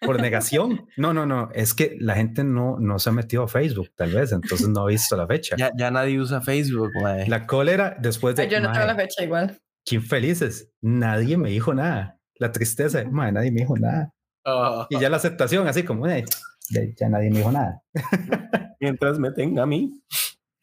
por 0.00 0.20
negación. 0.20 0.86
No, 0.96 1.12
no, 1.12 1.26
no. 1.26 1.50
Es 1.52 1.74
que 1.74 1.96
la 1.98 2.14
gente 2.14 2.44
no, 2.44 2.78
no 2.78 2.98
se 2.98 3.10
ha 3.10 3.12
metido 3.12 3.44
a 3.44 3.48
Facebook, 3.48 3.90
tal 3.96 4.12
vez, 4.12 4.32
entonces 4.32 4.68
no 4.68 4.82
ha 4.82 4.86
visto 4.86 5.16
la 5.16 5.26
fecha. 5.26 5.56
Ya, 5.58 5.70
ya 5.76 5.90
nadie 5.90 6.20
usa 6.20 6.40
Facebook, 6.40 6.90
mae. 7.00 7.26
La 7.28 7.46
cólera 7.46 7.96
después 7.98 8.36
de. 8.36 8.42
Ay, 8.42 8.48
yo 8.50 8.60
no 8.60 8.72
tengo 8.72 8.86
la 8.86 8.94
fecha 8.94 9.24
igual. 9.24 9.60
¿Quién 9.84 10.02
felices? 10.02 10.70
Nadie 10.80 11.36
me 11.36 11.50
dijo 11.50 11.74
nada. 11.74 12.18
La 12.38 12.52
tristeza, 12.52 13.02
mae, 13.10 13.32
nadie 13.32 13.50
me 13.50 13.60
dijo 13.60 13.76
nada. 13.76 14.12
Ah, 14.44 14.86
Y 14.90 14.98
ya 15.00 15.08
la 15.10 15.16
aceptación, 15.16 15.66
así 15.66 15.82
como, 15.84 16.06
"Eh, 16.06 16.24
ya- 16.70 16.82
ya 16.96 17.08
nadie 17.08 17.30
me 17.30 17.38
dijo 17.38 17.50
nada. 17.52 17.82
mientras 18.80 19.18
me 19.18 19.30
tenga 19.32 19.62
a 19.62 19.66
mí. 19.66 20.00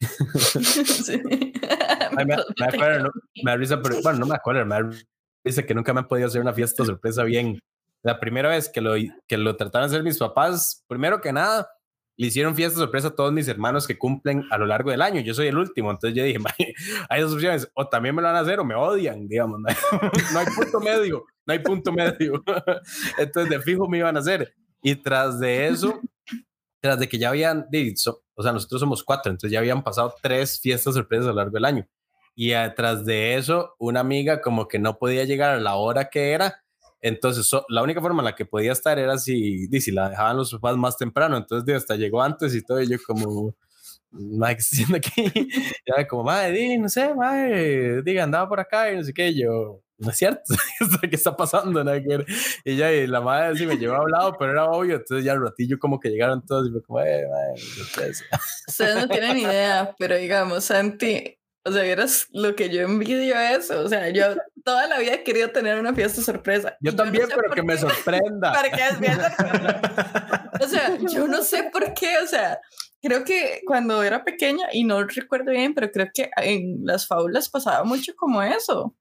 Sí. 1.04 1.20
Ay, 2.16 2.26
me, 2.26 2.36
me 2.58 2.66
acuerdo, 2.66 3.04
no, 3.04 3.10
me 3.42 3.50
da 3.50 3.56
risa, 3.56 3.82
pero 3.82 3.96
bueno, 4.02 4.20
no 4.20 4.26
me 4.26 4.34
acuerdo, 4.34 4.64
me 4.66 4.76
risa 5.44 5.62
que 5.64 5.74
nunca 5.74 5.92
me 5.92 6.00
han 6.00 6.08
podido 6.08 6.28
hacer 6.28 6.40
una 6.40 6.52
fiesta 6.52 6.84
sorpresa 6.84 7.24
bien. 7.24 7.58
La 8.02 8.20
primera 8.20 8.50
vez 8.50 8.68
que 8.68 8.80
lo, 8.80 8.94
que 9.26 9.36
lo 9.38 9.56
trataron 9.56 9.88
de 9.88 9.94
hacer 9.96 10.04
mis 10.04 10.18
papás, 10.18 10.84
primero 10.86 11.20
que 11.20 11.32
nada, 11.32 11.66
le 12.16 12.26
hicieron 12.28 12.54
fiesta 12.54 12.78
sorpresa 12.78 13.08
a 13.08 13.14
todos 13.14 13.32
mis 13.32 13.48
hermanos 13.48 13.86
que 13.86 13.98
cumplen 13.98 14.44
a 14.50 14.58
lo 14.58 14.66
largo 14.66 14.90
del 14.90 15.02
año. 15.02 15.20
Yo 15.20 15.34
soy 15.34 15.48
el 15.48 15.58
último, 15.58 15.90
entonces 15.90 16.16
yo 16.16 16.24
dije, 16.24 16.38
"Mae, 16.58 16.74
hay 17.08 17.20
dos 17.20 17.32
opciones, 17.34 17.70
o 17.74 17.88
también 17.88 18.14
me 18.14 18.22
lo 18.22 18.28
van 18.28 18.36
a 18.36 18.40
hacer 18.40 18.60
o 18.60 18.64
me 18.64 18.74
odian, 18.74 19.26
digamos. 19.26 19.60
No 19.60 19.68
hay, 19.68 19.76
no 20.32 20.38
hay 20.38 20.46
punto 20.46 20.80
medio, 20.80 21.24
no 21.46 21.52
hay 21.52 21.58
punto 21.60 21.92
medio. 21.92 22.42
Entonces 23.18 23.50
de 23.50 23.60
fijo 23.60 23.88
me 23.88 23.98
iban 23.98 24.16
a 24.16 24.20
hacer. 24.20 24.54
Y 24.82 24.96
tras 24.96 25.40
de 25.40 25.68
eso, 25.68 26.00
tras 26.80 26.98
de 26.98 27.08
que 27.08 27.18
ya 27.18 27.30
habían, 27.30 27.66
o 28.34 28.42
sea, 28.42 28.52
nosotros 28.52 28.80
somos 28.80 29.02
cuatro, 29.02 29.32
entonces 29.32 29.50
ya 29.50 29.60
habían 29.60 29.82
pasado 29.82 30.14
tres 30.20 30.60
fiestas 30.60 30.92
sorpresas 30.94 31.26
a 31.26 31.30
lo 31.30 31.36
largo 31.36 31.54
del 31.54 31.64
año. 31.64 31.88
Y 32.34 32.52
atrás 32.52 33.06
de 33.06 33.36
eso, 33.36 33.74
una 33.78 34.00
amiga 34.00 34.42
como 34.42 34.68
que 34.68 34.78
no 34.78 34.98
podía 34.98 35.24
llegar 35.24 35.50
a 35.50 35.60
la 35.60 35.76
hora 35.76 36.10
que 36.10 36.32
era. 36.32 36.63
Entonces, 37.04 37.44
so- 37.46 37.66
la 37.68 37.82
única 37.82 38.00
forma 38.00 38.22
en 38.22 38.24
la 38.24 38.34
que 38.34 38.46
podía 38.46 38.72
estar 38.72 38.98
era 38.98 39.18
si, 39.18 39.66
si 39.78 39.90
la 39.90 40.08
dejaban 40.08 40.38
los 40.38 40.50
papás 40.52 40.74
más 40.78 40.96
temprano. 40.96 41.36
Entonces, 41.36 41.76
hasta 41.76 41.96
llegó 41.96 42.22
antes 42.22 42.54
y 42.54 42.62
todo. 42.62 42.80
Y 42.80 42.88
yo 42.88 42.96
como, 43.06 43.54
madre, 44.10 44.56
¿qué 44.56 44.60
está 44.62 44.74
haciendo 44.76 44.96
aquí? 44.96 45.48
como, 46.08 46.24
madre, 46.24 46.52
di, 46.52 46.78
no 46.78 46.88
sé, 46.88 47.14
madre, 47.14 48.00
diga, 48.02 48.24
andaba 48.24 48.48
por 48.48 48.58
acá 48.58 48.90
y 48.90 48.96
no 48.96 49.04
sé 49.04 49.12
qué. 49.12 49.28
Y 49.28 49.42
yo, 49.42 49.82
no 49.98 50.08
es 50.10 50.16
cierto, 50.16 50.42
¿qué 51.02 51.14
está 51.14 51.36
pasando? 51.36 51.84
Y 52.64 52.76
ya, 52.76 52.90
y 52.90 53.06
la 53.06 53.20
madre 53.20 53.54
sí 53.58 53.66
me 53.66 53.76
llevó 53.76 53.96
a 53.96 54.02
un 54.04 54.10
lado, 54.10 54.36
pero 54.38 54.52
era 54.52 54.64
obvio. 54.64 54.94
Entonces, 54.96 55.26
ya 55.26 55.32
al 55.32 55.42
ratillo 55.42 55.78
como 55.78 56.00
que 56.00 56.08
llegaron 56.08 56.42
todos 56.46 56.68
y 56.68 56.70
fue 56.72 56.82
como, 56.82 57.00
eh, 57.02 57.26
madre, 57.28 57.58
sorpresa". 57.60 58.24
Ustedes 58.66 58.96
no 58.96 59.08
tienen 59.08 59.36
idea, 59.36 59.94
pero 59.98 60.16
digamos, 60.16 60.64
Santi, 60.64 61.36
o 61.66 61.72
sea, 61.72 61.82
vieras 61.82 62.28
lo 62.32 62.54
que 62.54 62.68
yo 62.68 62.82
envidio 62.82 63.38
eso. 63.38 63.80
O 63.80 63.88
sea, 63.88 64.10
yo 64.10 64.36
toda 64.64 64.86
la 64.86 64.98
vida 64.98 65.14
he 65.14 65.24
querido 65.24 65.50
tener 65.50 65.78
una 65.78 65.94
fiesta 65.94 66.20
sorpresa. 66.20 66.76
Yo 66.80 66.94
también, 66.94 67.24
no 67.24 67.30
sé 67.30 67.36
pero 67.36 67.54
que 67.54 67.62
me 67.62 67.74
qué. 67.74 67.80
sorprenda. 67.80 68.52
Para 68.54 68.70
que 68.70 68.82
es 68.82 69.00
bien 69.00 69.14
sorpresa. 69.14 70.50
O 70.60 70.68
sea, 70.68 70.98
yo 70.98 71.26
no 71.26 71.42
sé 71.42 71.70
por 71.72 71.94
qué, 71.94 72.18
o 72.22 72.26
sea, 72.26 72.60
creo 73.02 73.24
que 73.24 73.62
cuando 73.66 74.02
era 74.02 74.24
pequeña, 74.24 74.66
y 74.72 74.84
no 74.84 75.04
recuerdo 75.04 75.52
bien, 75.52 75.74
pero 75.74 75.90
creo 75.90 76.08
que 76.12 76.30
en 76.36 76.80
las 76.84 77.06
fábulas 77.06 77.48
pasaba 77.48 77.82
mucho 77.84 78.14
como 78.14 78.42
eso. 78.42 78.94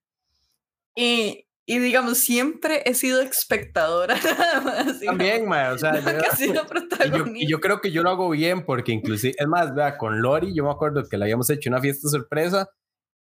Y, 0.95 1.45
y 1.65 1.79
digamos, 1.79 2.17
siempre 2.17 2.81
he 2.85 2.93
sido 2.93 3.21
espectadora 3.21 4.15
nada 4.23 4.61
más. 4.61 4.99
También, 4.99 5.47
mae, 5.47 5.69
o 5.71 5.77
sea, 5.77 5.99
yo- 5.99 6.09
he 6.19 6.35
sido 6.35 6.53
y 6.53 6.55
yo, 6.55 6.65
protagonista. 6.67 7.39
y 7.45 7.47
yo 7.47 7.59
creo 7.59 7.79
que 7.81 7.91
yo 7.91 8.03
lo 8.03 8.09
hago 8.09 8.29
bien 8.29 8.65
porque 8.65 8.91
inclusive, 8.91 9.35
es 9.37 9.47
más, 9.47 9.73
vea, 9.73 9.97
con 9.97 10.21
Lori, 10.21 10.53
yo 10.53 10.63
me 10.65 10.71
acuerdo 10.71 11.03
que 11.07 11.17
le 11.17 11.25
habíamos 11.25 11.49
hecho 11.49 11.69
una 11.69 11.79
fiesta 11.81 12.09
sorpresa 12.09 12.69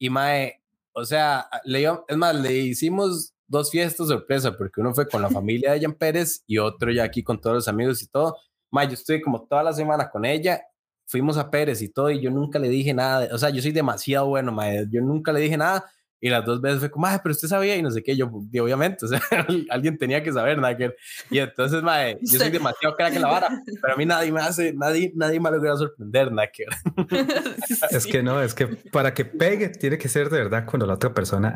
y 0.00 0.10
mae, 0.10 0.60
o 0.94 1.04
sea, 1.04 1.48
le, 1.64 1.84
es 2.08 2.16
más, 2.16 2.34
le 2.34 2.52
hicimos 2.52 3.32
dos 3.46 3.70
fiestas 3.70 4.08
sorpresa 4.08 4.56
porque 4.56 4.80
uno 4.80 4.92
fue 4.94 5.06
con 5.08 5.22
la 5.22 5.28
familia 5.30 5.72
de 5.72 5.80
Jan 5.80 5.94
Pérez 5.94 6.42
y 6.46 6.58
otro 6.58 6.90
ya 6.90 7.04
aquí 7.04 7.22
con 7.22 7.40
todos 7.40 7.56
los 7.56 7.68
amigos 7.68 8.02
y 8.02 8.08
todo. 8.08 8.36
Mae, 8.72 8.86
yo 8.88 8.94
estuve 8.94 9.20
como 9.22 9.46
toda 9.46 9.62
la 9.62 9.72
semana 9.72 10.10
con 10.10 10.24
ella, 10.24 10.62
fuimos 11.06 11.36
a 11.38 11.50
Pérez 11.50 11.82
y 11.82 11.90
todo 11.90 12.10
y 12.10 12.20
yo 12.20 12.30
nunca 12.30 12.58
le 12.58 12.68
dije 12.68 12.92
nada, 12.94 13.20
de- 13.20 13.32
o 13.34 13.38
sea, 13.38 13.50
yo 13.50 13.62
soy 13.62 13.70
demasiado 13.72 14.26
bueno, 14.28 14.50
mae, 14.50 14.86
yo 14.90 15.00
nunca 15.02 15.32
le 15.32 15.40
dije 15.40 15.56
nada 15.56 15.84
y 16.22 16.30
las 16.30 16.44
dos 16.44 16.60
veces 16.62 16.78
fue 16.78 16.90
como, 16.90 17.06
ay, 17.06 17.18
pero 17.22 17.32
usted 17.32 17.48
sabía 17.48 17.76
y 17.76 17.82
no 17.82 17.90
sé 17.90 18.02
qué, 18.02 18.16
yo, 18.16 18.30
y 18.50 18.58
obviamente, 18.60 19.04
o 19.04 19.08
sea, 19.08 19.20
alguien 19.70 19.98
tenía 19.98 20.22
que 20.22 20.32
saber, 20.32 20.56
nada 20.56 20.76
que. 20.76 20.94
Y 21.30 21.38
entonces, 21.40 21.82
mae, 21.82 22.16
yo 22.22 22.38
soy 22.38 22.46
Sí. 22.46 22.52
demasiado 22.52 22.94
crack 22.96 23.14
en 23.16 23.22
la 23.22 23.28
vara, 23.28 23.48
pero 23.82 23.94
a 23.94 23.96
mí 23.96 24.06
nadie 24.06 24.30
me 24.32 24.40
hace, 24.40 24.72
nadie, 24.72 25.12
nadie 25.16 25.40
me 25.40 25.50
logra 25.50 25.76
sorprender, 25.76 26.30
nada 26.32 26.48
que 26.50 26.64
ver. 26.64 27.26
Es 27.90 28.06
que 28.06 28.22
no, 28.22 28.40
es 28.40 28.54
que 28.54 28.68
para 28.68 29.12
que 29.12 29.24
pegue 29.24 29.68
tiene 29.68 29.98
que 29.98 30.08
ser 30.08 30.30
de 30.30 30.38
verdad 30.38 30.64
cuando 30.64 30.86
la 30.86 30.94
otra 30.94 31.12
persona 31.12 31.52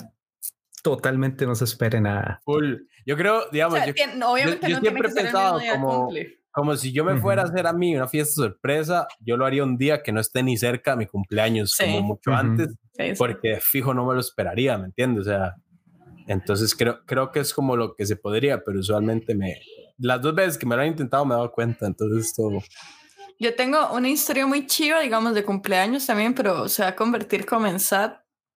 totalmente 0.82 1.46
no 1.46 1.54
se 1.54 1.64
espere 1.64 2.00
nada. 2.00 2.40
Full. 2.44 2.74
Yo 3.06 3.16
creo, 3.16 3.38
O 3.46 3.50
digamos, 3.52 3.78
sea, 3.78 3.86
yo- 3.86 4.28
obviamente 4.28 4.68
yo 4.68 4.76
no 4.76 4.80
siempre 4.80 5.08
he 5.08 5.14
que 5.14 5.20
pensado 5.22 5.60
como- 5.72 6.06
cumple. 6.06 6.40
Como 6.57 6.74
si 6.74 6.90
yo 6.90 7.04
me 7.04 7.18
fuera 7.20 7.42
a 7.42 7.44
hacer 7.44 7.66
a 7.66 7.74
mí 7.74 7.94
una 7.94 8.09
fiesta 8.09 8.32
sorpresa, 8.36 9.07
yo 9.20 9.36
lo 9.36 9.44
haría 9.44 9.62
un 9.62 9.76
día 9.76 10.02
que 10.02 10.11
no 10.11 10.20
esté 10.20 10.42
ni 10.42 10.57
cerca 10.57 10.92
de 10.92 10.96
mi 10.96 11.07
cumpleaños, 11.07 11.72
Sí. 11.72 11.84
como 11.84 12.00
mucho 12.00 12.30
Ujú. 12.30 12.38
antes, 12.40 12.68
Sí, 12.96 13.09
sí. 13.09 13.12
porque 13.18 13.59
fijo 13.61 13.92
no 13.92 14.07
me 14.07 14.14
lo 14.14 14.20
esperaría, 14.20 14.78
¿me 14.78 14.86
entiendes? 14.86 15.26
O 15.26 15.30
sea, 15.30 15.54
entonces 16.26 16.74
creo, 16.74 17.04
creo 17.04 17.30
que 17.30 17.40
es 17.40 17.52
como 17.52 17.76
lo 17.76 17.94
que 17.94 18.07
se 18.07 18.16
podría, 18.16 18.62
pero 18.64 18.80
usualmente 18.80 19.34
me... 19.34 19.61
Las 19.98 20.22
dos 20.22 20.34
veces 20.34 20.57
que 20.57 20.64
me 20.64 20.74
lo 20.76 20.80
han 20.82 20.88
intentado 20.88 21.26
me 21.26 21.34
he 21.34 21.36
dado 21.36 21.52
cuenta, 21.52 21.86
entonces 21.86 22.32
todo... 22.34 22.59
Yo 23.38 23.54
tengo 23.54 23.92
una 23.92 24.09
historia 24.09 24.46
muy 24.46 24.66
chiva, 24.66 25.00
digamos, 25.00 25.34
de 25.34 25.44
cumpleaños 25.44 26.07
también, 26.07 26.32
pero 26.34 26.70
se 26.70 26.82
va 26.84 26.88
a 26.88 26.96
convertir 26.96 27.44
como 27.44 27.66
en 27.66 27.78
sad. 27.80 28.12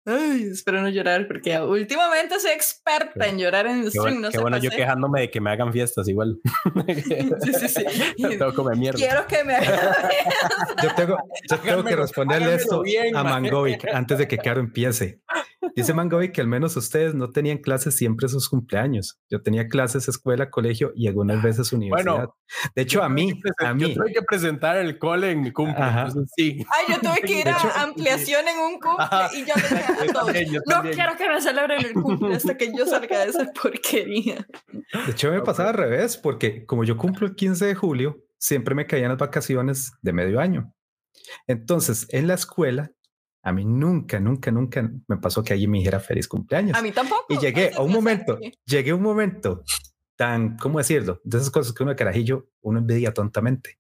Ay, 0.09 0.51
espero 0.53 0.81
no 0.83 0.89
llorar, 0.89 1.27
porque 1.27 1.59
últimamente 1.59 2.39
soy 2.39 2.53
experta 2.53 3.27
en 3.27 3.39
llorar 3.39 3.67
en 3.67 3.81
el 3.81 3.91
stream. 3.91 4.05
bueno, 4.05 4.21
no 4.21 4.29
qué 4.29 4.37
sé 4.37 4.41
bueno 4.41 4.59
yo 4.59 4.71
quejándome 4.71 5.23
de 5.23 5.31
que 5.31 5.41
me 5.41 5.51
hagan 5.51 5.73
fiestas 5.73 6.09
igual. 6.09 6.39
Sí, 7.43 7.53
sí, 7.55 7.69
sí. 7.69 7.85
Tengo 8.17 8.55
como 8.55 8.71
mierda. 8.71 8.99
Quiero 8.99 9.27
que 9.27 9.43
me 9.43 9.57
hagan. 9.57 9.79
Yo 10.83 10.95
tengo, 10.95 11.17
yo 11.51 11.59
tengo 11.59 11.85
que 11.85 11.97
responderle 11.97 12.55
esto 12.55 12.83
bien, 12.83 13.17
a. 13.17 13.25
Mangovic 13.25 13.87
antes 13.93 14.19
de 14.19 14.29
que 14.29 14.39
Caro 14.39 14.61
empiece. 14.61 15.21
Dice 15.75 15.93
Mangovic 15.95 16.33
que 16.33 16.41
al 16.41 16.47
menos 16.47 16.77
ustedes 16.77 17.15
no 17.15 17.31
tenían 17.31 17.59
clases 17.59 17.95
siempre 17.97 18.29
sus 18.29 18.49
cumpleaños. 18.49 19.19
Yo 19.31 19.43
tenía 19.43 19.69
clases, 19.69 20.09
escuela, 20.09 20.49
colegio 20.51 20.93
y 20.95 21.09
algunas 21.09 21.43
veces 21.43 21.73
universidad. 21.73 22.29
de 22.75 22.83
hecho, 22.83 22.99
Yo 23.01 23.05
a 23.05 23.09
mí, 23.09 23.41
a 23.59 23.69
Yo 23.71 23.75
mí, 23.75 23.95
tuve 23.95 24.13
que 24.13 24.23
presentar 24.23 24.77
el 24.77 24.99
cole 24.99 25.31
en 25.33 25.43
mi 25.43 25.53
cumple, 25.53 25.83
Ajá. 25.83 26.07
entonces 26.07 26.31
sí. 26.37 26.65
Ay, 26.71 26.95
yo 26.95 27.01
tuve 27.01 27.21
que 27.21 27.33
ir 27.41 27.45
De 27.45 27.51
hecho- 27.51 27.69
a 27.75 27.83
ampliación 27.83 28.49
en 28.49 28.59
un 28.59 28.81
cumple 28.81 29.05
Ajá. 29.05 29.29
y 29.35 29.41
yo 29.45 29.55
le 29.57 29.63
dije 29.63 29.75
a 29.93 30.05
Yo 30.07 30.13
todos, 30.13 30.27
también, 30.27 30.53
yo 30.53 30.61
no 30.67 30.83
quiero 30.91 31.17
que 31.17 31.29
me 31.29 31.41
celebren 31.41 31.85
el 31.85 31.93
cumple 31.95 32.35
hasta 32.37 32.57
que 32.57 32.73
yo 32.77 32.87
salga 32.87 33.25
de 33.25 33.31
esa 33.31 33.51
porquería. 33.63 34.47
de 35.07 35.11
hecho 35.13 35.31
me 35.31 35.43
pasaba 35.43 35.71
al 35.71 35.77
revés, 35.77 36.17
porque 36.17 36.65
como 36.67 36.85
yo 36.85 36.97
cumplo 36.97 37.27
el 37.27 37.35
15 37.35 37.67
de 37.67 37.75
julio, 37.75 38.23
siempre 38.39 38.75
me 38.75 38.87
caían 38.87 39.09
las 39.11 39.19
vacaciones 39.19 39.93
de 40.03 40.13
medio 40.13 40.41
año. 40.41 40.73
Entonces, 41.47 42.07
en 42.11 42.27
la 42.29 42.35
escuela, 42.35 42.91
a 43.47 43.53
mí 43.53 43.65
nunca, 43.65 44.19
nunca, 44.19 44.51
nunca 44.51 44.91
me 45.07 45.19
pasó 45.19 45.45
que 45.45 45.53
alguien 45.53 45.71
me 45.71 45.79
dijera 45.79 46.01
feliz 46.01 46.27
cumpleaños. 46.27 46.77
A 46.77 46.83
mí 46.83 46.91
tampoco. 46.91 47.27
Y 47.29 47.39
llegué 47.39 47.71
a 47.77 47.81
un 47.81 47.91
yo 47.91 47.95
momento, 47.95 48.41
llegué 48.65 48.91
a 48.91 48.95
un 48.97 49.03
momento 49.03 49.63
tan, 50.17 50.57
¿cómo 50.57 50.79
decirlo? 50.79 51.21
De 51.23 51.39
esas 51.39 51.51
cosas 51.51 51.73
que 51.73 51.85
uno 51.85 51.91
de 51.91 51.97
carajillo, 51.97 52.49
uno 52.61 52.81
envidia 52.81 53.15
tontamente. 53.15 53.79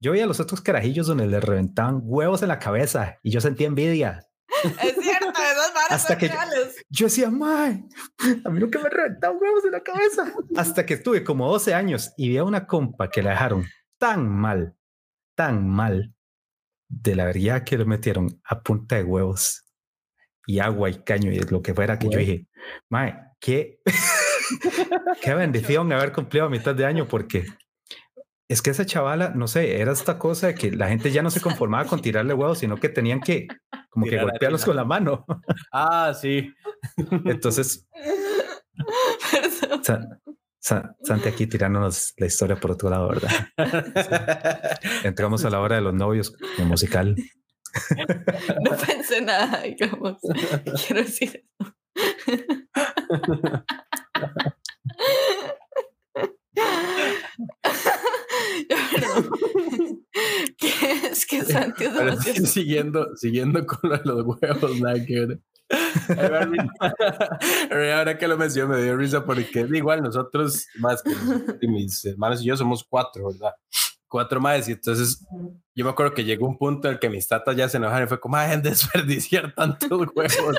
Yo 0.00 0.12
veía 0.12 0.22
a 0.22 0.28
los 0.28 0.38
otros 0.38 0.60
carajillos 0.60 1.08
donde 1.08 1.26
les 1.26 1.42
reventaban 1.42 2.00
huevos 2.04 2.42
en 2.42 2.48
la 2.48 2.60
cabeza 2.60 3.18
y 3.24 3.32
yo 3.32 3.40
sentía 3.40 3.66
envidia. 3.66 4.20
Es 4.62 4.94
cierto, 5.02 5.26
varas 5.74 5.90
Hasta 5.90 6.16
que- 6.16 6.28
reales. 6.28 6.76
Yo 6.88 7.06
decía, 7.06 7.28
mae, 7.28 7.84
a 8.44 8.50
mí 8.50 8.60
nunca 8.60 8.78
me 8.78 8.88
reventaban 8.88 9.36
huevos 9.40 9.64
en 9.64 9.72
la 9.72 9.80
cabeza. 9.82 10.32
Hasta 10.56 10.86
que 10.86 10.96
tuve 10.96 11.24
como 11.24 11.50
12 11.50 11.74
años 11.74 12.12
y 12.16 12.28
vi 12.28 12.36
a 12.36 12.44
una 12.44 12.68
compa 12.68 13.10
que 13.10 13.20
la 13.22 13.30
dejaron 13.30 13.64
tan 13.98 14.28
mal, 14.28 14.76
tan 15.34 15.66
mal, 15.68 16.14
de 16.94 17.16
la 17.16 17.24
verdad 17.24 17.64
que 17.64 17.78
lo 17.78 17.86
metieron 17.86 18.40
a 18.44 18.60
punta 18.62 18.96
de 18.96 19.04
huevos 19.04 19.64
y 20.46 20.58
agua 20.58 20.90
y 20.90 21.02
caño 21.02 21.32
y 21.32 21.38
lo 21.40 21.62
que 21.62 21.72
fuera 21.74 21.98
que 21.98 22.06
yo 22.06 22.12
Güey. 22.12 22.26
dije, 22.26 22.46
mae, 22.90 23.14
qué, 23.40 23.78
qué 25.22 25.34
bendición 25.34 25.90
haber 25.92 26.12
cumplido 26.12 26.46
a 26.46 26.50
mitad 26.50 26.74
de 26.74 26.84
año 26.84 27.08
porque 27.08 27.46
es 28.48 28.60
que 28.60 28.70
esa 28.70 28.84
chavala, 28.84 29.30
no 29.30 29.48
sé, 29.48 29.80
era 29.80 29.92
esta 29.92 30.18
cosa 30.18 30.48
de 30.48 30.54
que 30.54 30.70
la 30.72 30.88
gente 30.88 31.10
ya 31.10 31.22
no 31.22 31.30
se 31.30 31.40
conformaba 31.40 31.86
con 31.86 32.02
tirarle 32.02 32.34
huevos, 32.34 32.58
sino 32.58 32.76
que 32.76 32.90
tenían 32.90 33.20
que 33.20 33.46
como 33.88 34.04
que 34.06 34.20
golpearlos 34.20 34.64
con 34.64 34.76
la 34.76 34.84
mano. 34.84 35.24
Ah, 35.72 36.12
sí. 36.20 36.52
Entonces. 37.24 37.88
Sa- 39.50 39.82
Sa- 39.82 40.18
Santi 40.62 41.28
aquí 41.28 41.46
tirándonos 41.48 42.14
la 42.16 42.26
historia 42.26 42.56
por 42.56 42.70
otro 42.70 42.88
lado, 42.88 43.08
¿verdad? 43.08 43.30
Entramos 45.04 45.44
a 45.44 45.50
la 45.50 45.60
hora 45.60 45.74
de 45.76 45.82
los 45.82 45.92
novios 45.92 46.32
como 46.56 46.68
musical. 46.68 47.16
No 48.64 48.76
pensé 48.76 49.20
nada, 49.22 49.62
digamos. 49.62 50.18
Quiero 50.86 51.02
decir 51.02 51.44
eso. 51.58 51.74
¿Qué 60.58 60.72
es 61.10 61.26
que 61.26 61.42
Santi 61.42 61.84
es 61.84 61.94
demasiado 61.94 62.46
siguiendo, 62.46 63.16
siguiendo 63.16 63.66
con 63.66 63.90
lo 63.90 63.96
de 63.98 64.04
los 64.04 64.24
huevos, 64.26 64.80
nada 64.80 65.04
que 65.04 65.20
ver. 65.20 65.40
Ahora 67.94 68.18
que 68.18 68.28
lo 68.28 68.36
menciono, 68.36 68.74
me 68.74 68.82
dio 68.82 68.96
risa 68.96 69.24
porque 69.24 69.66
igual 69.72 70.02
nosotros, 70.02 70.66
más 70.78 71.02
que 71.02 71.68
mis 71.68 72.04
hermanos 72.04 72.42
y 72.42 72.46
yo, 72.46 72.56
somos 72.56 72.84
cuatro, 72.88 73.28
¿verdad? 73.30 73.52
Cuatro 74.08 74.40
más. 74.40 74.68
Y 74.68 74.72
entonces 74.72 75.24
yo 75.74 75.84
me 75.84 75.90
acuerdo 75.90 76.14
que 76.14 76.24
llegó 76.24 76.46
un 76.46 76.58
punto 76.58 76.88
en 76.88 76.94
el 76.94 77.00
que 77.00 77.08
mis 77.08 77.26
tatas 77.26 77.56
ya 77.56 77.68
se 77.68 77.78
enojaron 77.78 78.06
y 78.06 78.08
fue 78.08 78.20
como, 78.20 78.36
ay, 78.36 78.60
desperdiciar 78.60 79.54
tantos 79.56 79.90
huevos. 80.14 80.56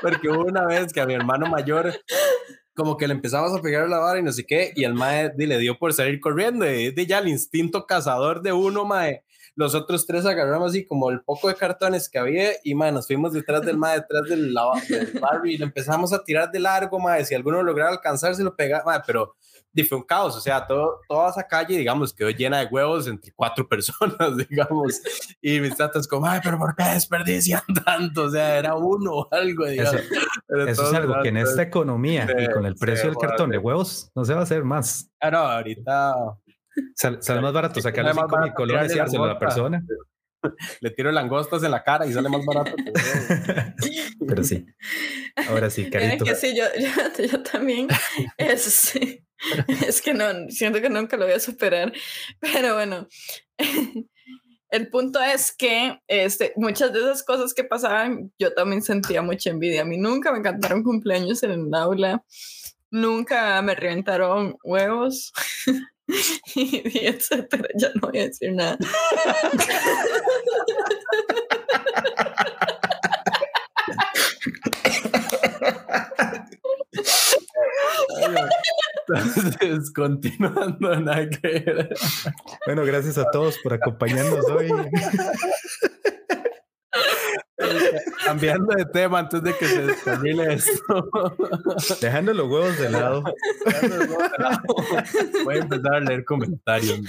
Porque 0.00 0.28
hubo 0.28 0.44
una 0.44 0.66
vez 0.66 0.92
que 0.92 1.00
a 1.00 1.06
mi 1.06 1.14
hermano 1.14 1.46
mayor 1.46 1.92
como 2.74 2.96
que 2.96 3.06
le 3.06 3.14
empezamos 3.14 3.52
a 3.52 3.62
pegar 3.62 3.88
la 3.88 3.98
vara 3.98 4.18
y 4.18 4.22
no 4.22 4.32
sé 4.32 4.44
qué, 4.44 4.72
y 4.74 4.84
el 4.84 4.94
mae 4.94 5.32
le 5.36 5.58
dio 5.58 5.78
por 5.78 5.92
salir 5.92 6.20
corriendo, 6.20 6.68
y 6.68 6.90
de 6.90 7.06
ya 7.06 7.18
el 7.18 7.28
instinto 7.28 7.86
cazador 7.86 8.42
de 8.42 8.52
uno, 8.52 8.84
mae, 8.84 9.23
los 9.56 9.74
otros 9.74 10.06
tres 10.06 10.26
agarramos 10.26 10.70
así 10.70 10.84
como 10.84 11.10
el 11.10 11.22
poco 11.22 11.48
de 11.48 11.54
cartones 11.54 12.08
que 12.08 12.18
había 12.18 12.50
y 12.62 12.74
man, 12.74 12.94
nos 12.94 13.06
fuimos 13.06 13.32
detrás 13.32 13.62
del 13.62 13.78
ma, 13.78 13.92
detrás 13.92 14.22
del, 14.28 14.54
del 14.88 15.20
barrio 15.20 15.52
y 15.52 15.58
le 15.58 15.64
empezamos 15.64 16.12
a 16.12 16.22
tirar 16.22 16.50
de 16.50 16.60
largo, 16.60 16.98
ma, 16.98 17.22
si 17.24 17.34
alguno 17.34 17.62
lograba 17.62 17.90
alcanzar 17.90 18.34
se 18.34 18.42
lo 18.42 18.54
pegaba, 18.56 19.02
pero 19.06 19.34
fue 19.82 19.98
un 19.98 20.04
caos, 20.04 20.36
o 20.36 20.40
sea, 20.40 20.64
todo, 20.64 21.00
toda 21.08 21.30
esa 21.30 21.46
calle, 21.46 21.76
digamos, 21.76 22.14
quedó 22.14 22.30
llena 22.30 22.60
de 22.60 22.66
huevos 22.66 23.08
entre 23.08 23.32
cuatro 23.32 23.66
personas, 23.68 24.36
digamos, 24.48 25.02
y 25.42 25.58
mis 25.58 25.76
tatas 25.76 26.06
como, 26.06 26.26
ay, 26.26 26.40
pero 26.44 26.58
¿por 26.58 26.76
qué 26.76 26.84
desperdician 26.84 27.62
tanto? 27.84 28.24
O 28.24 28.30
sea, 28.30 28.58
era 28.58 28.76
uno 28.76 29.12
o 29.12 29.28
algo, 29.32 29.66
digamos. 29.66 30.02
Eso, 30.48 30.88
es 30.88 30.94
algo 30.94 31.16
que 31.22 31.30
en 31.30 31.38
esta 31.38 31.62
economía 31.62 32.28
y 32.38 32.48
con 32.52 32.64
el 32.66 32.76
precio 32.76 33.06
del 33.06 33.16
cartón 33.16 33.50
de 33.50 33.58
huevos 33.58 34.12
no 34.14 34.24
se 34.24 34.34
va 34.34 34.40
a 34.40 34.42
hacer 34.44 34.62
más. 34.62 35.10
Ah, 35.20 35.30
no, 35.30 36.43
ahorita 37.02 37.22
sale 37.22 37.40
más 37.40 37.52
barato 37.52 37.80
sacarle 37.80 38.12
cinco 38.12 38.38
mil 38.38 38.52
colones 38.52 38.94
y 38.94 38.98
a 38.98 39.06
la 39.06 39.38
persona. 39.38 39.84
Le 40.80 40.90
tiro 40.90 41.10
langostas 41.10 41.62
en 41.62 41.70
la 41.70 41.82
cara 41.82 42.06
y 42.06 42.12
sale 42.12 42.28
más 42.28 42.44
barato. 42.44 42.74
Pero 44.26 44.44
sí. 44.44 44.66
Ahora 45.48 45.70
sí, 45.70 45.88
carito. 45.90 46.24
Que 46.24 46.34
sí, 46.34 46.54
yo, 46.56 46.64
yo, 47.26 47.42
también. 47.42 47.88
Es, 48.36 48.94
es 49.86 50.02
que 50.02 50.14
no, 50.14 50.26
siento 50.48 50.80
que 50.80 50.90
nunca 50.90 51.16
lo 51.16 51.24
voy 51.24 51.34
a 51.34 51.40
superar. 51.40 51.92
Pero 52.40 52.74
bueno. 52.74 53.08
El 54.70 54.88
punto 54.88 55.20
es 55.20 55.54
que 55.56 56.00
este, 56.08 56.52
muchas 56.56 56.92
de 56.92 56.98
esas 56.98 57.22
cosas 57.22 57.54
que 57.54 57.62
pasaban, 57.62 58.32
yo 58.40 58.52
también 58.54 58.82
sentía 58.82 59.22
mucha 59.22 59.50
envidia. 59.50 59.82
A 59.82 59.84
mí 59.84 59.98
nunca 59.98 60.32
me 60.32 60.40
encantaron 60.40 60.82
cumpleaños 60.82 61.44
en 61.44 61.52
el 61.52 61.74
aula, 61.74 62.24
nunca 62.90 63.62
me 63.62 63.76
reventaron 63.76 64.56
huevos. 64.64 65.32
y, 66.54 67.06
etcétera. 67.06 67.68
Ya 67.74 67.90
no 67.94 68.08
voy 68.08 68.20
a 68.20 68.24
decir 68.24 68.52
nada. 68.52 68.78
Entonces, 79.06 79.92
continuando, 79.92 81.00
nada 81.00 81.28
Bueno, 82.66 82.84
gracias 82.84 83.18
a 83.18 83.30
todos 83.30 83.58
por 83.58 83.74
acompañarnos 83.74 84.44
hoy. 84.46 84.70
Cambiando 88.24 88.74
de 88.74 88.84
tema 88.86 89.20
antes 89.20 89.42
de 89.42 89.56
que 89.56 89.66
se 89.66 89.94
termine 90.04 90.54
esto. 90.54 91.10
Dejando 92.00 92.34
los 92.34 92.48
huevos 92.48 92.78
de 92.78 92.90
lado. 92.90 93.22
Voy 95.44 95.54
a 95.56 95.58
empezar 95.58 95.94
a 95.94 96.00
leer 96.00 96.24
comentarios. 96.24 97.00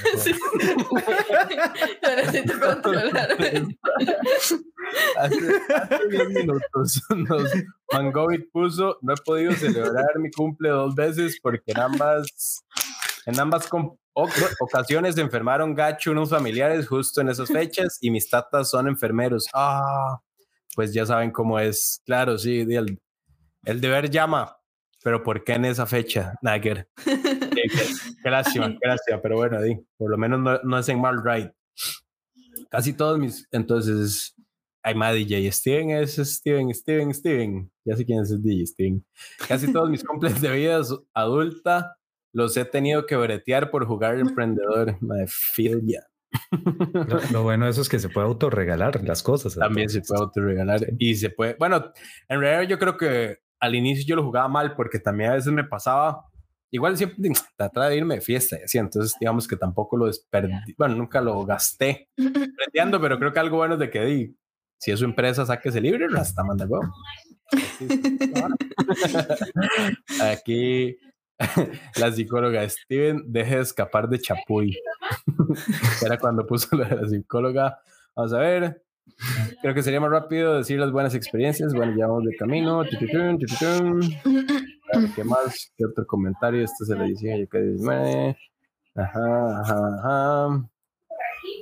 Necesito 2.02 2.60
controlarme. 2.60 3.78
Hace, 5.18 5.38
10 6.10 6.30
minutos 6.30 7.02
nos 7.16 7.52
Mangovit 7.92 8.52
puso, 8.52 8.98
no 9.02 9.14
he 9.14 9.18
podido 9.24 9.52
celebrar 9.54 10.20
mi 10.20 10.32
cumple 10.32 10.70
dos 10.70 10.96
veces 10.96 11.40
porque 11.42 11.72
en 11.72 11.80
ambas, 11.80 12.64
en 13.26 13.40
ambas 13.40 13.68
ocasiones 14.60 15.16
se 15.16 15.22
enfermaron 15.22 15.74
gacho 15.74 16.12
unos 16.12 16.30
familiares 16.30 16.88
justo 16.88 17.22
en 17.22 17.30
esas 17.30 17.50
fechas 17.50 17.98
y 18.02 18.12
mis 18.12 18.30
tatas 18.30 18.70
son 18.70 18.88
enfermeros. 18.88 19.48
Ah, 19.54 20.20
pues 20.76 20.94
ya 20.94 21.06
saben 21.06 21.32
cómo 21.32 21.60
es. 21.60 22.02
Claro, 22.06 22.38
sí, 22.38 22.60
el, 22.60 23.00
el 23.64 23.82
deber 23.82 24.10
llama, 24.10 24.58
pero 25.04 25.24
¿por 25.24 25.44
qué 25.44 25.54
en 25.54 25.66
esa 25.66 25.86
fecha, 25.86 26.36
Nagger? 26.42 26.88
Gracias, 28.24 28.78
gracias, 28.82 29.20
pero 29.22 29.38
bueno, 29.38 29.62
di, 29.62 29.78
por 29.98 30.12
lo 30.12 30.18
menos 30.18 30.40
no, 30.40 30.60
no 30.64 30.78
es 30.78 30.90
en 30.90 31.00
mal 31.00 31.22
right. 31.24 31.52
Casi 32.70 32.94
todos 32.94 33.20
mis, 33.20 33.48
entonces, 33.52 34.36
hay 34.84 34.94
más 34.94 35.16
DJ. 35.16 35.52
Steven 35.52 35.90
es 35.92 36.16
Steven, 36.16 36.74
Steven, 36.74 37.14
Steven. 37.14 37.72
Ya 37.86 37.96
sé 37.96 38.06
quién 38.06 38.22
es 38.22 38.32
el 38.32 38.42
DJ, 38.42 38.68
Steven. 38.68 39.06
Casi 39.48 39.72
todos 39.74 39.90
mis 39.90 40.04
cumples 40.04 40.40
de 40.42 40.52
vida 40.52 40.82
adulta 41.14 41.98
los 42.34 42.56
he 42.58 42.66
tenido 42.66 43.06
que 43.06 43.16
bretear 43.16 43.72
por 43.72 43.86
jugar 43.86 44.20
emprendedor. 44.20 44.98
Me 45.02 45.26
feel 45.28 45.82
ya. 45.86 46.02
Lo, 47.32 47.44
bueno 47.44 47.66
de 47.66 47.72
eso 47.72 47.82
es 47.82 47.90
que 47.90 48.00
se 48.00 48.10
puede 48.10 48.28
autorregalar 48.28 49.04
las 49.04 49.24
cosas. 49.24 49.56
También 49.56 49.90
se 49.90 50.02
puede 50.02 50.22
autorregalar 50.22 50.82
y 50.98 51.16
se 51.16 51.30
puede. 51.30 51.56
Bueno, 51.60 51.92
en 52.28 52.40
realidad 52.40 52.70
yo 52.70 52.80
creo 52.80 52.98
que 52.98 53.40
al 53.60 53.76
inicio 53.76 54.06
yo 54.06 54.16
lo 54.16 54.24
jugaba 54.24 54.48
mal 54.48 54.76
porque 54.76 55.00
también 55.00 55.32
a 55.32 55.36
veces 55.36 55.52
me 55.52 55.64
pasaba. 55.64 56.26
Igual 56.72 56.98
siempre 56.98 57.30
trataba 57.58 57.90
de 57.90 57.98
irme 57.98 58.16
de 58.16 58.22
fiesta 58.22 58.58
y 58.60 58.64
así, 58.64 58.78
entonces 58.78 59.16
digamos 59.20 59.48
que 59.48 59.56
tampoco 59.56 59.98
lo 59.98 60.08
desperdí. 60.08 60.54
Bueno, 60.78 60.96
nunca 60.96 61.22
lo 61.22 61.44
gasté 61.46 62.10
prendiendo, 62.16 63.00
pero 63.02 63.18
creo 63.18 63.34
que 63.34 63.40
algo 63.40 63.58
bueno 63.58 63.76
es 63.76 63.80
de 63.80 63.90
que 63.90 64.06
di, 64.06 64.38
si 64.78 64.92
es 64.92 65.00
su 65.00 65.06
empresa, 65.06 65.46
saque 65.46 65.70
ese 65.70 65.82
libro 65.82 66.06
y 66.10 66.18
hasta 66.18 66.44
manda 66.44 66.66
huevo. 66.66 66.92
Aquí 70.22 70.98
la 72.00 72.12
psicóloga 72.12 72.68
Steven, 72.68 73.24
deje 73.28 73.56
de 73.56 73.62
escapar 73.62 74.08
de 74.10 74.20
Chapuy. 74.20 74.78
Era 76.06 76.18
cuando 76.18 76.46
puso 76.46 76.76
la 76.76 76.90
la 76.90 77.08
psicóloga. 77.08 77.80
Vamos 78.16 78.34
a 78.34 78.40
ver. 78.40 78.82
Creo 79.62 79.74
que 79.74 79.84
sería 79.84 80.00
más 80.00 80.10
rápido 80.10 80.58
decir 80.58 80.80
las 80.80 80.92
buenas 80.92 81.14
experiencias. 81.14 81.74
Bueno, 81.74 81.96
ya 81.98 82.08
vamos 82.08 82.26
de 82.26 82.36
camino. 82.36 82.84
¿Qué 85.16 85.24
más? 85.24 85.72
¿Qué 85.78 85.86
otro 85.86 86.06
comentario? 86.08 86.64
Este 86.64 86.86
se 86.86 86.96
yo 86.96 87.50
que 87.50 88.36
Ajá, 88.96 89.62
ajá, 89.62 89.98
ajá. 90.00 90.70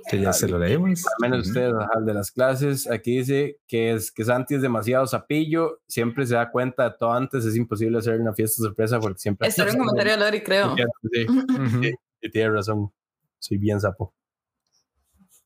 Que 0.09 0.19
ya 0.19 0.33
se 0.33 0.47
lo 0.47 0.59
leímos. 0.59 1.05
Al 1.05 1.29
menos 1.29 1.47
ustedes, 1.47 1.73
de 2.05 2.13
las 2.13 2.31
clases. 2.31 2.89
Aquí 2.89 3.17
dice 3.17 3.59
que 3.67 3.93
es 3.93 4.11
que 4.11 4.23
Santi 4.23 4.55
es 4.55 4.61
demasiado 4.61 5.07
sapillo. 5.07 5.81
Siempre 5.87 6.25
se 6.25 6.35
da 6.35 6.51
cuenta 6.51 6.89
de 6.89 6.95
todo 6.99 7.13
antes. 7.13 7.45
Es 7.45 7.55
imposible 7.55 7.97
hacer 7.97 8.19
una 8.19 8.33
fiesta 8.33 8.61
sorpresa 8.61 8.99
porque 8.99 9.19
siempre. 9.19 9.47
Este 9.47 9.61
era 9.61 9.71
un 9.71 9.77
comentario 9.79 10.13
de 10.13 10.19
Lori, 10.19 10.41
creo. 10.41 10.75
Sí, 11.11 12.29
tiene 12.31 12.49
razón. 12.49 12.91
Soy 13.39 13.57
bien 13.57 13.79
sapo. 13.79 14.13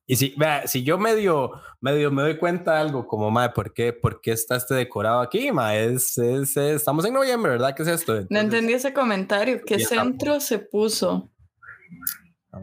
Y 0.09 0.15
si, 0.15 0.33
vea, 0.37 0.65
si 0.67 0.83
yo 0.83 0.97
medio, 0.97 1.51
medio 1.81 2.09
me 2.11 2.21
doy 2.21 2.37
cuenta 2.37 2.75
de 2.75 2.79
algo 2.79 3.05
como, 3.05 3.29
madre, 3.29 3.51
¿por 3.53 3.73
qué, 3.73 3.91
¿por 3.91 4.21
qué 4.21 4.31
está 4.31 4.55
este 4.55 4.73
decorado 4.73 5.19
aquí? 5.19 5.51
Ma? 5.51 5.75
Es, 5.75 6.17
es, 6.17 6.55
estamos 6.55 7.03
en 7.03 7.13
noviembre, 7.13 7.51
¿verdad? 7.51 7.75
¿Qué 7.75 7.83
es 7.83 7.89
esto? 7.89 8.25
no 8.29 8.39
entendí 8.39 8.71
ese 8.71 8.93
comentario. 8.93 9.59
¿Qué 9.65 9.79
centro 9.79 10.39
se 10.39 10.59
puso? 10.59 11.29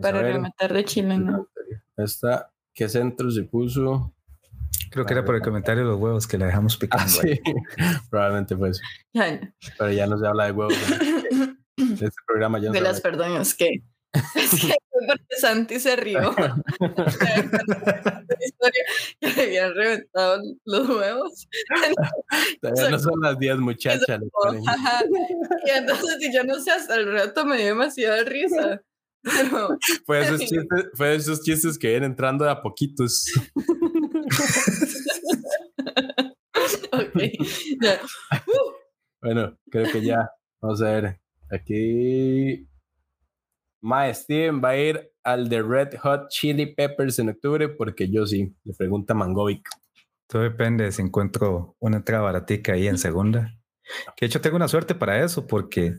para 0.00 0.22
rematar 0.22 0.72
de 0.72 0.84
Chile, 0.84 1.18
¿no? 1.18 1.48
Esta, 1.96 2.52
¿qué 2.74 2.88
centro 2.88 3.30
se 3.30 3.44
puso? 3.44 4.14
Creo 4.90 5.06
que 5.06 5.12
era 5.12 5.24
por 5.24 5.34
el 5.34 5.42
comentario 5.42 5.84
de 5.84 5.90
los 5.90 6.00
huevos 6.00 6.26
que 6.26 6.38
la 6.38 6.46
dejamos 6.46 6.76
picando. 6.76 7.04
Ah, 7.04 7.08
sí, 7.08 7.40
probablemente 8.10 8.56
fue 8.56 8.70
eso. 8.70 8.80
Pero 9.12 9.92
ya 9.92 10.06
no 10.06 10.18
se 10.18 10.26
habla 10.26 10.46
de 10.46 10.52
huevos. 10.52 10.74
este 11.76 12.10
programa 12.26 12.58
ya 12.58 12.68
no 12.68 12.72
De 12.72 12.80
las 12.80 13.00
perdón, 13.00 13.32
es 13.40 13.54
que 13.54 13.82
es 14.36 14.50
que 14.60 14.74
porque 15.06 15.36
Santi 15.40 15.80
se 15.80 15.96
rió. 15.96 16.34
que 19.20 19.26
le 19.26 19.42
habían 19.42 19.74
reventado 19.74 20.40
los 20.64 20.88
huevos. 20.88 21.48
Todavía 22.60 22.90
no 22.90 22.98
son 23.00 23.20
las 23.20 23.38
10 23.38 23.58
muchachas. 23.58 24.20
Y 25.66 25.70
entonces, 25.70 26.16
si 26.20 26.32
yo 26.32 26.44
no 26.44 26.60
sé, 26.60 26.70
hasta 26.70 26.94
el 26.94 27.12
rato 27.12 27.44
me 27.44 27.56
dio 27.56 27.66
demasiada 27.66 28.22
risa. 28.22 28.82
fue, 30.06 30.20
esos 30.22 30.40
chistes, 30.40 30.90
fue 30.94 31.14
esos 31.14 31.42
chistes 31.42 31.78
que 31.78 31.88
vienen 31.88 32.10
entrando 32.12 32.44
de 32.44 32.50
a 32.50 32.60
poquitos. 32.60 33.24
Bueno, 39.20 39.56
creo 39.70 39.90
que 39.90 40.02
ya. 40.02 40.30
Vamos 40.60 40.82
a 40.82 40.90
ver. 40.90 41.20
Aquí. 41.50 42.68
Ma 43.80 44.12
Steven 44.12 44.62
va 44.62 44.70
a 44.70 44.76
ir 44.76 45.12
al 45.22 45.48
de 45.48 45.62
Red 45.62 45.96
Hot 46.02 46.28
Chili 46.28 46.74
Peppers 46.74 47.18
en 47.18 47.30
octubre 47.30 47.68
porque 47.68 48.10
yo 48.10 48.26
sí. 48.26 48.54
Le 48.64 48.74
pregunta 48.74 49.14
Mangovic. 49.14 49.66
Todo 50.26 50.42
depende 50.42 50.90
si 50.92 51.02
encuentro 51.02 51.76
una 51.80 51.98
entrada 51.98 52.22
baratica 52.22 52.74
ahí 52.74 52.86
en 52.86 52.98
segunda. 52.98 53.54
Que 54.16 54.24
de 54.24 54.26
hecho 54.26 54.40
tengo 54.40 54.56
una 54.56 54.68
suerte 54.68 54.94
para 54.94 55.22
eso 55.22 55.46
porque 55.46 55.94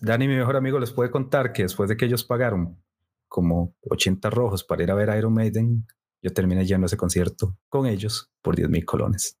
Dani, 0.00 0.28
mi 0.28 0.36
mejor 0.36 0.56
amigo, 0.56 0.78
les 0.78 0.92
puede 0.92 1.10
contar 1.10 1.52
que 1.52 1.62
después 1.62 1.88
de 1.88 1.96
que 1.96 2.06
ellos 2.06 2.24
pagaron 2.24 2.82
como 3.28 3.76
80 3.88 4.30
rojos 4.30 4.64
para 4.64 4.82
ir 4.82 4.90
a 4.90 4.94
ver 4.94 5.16
Iron 5.16 5.34
Maiden, 5.34 5.86
yo 6.22 6.32
terminé 6.32 6.64
yendo 6.66 6.86
a 6.86 6.88
ese 6.88 6.96
concierto 6.96 7.56
con 7.68 7.86
ellos 7.86 8.32
por 8.42 8.56
10 8.56 8.68
mil 8.70 8.84
colones. 8.84 9.38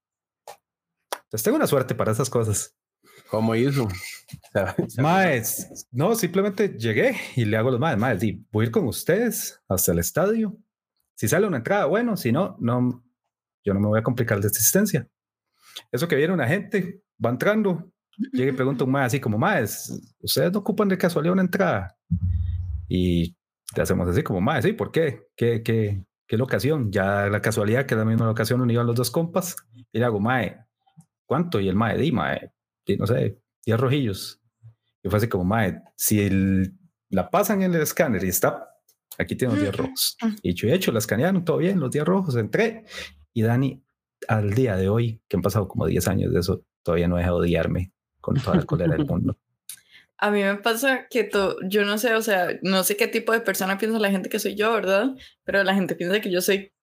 Entonces 1.12 1.42
tengo 1.42 1.56
una 1.56 1.66
suerte 1.66 1.94
para 1.94 2.12
esas 2.12 2.28
cosas. 2.28 2.76
¿Cómo 3.30 3.54
hizo? 3.54 3.88
Maes, 4.98 5.86
no, 5.92 6.14
simplemente 6.14 6.68
llegué 6.76 7.16
y 7.36 7.44
le 7.44 7.56
hago 7.56 7.70
los 7.70 7.80
maes, 7.80 7.98
maes, 7.98 8.20
voy 8.50 8.64
a 8.64 8.66
ir 8.66 8.72
con 8.72 8.86
ustedes 8.86 9.60
hasta 9.68 9.92
el 9.92 9.98
estadio. 9.98 10.56
Si 11.14 11.28
sale 11.28 11.46
una 11.46 11.58
entrada, 11.58 11.86
bueno, 11.86 12.16
si 12.16 12.32
no, 12.32 12.56
no, 12.60 13.04
yo 13.64 13.74
no 13.74 13.80
me 13.80 13.86
voy 13.86 14.00
a 14.00 14.02
complicar 14.02 14.40
de 14.40 14.48
existencia. 14.48 15.08
Eso 15.92 16.08
que 16.08 16.16
viene 16.16 16.34
una 16.34 16.48
gente, 16.48 17.02
va 17.24 17.30
entrando, 17.30 17.92
llega 18.32 18.52
y 18.52 18.54
pregunta 18.54 18.84
un 18.84 18.90
maes 18.90 19.06
así 19.08 19.20
como, 19.20 19.38
maes, 19.38 20.14
¿ustedes 20.20 20.52
no 20.52 20.60
ocupan 20.60 20.88
de 20.88 20.98
casualidad 20.98 21.32
una 21.32 21.42
entrada? 21.42 21.96
Y 22.88 23.36
te 23.74 23.82
hacemos 23.82 24.08
así 24.08 24.22
como, 24.22 24.40
maes, 24.40 24.64
¿sí? 24.64 24.72
¿Por 24.72 24.90
qué? 24.90 25.28
¿Qué, 25.36 25.62
qué, 25.62 26.04
qué 26.26 26.36
locación? 26.36 26.90
Ya 26.90 27.26
la 27.28 27.40
casualidad 27.40 27.86
que 27.86 27.94
la 27.94 28.04
misma 28.04 28.26
locación 28.26 28.58
donde 28.58 28.74
iban 28.74 28.86
los 28.86 28.96
dos 28.96 29.10
compas 29.10 29.56
y 29.92 29.98
le 29.98 30.04
hago, 30.04 30.20
mae, 30.20 30.58
¿cuánto? 31.26 31.60
Y 31.60 31.68
el 31.68 31.76
mae, 31.76 31.96
di, 31.96 32.12
mae, 32.12 32.52
no 32.98 33.06
sé, 33.06 33.38
10 33.64 33.80
rojillos. 33.80 34.40
Y 35.02 35.08
fue 35.08 35.18
así 35.18 35.28
como, 35.28 35.44
mae, 35.44 35.82
si 35.96 36.20
el, 36.20 36.74
la 37.08 37.30
pasan 37.30 37.62
en 37.62 37.74
el 37.74 37.82
escáner 37.82 38.24
y 38.24 38.28
está, 38.28 38.68
aquí 39.18 39.36
tengo 39.36 39.54
10 39.54 39.76
rojos. 39.76 40.16
Y 40.42 40.50
hecho 40.50 40.66
y 40.66 40.72
hecho, 40.72 40.92
la 40.92 40.98
escanearon, 40.98 41.44
todo 41.44 41.58
bien, 41.58 41.80
los 41.80 41.90
10 41.90 42.04
rojos, 42.04 42.36
entré. 42.36 42.84
Y 43.32 43.42
Dani, 43.42 43.82
al 44.28 44.52
día 44.52 44.76
de 44.76 44.88
hoy, 44.88 45.22
que 45.28 45.36
han 45.36 45.42
pasado 45.42 45.68
como 45.68 45.86
10 45.86 46.08
años 46.08 46.32
de 46.32 46.40
eso, 46.40 46.64
todavía 46.82 47.08
no 47.08 47.16
deja 47.16 47.30
de 47.30 47.36
odiarme 47.36 47.92
con 48.20 48.36
toda 48.36 48.56
la 48.56 48.64
cólera 48.64 48.96
del 48.96 49.06
mundo. 49.06 49.36
A 50.22 50.30
mí 50.30 50.42
me 50.42 50.56
pasa 50.56 51.06
que 51.08 51.24
to, 51.24 51.56
yo 51.66 51.82
no 51.86 51.96
sé, 51.96 52.14
o 52.14 52.20
sea, 52.20 52.48
no 52.60 52.84
sé 52.84 52.94
qué 52.94 53.08
tipo 53.08 53.32
de 53.32 53.40
persona 53.40 53.78
piensa 53.78 53.98
la 53.98 54.10
gente 54.10 54.28
que 54.28 54.38
soy 54.38 54.54
yo, 54.54 54.70
¿verdad? 54.70 55.16
Pero 55.44 55.64
la 55.64 55.74
gente 55.74 55.94
piensa 55.94 56.20
que 56.20 56.30
yo 56.30 56.42
soy 56.42 56.74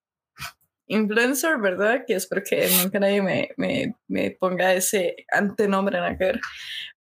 influencer, 0.88 1.58
¿verdad? 1.58 2.04
Que 2.04 2.14
espero 2.14 2.42
que 2.42 2.68
nunca 2.82 2.98
nadie 2.98 3.22
me, 3.22 3.50
me, 3.56 3.94
me 4.08 4.32
ponga 4.32 4.74
ese 4.74 5.14
antenombre 5.30 5.98
en 5.98 6.04
aquel. 6.04 6.40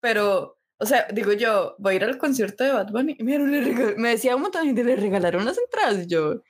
Pero, 0.00 0.58
o 0.78 0.84
sea, 0.84 1.06
digo 1.10 1.32
yo, 1.32 1.74
voy 1.78 1.94
a 1.94 1.96
ir 1.96 2.04
al 2.04 2.18
concierto 2.18 2.64
de 2.64 2.72
Bad 2.72 2.90
Bunny. 2.90 3.16
Me, 3.20 3.38
me 3.96 4.08
decía 4.10 4.36
un 4.36 4.42
montón 4.42 4.62
de 4.62 4.66
gente, 4.66 4.84
le 4.84 4.96
regalaron 4.96 5.44
las 5.44 5.56
entradas. 5.56 6.04
Y 6.04 6.06
yo, 6.06 6.42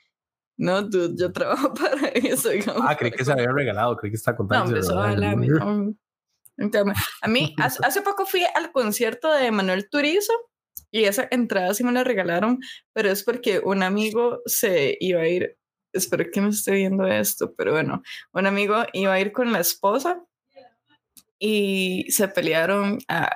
no, 0.56 0.82
dude, 0.82 1.14
yo 1.16 1.32
trabajo 1.32 1.72
para 1.80 2.08
eso. 2.08 2.50
Ah, 2.82 2.96
creí 2.96 3.12
que 3.12 3.24
se 3.24 3.32
había 3.32 3.52
regalado, 3.52 3.96
creí 3.96 4.10
que 4.10 4.16
está 4.16 4.34
contando. 4.34 4.72
No, 4.72 4.78
eso 4.78 4.96
vale, 4.96 5.26
a 5.26 5.36
mí, 5.36 5.48
a 7.22 7.28
mí 7.28 7.54
hace, 7.58 8.02
poco 8.02 8.26
fui 8.26 8.42
al 8.54 8.72
concierto 8.72 9.32
de 9.32 9.50
Manuel 9.50 9.88
Turizo 9.88 10.32
y 10.90 11.04
esa 11.04 11.28
entrada 11.30 11.74
sí 11.74 11.84
me 11.84 11.92
la 11.92 12.04
regalaron, 12.04 12.60
pero 12.92 13.10
es 13.10 13.22
porque 13.22 13.60
un 13.60 13.82
amigo 13.82 14.40
se 14.46 14.96
iba 15.00 15.20
a 15.20 15.28
ir 15.28 15.56
espero 15.92 16.24
que 16.30 16.40
no 16.40 16.50
esté 16.50 16.72
viendo 16.72 17.06
esto, 17.06 17.54
pero 17.54 17.72
bueno, 17.72 18.02
un 18.32 18.46
amigo 18.46 18.84
iba 18.92 19.12
a 19.12 19.20
ir 19.20 19.32
con 19.32 19.52
la 19.52 19.60
esposa 19.60 20.22
y 21.38 22.06
se 22.10 22.28
pelearon 22.28 22.98
a 23.08 23.30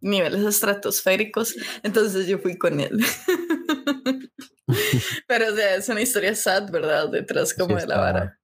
niveles 0.00 0.42
estratosféricos, 0.42 1.56
entonces 1.82 2.26
yo 2.26 2.38
fui 2.38 2.56
con 2.56 2.80
él. 2.80 2.98
pero 5.26 5.52
o 5.52 5.56
sea, 5.56 5.76
es 5.76 5.88
una 5.88 6.02
historia 6.02 6.34
sad, 6.34 6.70
¿verdad? 6.70 7.08
Detrás 7.08 7.54
como 7.54 7.76
de 7.76 7.86
la 7.86 7.98
vara. 7.98 8.38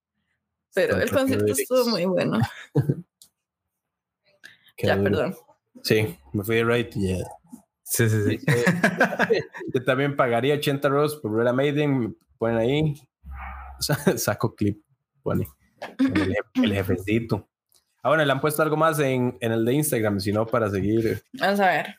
Pero 0.74 0.98
el 0.98 1.10
concierto 1.10 1.52
estuvo 1.52 1.86
muy 1.86 2.06
bueno. 2.06 2.40
ya, 4.82 5.02
perdón. 5.02 5.34
Sí, 5.82 6.16
me 6.32 6.44
fui 6.44 6.56
de 6.56 6.64
right, 6.64 6.92
yeah. 6.94 7.24
Sí, 7.82 8.08
sí, 8.08 8.22
sí. 8.26 8.38
Yo 9.74 9.84
también 9.84 10.16
pagaría 10.16 10.54
80 10.54 10.88
euros 10.88 11.16
por 11.16 11.34
ver 11.34 11.48
a 11.48 11.52
Maiden, 11.52 12.16
ponen 12.38 12.58
ahí, 12.58 12.94
saco 14.16 14.54
clip, 14.54 14.82
pone 15.22 15.46
el, 15.98 16.36
el, 16.62 16.72
jefecito. 16.74 17.48
Ah, 18.02 18.08
bueno, 18.08 18.24
le 18.24 18.32
han 18.32 18.40
puesto 18.40 18.62
algo 18.62 18.76
más 18.76 18.98
en, 18.98 19.36
en 19.40 19.52
el 19.52 19.64
de 19.64 19.74
Instagram, 19.74 20.20
si 20.20 20.32
no, 20.32 20.46
para 20.46 20.70
seguir. 20.70 21.22
Vamos 21.34 21.60
a 21.60 21.68
ver. 21.68 21.96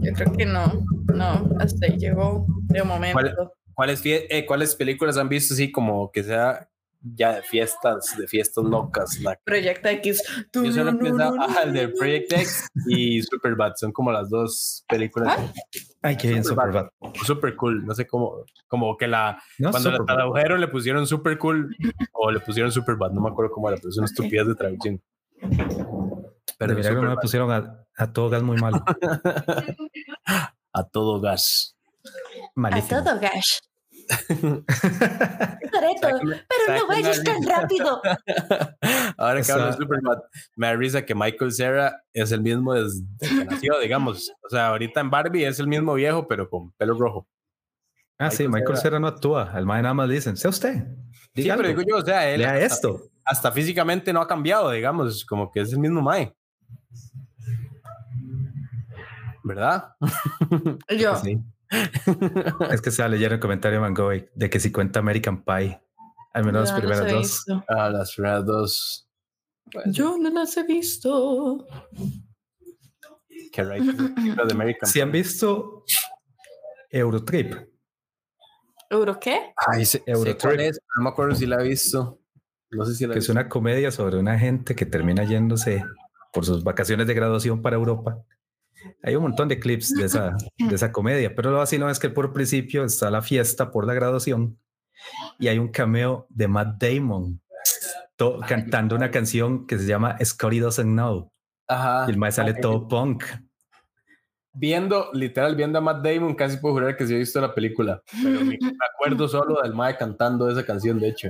Yo 0.00 0.12
creo 0.12 0.32
que 0.32 0.46
no, 0.46 0.84
no, 1.14 1.50
hasta 1.58 1.86
ahí 1.86 1.98
llegó 1.98 2.46
de 2.68 2.82
momento. 2.82 3.52
¿Cuáles, 3.74 4.02
eh, 4.04 4.44
¿Cuáles 4.46 4.74
películas 4.74 5.16
han 5.16 5.28
visto 5.28 5.54
así 5.54 5.70
como 5.70 6.10
que 6.10 6.24
sea 6.24 6.68
ya 7.00 7.34
de 7.34 7.42
fiestas, 7.42 8.16
de 8.16 8.26
fiestas 8.26 8.64
locas. 8.64 9.20
La... 9.20 9.38
Project 9.44 9.84
X. 9.86 10.22
Yo 10.52 10.72
solo 10.72 10.92
no, 10.92 11.10
no, 11.10 11.32
no, 11.32 11.60
el 11.60 11.72
de 11.72 11.88
Project 11.88 12.32
X 12.32 12.68
y 12.86 13.22
Superbad, 13.22 13.74
son 13.76 13.92
como 13.92 14.12
las 14.12 14.28
dos 14.30 14.84
películas. 14.88 15.38
¿Ah? 15.38 15.52
Ay, 16.02 16.16
qué 16.16 16.28
bien, 16.28 16.44
Superbad. 16.44 16.88
Super 17.24 17.54
cool, 17.56 17.84
no 17.84 17.94
sé 17.94 18.06
cómo, 18.06 18.44
como 18.66 18.96
que 18.96 19.06
la, 19.06 19.40
cuando 19.58 19.90
la 19.90 20.04
tradujeron 20.04 20.60
le 20.60 20.68
pusieron 20.68 21.06
super 21.06 21.38
cool 21.38 21.74
o 22.12 22.30
le 22.30 22.40
pusieron 22.40 22.72
Superbad, 22.72 23.12
no 23.12 23.20
me 23.20 23.30
acuerdo 23.30 23.52
cómo 23.52 23.68
era, 23.68 23.76
pero 23.76 23.90
es 23.90 23.96
una 23.96 24.06
estupidez 24.06 24.46
de 24.46 24.54
traducción. 24.54 25.02
Pero 26.58 26.74
mira 26.74 26.90
no 26.90 27.02
me 27.02 27.16
pusieron 27.16 27.50
a, 27.52 27.86
a, 27.96 28.12
todo 28.12 28.30
gas 28.30 28.42
muy 28.42 28.56
malo. 28.56 28.82
a 30.72 30.84
todo 30.88 31.20
gas. 31.20 31.76
Malísimo. 32.54 32.98
A 32.98 33.04
todo 33.04 33.20
gas. 33.20 33.67
pero 35.70 36.78
no 36.78 36.86
vayas 36.86 37.22
tan 37.22 37.42
rápido. 37.42 38.00
Ahora 39.18 39.42
que 39.42 39.52
hablo 39.52 39.66
de 39.66 39.72
Superman, 39.74 40.18
me 40.56 40.66
da 40.66 40.76
risa 40.76 41.04
que 41.04 41.14
Michael 41.14 41.52
Cera 41.52 42.02
es 42.12 42.32
el 42.32 42.40
mismo 42.42 42.74
desde 42.74 43.04
que 43.20 43.44
nació, 43.44 43.78
digamos. 43.80 44.32
O 44.44 44.48
sea, 44.48 44.68
ahorita 44.68 45.00
en 45.00 45.10
Barbie 45.10 45.44
es 45.44 45.60
el 45.60 45.68
mismo 45.68 45.94
viejo, 45.94 46.26
pero 46.26 46.48
con 46.48 46.72
pelo 46.72 46.98
rojo. 46.98 47.28
Ah, 48.18 48.30
sí, 48.30 48.48
Michael 48.48 48.78
Cera 48.78 48.98
no 48.98 49.06
actúa. 49.06 49.50
Al 49.52 49.66
mae 49.66 49.82
nada 49.82 49.94
más 49.94 50.08
dicen, 50.08 50.36
sea 50.36 50.50
usted. 50.50 50.86
Sí, 51.34 51.48
pero 51.56 51.68
digo 51.68 51.82
yo, 51.86 51.98
o 51.98 52.04
sea, 52.04 52.28
él. 52.28 52.40
Lea 52.40 52.58
esto. 52.58 53.02
Hasta 53.24 53.52
físicamente 53.52 54.12
no 54.12 54.20
ha 54.20 54.26
cambiado, 54.26 54.70
digamos, 54.70 55.24
como 55.24 55.52
que 55.52 55.60
es 55.60 55.72
el 55.72 55.78
mismo 55.78 56.00
mae. 56.02 56.34
¿Verdad? 59.44 59.94
Yo. 60.98 61.16
Sí. 61.16 61.38
Es 62.70 62.80
que 62.80 62.90
se 62.90 63.02
va 63.02 63.06
a 63.06 63.08
leer 63.08 63.32
el 63.32 63.40
comentario 63.40 63.80
de 63.82 64.30
de 64.34 64.50
que 64.50 64.60
si 64.60 64.72
cuenta 64.72 65.00
American 65.00 65.44
Pie, 65.44 65.80
al 66.32 66.44
menos 66.44 66.68
las 66.70 66.78
primeras 66.78 67.10
dos. 67.10 67.44
Ah, 67.68 67.90
las 67.90 68.14
primeras 68.14 68.46
dos. 68.46 69.08
Yo 69.86 70.16
no 70.18 70.30
las 70.30 70.56
he 70.56 70.62
visto. 70.64 71.66
Si 74.82 75.00
han 75.00 75.12
visto 75.12 75.84
Eurotrip. 76.90 77.54
¿Euro 78.90 79.20
qué? 79.20 79.52
Ay, 79.56 79.84
Eurotrip. 80.06 80.74
no 80.96 81.02
me 81.02 81.10
acuerdo 81.10 81.34
si 81.34 81.46
la 81.46 81.56
he 81.62 81.68
visto. 81.68 82.20
No 82.70 82.84
sé 82.84 82.94
si 82.94 83.06
la 83.06 83.14
que 83.14 83.18
es 83.18 83.28
una 83.28 83.48
comedia 83.48 83.90
sobre 83.90 84.18
una 84.18 84.38
gente 84.38 84.74
que 84.74 84.86
termina 84.86 85.24
yéndose 85.24 85.84
por 86.32 86.44
sus 86.44 86.62
vacaciones 86.62 87.06
de 87.06 87.14
graduación 87.14 87.62
para 87.62 87.76
Europa 87.76 88.24
hay 89.02 89.16
un 89.16 89.22
montón 89.22 89.48
de 89.48 89.58
clips 89.58 89.94
de 89.94 90.04
esa, 90.04 90.36
de 90.56 90.74
esa 90.74 90.92
comedia, 90.92 91.34
pero 91.34 91.50
lo 91.50 91.60
así 91.60 91.78
no 91.78 91.90
es 91.90 91.98
que 91.98 92.10
por 92.10 92.32
principio 92.32 92.84
está 92.84 93.10
la 93.10 93.22
fiesta 93.22 93.70
por 93.70 93.86
la 93.86 93.94
graduación 93.94 94.58
y 95.38 95.48
hay 95.48 95.58
un 95.58 95.68
cameo 95.68 96.26
de 96.30 96.48
Matt 96.48 96.82
Damon 96.82 97.40
cantando 98.46 98.96
una 98.96 99.10
canción 99.10 99.66
que 99.66 99.78
se 99.78 99.86
llama 99.86 100.16
Scotty 100.22 100.58
Doesn't 100.58 100.92
Know. 100.92 101.30
Ajá. 101.68 102.06
Y 102.08 102.10
el 102.10 102.18
más 102.18 102.34
sale 102.34 102.54
todo 102.54 102.88
punk. 102.88 103.24
Viendo, 104.52 105.10
literal, 105.12 105.54
viendo 105.54 105.78
a 105.78 105.80
Matt 105.80 106.04
Damon, 106.04 106.34
casi 106.34 106.56
puedo 106.56 106.74
jurar 106.74 106.96
que 106.96 107.06
sí 107.06 107.14
he 107.14 107.18
visto 107.18 107.40
la 107.40 107.54
película, 107.54 108.02
pero 108.10 108.44
me 108.44 108.58
acuerdo 108.92 109.28
solo 109.28 109.60
del 109.62 109.72
Mae 109.72 109.96
cantando 109.96 110.50
esa 110.50 110.66
canción, 110.66 110.98
de 110.98 111.10
hecho. 111.10 111.28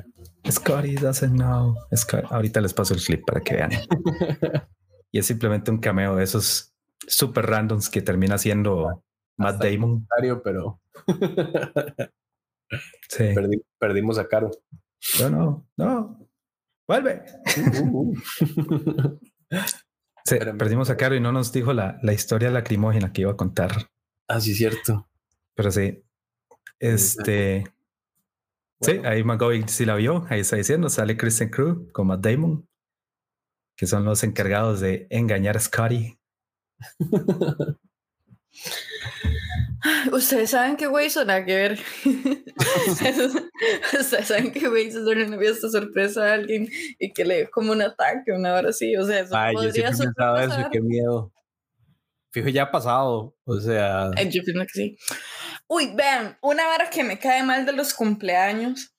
Scotty 0.51 0.95
Doesn't 0.95 1.35
Know. 1.35 1.75
Ahorita 2.31 2.61
les 2.63 2.73
paso 2.73 2.95
el 2.95 3.01
clip 3.01 3.23
para 3.27 3.41
que 3.41 3.57
vean. 3.57 3.71
y 5.13 5.19
es 5.19 5.27
simplemente 5.27 5.71
un 5.71 5.79
cameo 5.79 6.17
de 6.17 6.25
esos 6.25 6.68
super 7.07 7.47
randoms 7.47 7.89
que 7.89 8.03
termina 8.03 8.39
siendo 8.39 9.05
Matt 9.37 9.63
Damon. 9.63 10.07
Pero 10.43 10.81
sí. 13.09 13.35
perdimos 13.79 14.19
a 14.19 14.29
Caro. 14.29 14.51
No, 15.21 15.31
no, 15.31 15.67
no. 15.77 16.29
Vuelve. 16.87 17.23
Uh, 17.81 18.13
uh. 18.13 18.17
perdimos 20.57 20.91
a 20.91 20.97
Caro 20.97 21.15
y 21.15 21.21
no 21.21 21.33
nos 21.33 21.53
dijo 21.53 21.73
la, 21.73 21.99
la 22.03 22.13
historia 22.13 22.51
lacrimógena 22.51 23.13
que 23.13 23.23
iba 23.23 23.33
a 23.33 23.37
contar. 23.37 23.91
Ah, 24.27 24.41
sí, 24.41 24.55
cierto. 24.55 25.09
Pero 25.55 25.71
sí. 25.71 26.03
Este. 26.79 27.65
Sí, 28.81 29.01
ahí 29.05 29.25
McGowan 29.25 29.69
sí 29.69 29.85
la 29.85 29.97
vio. 29.97 30.25
Ahí 30.29 30.41
está 30.41 30.57
diciendo, 30.57 30.89
sale 30.89 31.17
Kristen 31.17 31.51
Crew 31.51 31.91
con 31.93 32.07
Matt 32.07 32.21
Damon, 32.21 32.69
que 33.77 33.87
son 33.87 34.05
los 34.05 34.23
encargados 34.23 34.81
de 34.81 35.09
engañar 35.11 35.57
a 35.57 35.61
Scotty 35.61 36.18
Ustedes 40.13 40.51
saben 40.51 40.77
que 40.77 40.87
güey 40.87 41.09
nada 41.27 41.45
que 41.45 41.55
ver. 41.55 41.79
Ustedes 44.01 44.27
saben 44.27 44.53
que 44.53 44.69
güey 44.69 44.89
es 44.89 44.97
una 44.97 45.39
fiesta 45.39 45.69
sorpresa 45.71 46.25
a 46.25 46.35
alguien 46.35 46.69
y 46.99 47.13
que 47.13 47.25
le 47.25 47.49
como 47.51 47.73
un 47.73 47.83
ataque, 47.83 48.33
una 48.33 48.55
hora 48.55 48.71
así. 48.71 48.97
O 48.97 49.05
sea, 49.07 49.21
eso 49.21 49.37
Ay, 49.37 49.55
podría 49.55 49.91
yo 49.91 49.99
pensado 49.99 50.39
eso, 50.39 50.69
qué 50.73 50.81
miedo. 50.81 51.33
Fijo, 52.31 52.49
ya 52.49 52.65
ha 52.65 52.71
pasado. 52.71 53.37
O 53.45 53.61
sea. 53.61 54.11
yo 54.29 54.43
pienso 54.43 54.63
que 54.63 54.73
sí. 54.73 54.99
Uy, 55.69 55.93
vean, 55.95 56.37
una 56.43 56.67
vara 56.67 56.91
que 56.91 57.05
me 57.05 57.19
cae 57.19 57.43
mal 57.43 57.65
de 57.65 57.73
los 57.73 57.95
cumpleaños. 57.95 58.95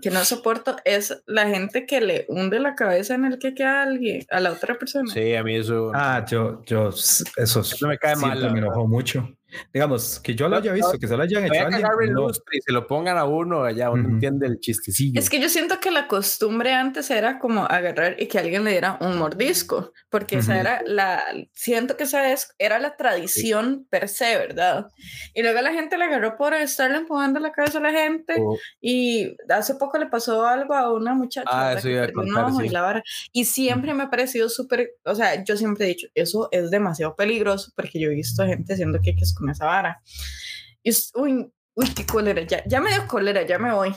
Que 0.00 0.10
no 0.10 0.24
soporto 0.24 0.76
es 0.84 1.22
la 1.26 1.48
gente 1.48 1.86
que 1.86 2.00
le 2.00 2.26
hunde 2.28 2.58
la 2.58 2.74
cabeza 2.74 3.14
en 3.14 3.24
el 3.24 3.38
que 3.38 3.54
queda 3.54 3.80
a 3.80 3.82
alguien, 3.84 4.24
a 4.30 4.40
la 4.40 4.52
otra 4.52 4.78
persona. 4.78 5.12
Sí, 5.12 5.34
a 5.34 5.42
mí 5.42 5.56
eso. 5.56 5.92
Ah, 5.94 6.24
yo, 6.28 6.62
yo, 6.64 6.88
eso, 6.88 7.62
no 7.80 7.88
me 7.88 7.98
cae 7.98 8.16
mal. 8.16 8.52
Me 8.52 8.58
enojó 8.58 8.86
mucho. 8.86 9.28
Digamos, 9.72 10.20
que 10.20 10.34
yo 10.34 10.48
lo 10.48 10.56
haya 10.56 10.72
visto, 10.72 10.98
que 10.98 11.06
se 11.06 11.16
lo 11.16 11.22
hayan 11.22 11.44
hecho 11.44 11.62
a 11.62 11.66
alguien. 11.66 12.12
No. 12.12 12.28
Y 12.30 12.60
se 12.60 12.72
lo 12.72 12.86
pongan 12.86 13.18
a 13.18 13.24
uno 13.24 13.64
allá, 13.64 13.90
uno 13.90 14.08
entiende 14.08 14.46
el 14.46 14.60
chistecillo. 14.60 15.18
Es 15.18 15.30
que 15.30 15.40
yo 15.40 15.48
siento 15.48 15.80
que 15.80 15.90
la 15.90 16.06
costumbre 16.08 16.72
antes 16.72 17.10
era 17.10 17.38
como 17.38 17.64
agarrar 17.64 18.16
y 18.20 18.26
que 18.26 18.38
alguien 18.38 18.64
le 18.64 18.72
diera 18.72 18.98
un 19.00 19.18
mordisco, 19.18 19.92
porque 20.10 20.38
esa 20.38 20.58
era 20.58 20.82
la, 20.86 21.22
siento 21.52 21.96
que 21.96 22.04
esa 22.04 22.32
es, 22.32 22.54
era 22.58 22.78
la 22.78 22.96
tradición 22.96 23.86
per 23.90 24.08
se, 24.08 24.36
¿verdad? 24.36 24.88
Y 25.34 25.42
luego 25.42 25.60
la 25.60 25.72
gente 25.72 25.98
le 25.98 26.04
agarró 26.04 26.36
por 26.36 26.54
estarle 26.54 26.98
empujando 26.98 27.40
la 27.40 27.52
cabeza 27.52 27.78
a 27.78 27.82
la 27.82 27.92
gente 27.92 28.34
oh. 28.38 28.56
y 28.80 29.36
hace 29.48 29.74
poco 29.74 29.98
le 29.98 30.06
pasó 30.06 30.46
algo 30.46 30.74
a 30.74 30.92
una 30.92 31.14
muchacha 31.14 31.48
ah, 31.50 31.74
eso 31.74 31.88
iba 31.88 32.04
a 32.04 32.12
contar, 32.12 32.50
sí. 32.52 32.66
y, 32.66 32.68
la 32.68 33.02
y 33.32 33.44
siempre 33.44 33.94
me 33.94 34.04
ha 34.04 34.10
parecido 34.10 34.48
súper, 34.48 34.90
o 35.04 35.14
sea, 35.14 35.42
yo 35.44 35.56
siempre 35.56 35.86
he 35.86 35.88
dicho, 35.88 36.06
eso 36.14 36.48
es 36.52 36.70
demasiado 36.70 37.14
peligroso 37.16 37.72
porque 37.74 38.00
yo 38.00 38.10
he 38.10 38.14
visto 38.14 38.44
gente 38.44 38.74
haciendo 38.74 39.00
que 39.02 39.14
es 39.16 39.34
esa 39.50 39.66
vara. 39.66 40.02
Y 40.82 40.90
uy, 41.14 41.52
uy, 41.74 41.94
qué 41.94 42.06
cólera, 42.06 42.42
ya, 42.42 42.62
ya 42.66 42.80
me 42.80 42.90
dio 42.90 43.06
cólera, 43.06 43.46
ya 43.46 43.58
me 43.58 43.72
voy. 43.72 43.94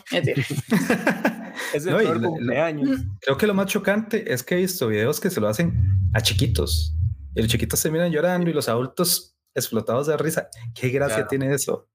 Es 1.74 1.86
el 1.86 1.92
no, 2.22 2.30
cumpleaños. 2.30 3.02
creo 3.22 3.38
que 3.38 3.48
lo 3.48 3.54
más 3.54 3.68
chocante 3.68 4.32
es 4.32 4.44
que 4.44 4.56
he 4.56 4.58
visto 4.60 4.88
videos 4.88 5.20
que 5.20 5.30
se 5.30 5.42
lo 5.42 5.48
hacen 5.48 5.74
a 6.14 6.22
chiquitos. 6.22 6.96
Y 7.36 7.42
los 7.42 7.50
chiquitos 7.52 7.80
se 7.80 7.92
miran 7.92 8.12
llorando 8.12 8.50
y 8.50 8.54
los 8.54 8.70
adultos 8.70 9.38
explotados 9.54 10.08
de 10.08 10.18
risa. 10.18 10.50
¿Qué 10.74 10.90
gracia 10.90 11.28
tiene 11.28 11.54
eso? 11.54 11.88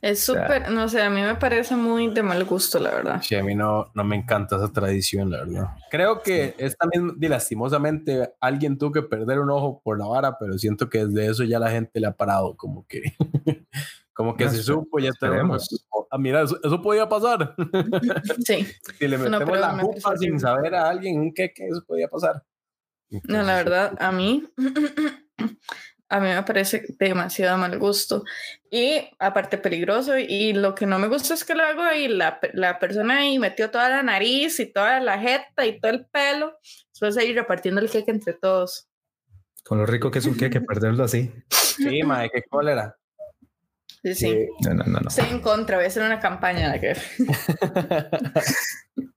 Es 0.00 0.24
súper, 0.24 0.70
no 0.70 0.88
sé, 0.88 1.00
a 1.02 1.10
mí 1.10 1.20
me 1.22 1.36
parece 1.36 1.76
muy 1.76 2.08
de 2.08 2.22
mal 2.22 2.44
gusto, 2.44 2.78
la 2.80 2.90
verdad. 2.90 3.22
Sí, 3.22 3.36
a 3.36 3.44
mí 3.44 3.54
no, 3.54 3.90
no 3.94 4.02
me 4.02 4.16
encanta 4.16 4.56
esa 4.56 4.72
tradición, 4.72 5.30
la 5.30 5.44
verdad. 5.44 5.68
Creo 5.90 6.22
que 6.22 6.54
es 6.58 6.76
también, 6.76 7.16
lastimosamente, 7.20 8.34
alguien 8.40 8.76
tuvo 8.76 8.92
que 8.92 9.02
perder 9.02 9.38
un 9.38 9.50
ojo 9.50 9.80
por 9.82 9.98
la 9.98 10.06
vara, 10.06 10.38
pero 10.38 10.58
siento 10.58 10.88
que 10.88 11.06
desde 11.06 11.30
eso 11.30 11.44
ya 11.44 11.58
la 11.58 11.70
gente 11.70 12.00
le 12.00 12.08
ha 12.08 12.16
parado, 12.16 12.56
como 12.56 12.86
que, 12.86 13.02
como 14.12 14.36
que 14.36 14.48
se 14.48 14.62
supo, 14.62 14.98
ya 14.98 15.12
tenemos. 15.12 15.68
Ah, 16.10 16.18
mira, 16.18 16.42
eso, 16.42 16.82
podía 16.82 17.08
pasar. 17.08 17.54
Sí. 18.44 18.66
si 18.98 19.08
le 19.08 19.18
metemos 19.18 19.58
la 19.58 19.78
jupa 19.78 20.16
sin 20.16 20.38
saber 20.40 20.74
a 20.74 20.88
alguien 20.88 21.32
qué, 21.32 21.52
qué 21.54 21.68
eso 21.68 21.84
podía 21.86 22.08
pasar. 22.08 22.42
no, 23.24 23.42
la 23.42 23.54
verdad, 23.54 23.96
a 24.00 24.10
mí 24.10 24.44
a 26.12 26.20
mí 26.20 26.28
me 26.28 26.42
parece 26.42 26.84
demasiado 26.98 27.56
mal 27.56 27.78
gusto 27.78 28.22
y 28.70 29.00
aparte 29.18 29.56
peligroso 29.56 30.18
y 30.18 30.52
lo 30.52 30.74
que 30.74 30.84
no 30.84 30.98
me 30.98 31.08
gusta 31.08 31.32
es 31.32 31.42
que 31.42 31.54
lo 31.54 31.62
hago 31.62 31.90
y 31.90 32.06
la, 32.08 32.38
la 32.52 32.78
persona 32.78 33.20
ahí 33.20 33.38
metió 33.38 33.70
toda 33.70 33.88
la 33.88 34.02
nariz 34.02 34.60
y 34.60 34.66
toda 34.66 35.00
la 35.00 35.18
jeta 35.18 35.64
y 35.64 35.80
todo 35.80 35.90
el 35.90 36.04
pelo, 36.04 36.58
después 36.90 37.16
ahí 37.16 37.32
repartiendo 37.32 37.80
el 37.80 37.88
queque 37.90 38.10
entre 38.10 38.34
todos. 38.34 38.88
Con 39.64 39.78
lo 39.78 39.86
rico 39.86 40.10
que 40.10 40.18
es 40.18 40.26
un 40.26 40.36
queque, 40.36 40.60
perderlo 40.68 41.04
así. 41.04 41.32
Sí, 41.48 42.02
madre, 42.02 42.30
qué 42.34 42.42
cólera. 42.42 42.94
Sí, 44.02 44.14
sí. 44.14 44.48
No, 44.66 44.74
no, 44.74 44.84
no, 44.84 45.00
no. 45.00 45.08
Estoy 45.08 45.30
en 45.30 45.40
contra, 45.40 45.76
voy 45.76 45.86
a 45.86 45.88
hacer 45.88 46.02
una 46.02 46.20
campaña 46.20 46.72
de 46.72 46.80
que... 46.80 46.96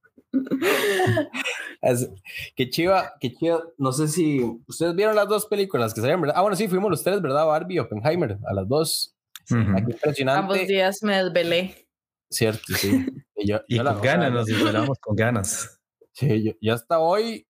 qué 2.56 2.70
chiva, 2.70 3.14
qué 3.20 3.34
chiva. 3.34 3.64
No 3.78 3.92
sé 3.92 4.08
si 4.08 4.42
ustedes 4.68 4.96
vieron 4.96 5.16
las 5.16 5.28
dos 5.28 5.46
películas 5.46 5.94
que 5.94 6.02
salieron, 6.02 6.22
¿verdad? 6.22 6.36
Ah, 6.38 6.42
bueno, 6.42 6.56
sí, 6.56 6.68
fuimos 6.68 6.90
los 6.90 7.04
tres, 7.04 7.22
¿verdad? 7.22 7.46
Barbie 7.46 7.76
y 7.76 7.80
Oppenheimer, 7.80 8.38
a 8.46 8.54
las 8.54 8.68
dos. 8.68 9.16
impresionante. 9.50 10.40
Ambos 10.40 10.68
días 10.68 11.04
me 11.04 11.24
desvelé. 11.24 11.88
Cierto, 12.30 12.74
sí. 12.76 13.06
Y, 13.36 13.50
yo, 13.50 13.60
con 13.68 14.02
ganas, 14.02 14.32
nos 14.32 14.46
desvelamos 14.46 14.98
con 15.00 15.16
ganas. 15.16 15.80
Sí, 16.14 16.44
yo, 16.44 16.54
yo 16.62 16.74
hasta 16.74 17.00
hoy 17.00 17.46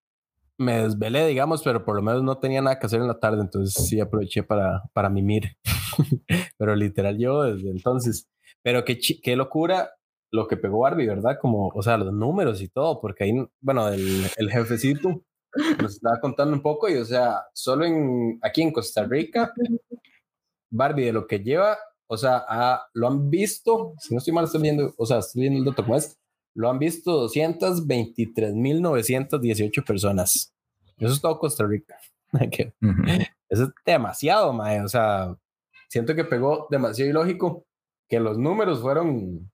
me 0.57 0.83
desvelé, 0.83 1.27
digamos, 1.27 1.63
pero 1.63 1.85
por 1.85 1.97
lo 1.97 2.03
menos 2.03 2.23
no 2.23 2.39
tenía 2.39 2.63
nada 2.63 2.79
que 2.79 2.87
hacer 2.87 3.01
en 3.01 3.09
la 3.09 3.19
tarde, 3.19 3.41
entonces 3.41 3.87
sí 3.87 4.01
aproveché 4.01 4.43
para, 4.43 4.83
para 4.93 5.11
mimir. 5.11 5.57
pero 6.59 6.75
literal 6.75 7.19
yo 7.19 7.43
desde 7.43 7.71
entonces. 7.71 8.29
Pero 8.63 8.85
qué, 8.85 8.99
qué 8.99 9.37
locura 9.37 9.91
lo 10.35 10.47
que 10.49 10.57
pegó 10.57 10.81
Barbie, 10.81 11.07
¿verdad? 11.07 11.39
Como, 11.41 11.69
o 11.69 11.83
sea, 11.83 11.97
los 11.97 12.13
números 12.13 12.61
y 12.61 12.67
todo, 12.69 13.01
porque 13.01 13.23
ahí, 13.23 13.33
bueno, 13.61 13.87
el, 13.89 14.27
el 14.37 14.51
jefecito 14.51 15.23
nos 15.81 15.95
estaba 15.95 16.19
contando 16.21 16.57
un 16.57 16.63
poco 16.63 16.89
y, 16.89 16.97
o 16.97 17.05
sea, 17.05 17.43
solo 17.53 17.85
en, 17.85 18.41
aquí 18.43 18.63
en 18.63 18.73
Costa 18.73 19.05
Rica, 19.05 19.53
Barbie 20.71 21.05
de 21.05 21.13
lo 21.13 21.29
que 21.29 21.39
lleva, 21.39 21.79
o 22.09 22.17
sea, 22.17 22.45
lo 22.95 23.07
han 23.07 23.31
visto, 23.31 23.95
si 24.01 24.13
no 24.13 24.19
estoy 24.19 24.35
mal, 24.35 24.47
estoy 24.47 24.63
viendo, 24.63 24.93
o 24.97 25.07
sea, 25.07 25.19
estoy 25.19 25.43
viendo 25.43 25.61
el 25.61 25.67
dato 25.67 25.85
como 25.85 25.97
es, 25.97 26.19
lo 26.57 26.69
han 26.69 26.81
visto 26.81 27.29
223.918 27.29 29.85
personas. 29.85 30.53
Eso 30.97 31.13
es 31.13 31.21
todo 31.21 31.39
Costa 31.39 31.65
Rica. 31.65 31.97
Eso 33.49 33.65
es 33.65 33.71
demasiado, 33.87 34.53
mae. 34.53 34.83
O 34.83 34.89
sea, 34.89 35.37
siento 35.89 36.17
que 36.17 36.25
pegó 36.25 36.67
demasiado 36.71 37.09
ilógico 37.09 37.67
que 38.09 38.21
los 38.21 38.39
números 38.39 38.81
fueron 38.81 39.51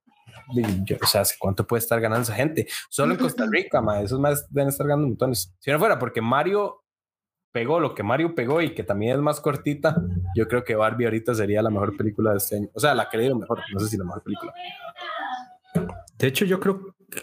o 1.02 1.06
sea, 1.06 1.22
¿cuánto 1.38 1.66
puede 1.66 1.80
estar 1.80 2.00
ganando 2.00 2.22
esa 2.22 2.34
gente? 2.34 2.66
Solo 2.88 3.14
en 3.14 3.20
Costa 3.20 3.46
Rica, 3.50 3.80
ma, 3.80 4.00
esos 4.00 4.18
más 4.20 4.52
deben 4.52 4.68
estar 4.68 4.86
ganando 4.86 5.08
montones. 5.08 5.54
Si 5.58 5.70
no 5.70 5.78
fuera 5.78 5.98
porque 5.98 6.20
Mario 6.20 6.84
pegó 7.52 7.80
lo 7.80 7.94
que 7.94 8.02
Mario 8.02 8.34
pegó 8.34 8.62
y 8.62 8.74
que 8.74 8.84
también 8.84 9.16
es 9.16 9.22
más 9.22 9.40
cortita, 9.40 9.96
yo 10.36 10.46
creo 10.46 10.64
que 10.64 10.74
Barbie 10.74 11.06
ahorita 11.06 11.34
sería 11.34 11.62
la 11.62 11.70
mejor 11.70 11.96
película 11.96 12.32
de 12.32 12.38
este 12.38 12.56
año. 12.56 12.68
O 12.74 12.80
sea, 12.80 12.94
la 12.94 13.08
que 13.08 13.16
le 13.16 13.24
dieron 13.24 13.40
mejor, 13.40 13.60
no 13.72 13.80
sé 13.80 13.88
si 13.88 13.96
la 13.96 14.04
mejor 14.04 14.22
película. 14.22 14.52
De 16.16 16.26
hecho, 16.26 16.44
yo 16.44 16.60
creo 16.60 16.94
que 17.10 17.22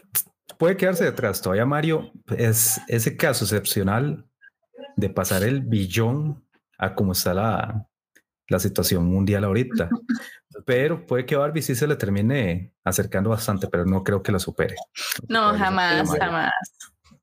puede 0.58 0.76
quedarse 0.76 1.05
detrás. 1.05 1.41
Todavía 1.41 1.66
Mario 1.66 2.12
es 2.36 2.82
ese 2.88 3.16
caso 3.16 3.45
excepcional 3.45 4.26
de 4.95 5.10
pasar 5.10 5.43
el 5.43 5.62
billón 5.62 6.43
a 6.78 6.93
cómo 6.95 7.12
está 7.14 7.34
la, 7.34 7.88
la 8.49 8.60
situación 8.60 9.05
mundial 9.05 9.43
ahorita. 9.43 9.89
Pero 10.68 11.05
puede 11.05 11.26
que 11.26 11.38
Barbie 11.38 11.61
sí 11.61 11.76
se 11.76 11.88
le 11.88 11.95
termine 11.95 12.74
acercando 12.84 13.30
bastante, 13.30 13.70
pero 13.70 13.86
no 13.86 14.03
creo 14.03 14.22
que 14.22 14.34
lo 14.34 14.39
supere. 14.39 14.76
No, 15.30 15.57
jamás, 15.57 16.09
jamás. 16.20 16.51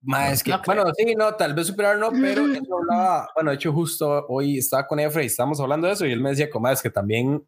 Más 0.00 0.42
que, 0.42 0.54
bueno, 0.64 0.84
sí, 0.96 1.14
no, 1.14 1.34
tal 1.34 1.52
vez 1.52 1.66
superar 1.66 1.98
no, 1.98 2.10
pero 2.10 2.46
eso 2.46 2.78
hablaba, 2.78 3.28
bueno, 3.34 3.50
de 3.50 3.56
hecho 3.56 3.70
justo 3.70 4.24
hoy 4.28 4.56
estaba 4.56 4.86
con 4.86 4.98
Efra 4.98 5.22
y 5.22 5.26
estábamos 5.26 5.60
hablando 5.60 5.86
de 5.86 5.92
eso 5.92 6.06
y 6.06 6.12
él 6.12 6.22
me 6.22 6.30
decía, 6.30 6.48
como 6.48 6.68
es 6.70 6.80
que 6.80 6.88
también 6.88 7.46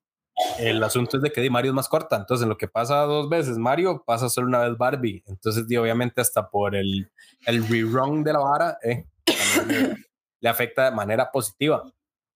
el 0.59 0.83
asunto 0.83 1.17
es 1.17 1.23
de 1.23 1.33
que 1.33 1.49
Mario 1.49 1.71
es 1.71 1.75
más 1.75 1.89
corta, 1.89 2.17
entonces 2.17 2.43
en 2.43 2.51
lo 2.51 2.59
que 2.59 2.69
pasa 2.69 2.97
dos 3.03 3.31
veces 3.31 3.57
Mario 3.57 4.05
pasa 4.07 4.29
solo 4.29 4.49
una 4.49 4.61
vez 4.61 4.77
Barbie, 4.77 5.23
entonces 5.27 5.67
di, 5.67 5.79
obviamente 5.79 6.21
hasta 6.21 6.49
por 6.51 6.77
el, 6.77 7.11
el 7.47 7.67
rerun 7.67 8.23
de 8.23 8.33
la 8.35 8.39
vara, 8.39 8.79
eh, 8.83 9.07
le 10.41 10.49
afecta 10.49 10.91
de 10.91 10.97
manera 10.97 11.31
positiva. 11.31 11.83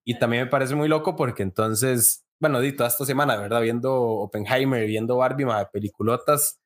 Y 0.05 0.19
también 0.19 0.45
me 0.45 0.51
parece 0.51 0.75
muy 0.75 0.89
loco 0.89 1.15
porque 1.15 1.43
entonces, 1.43 2.25
bueno, 2.41 2.61
di 2.61 2.73
toda 2.73 2.89
esta 2.89 3.05
semana, 3.05 3.37
¿verdad? 3.37 3.61
Viendo 3.61 3.95
Oppenheimer, 3.95 4.87
viendo 4.87 5.19
Barbie, 5.19 5.45
de 5.45 5.67
peliculotas, 5.73 6.59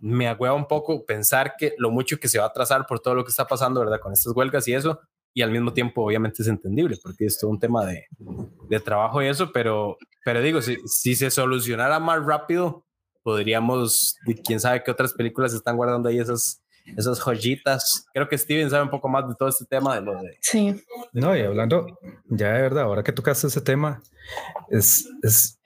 me 0.00 0.28
agüeva 0.28 0.54
un 0.54 0.68
poco 0.68 1.04
pensar 1.04 1.54
que 1.58 1.74
lo 1.78 1.90
mucho 1.90 2.18
que 2.18 2.28
se 2.28 2.38
va 2.38 2.44
a 2.44 2.48
atrasar 2.48 2.86
por 2.86 3.00
todo 3.00 3.14
lo 3.14 3.24
que 3.24 3.30
está 3.30 3.46
pasando, 3.46 3.80
¿verdad? 3.80 4.00
Con 4.00 4.12
estas 4.12 4.34
huelgas 4.34 4.66
y 4.68 4.74
eso, 4.74 5.00
y 5.34 5.42
al 5.42 5.50
mismo 5.50 5.72
tiempo 5.72 6.04
obviamente 6.04 6.42
es 6.42 6.48
entendible 6.48 6.96
porque 7.02 7.26
es 7.26 7.38
todo 7.38 7.50
un 7.50 7.58
tema 7.58 7.84
de, 7.84 8.06
de 8.68 8.80
trabajo 8.80 9.22
y 9.22 9.26
eso, 9.26 9.52
pero, 9.52 9.98
pero 10.24 10.40
digo, 10.40 10.62
si, 10.62 10.76
si 10.86 11.14
se 11.14 11.30
solucionara 11.30 11.98
más 11.98 12.24
rápido, 12.24 12.86
podríamos, 13.22 14.16
quién 14.44 14.60
sabe 14.60 14.84
qué 14.84 14.92
otras 14.92 15.12
películas 15.12 15.52
están 15.52 15.76
guardando 15.76 16.08
ahí 16.08 16.20
esas 16.20 16.62
esas 16.96 17.20
joyitas. 17.20 18.06
Creo 18.12 18.28
que 18.28 18.38
Steven 18.38 18.70
sabe 18.70 18.84
un 18.84 18.90
poco 18.90 19.08
más 19.08 19.28
de 19.28 19.34
todo 19.38 19.48
este 19.48 19.64
tema 19.64 19.94
de 19.96 20.02
lo 20.02 20.12
de... 20.14 20.36
Sí. 20.40 20.82
No, 21.12 21.36
y 21.36 21.40
hablando, 21.40 21.98
ya 22.26 22.52
de 22.52 22.62
verdad, 22.62 22.84
ahora 22.84 23.02
que 23.02 23.12
tocaste 23.12 23.46
ese 23.46 23.60
tema, 23.60 24.02
es, 24.70 25.08
es 25.22 25.58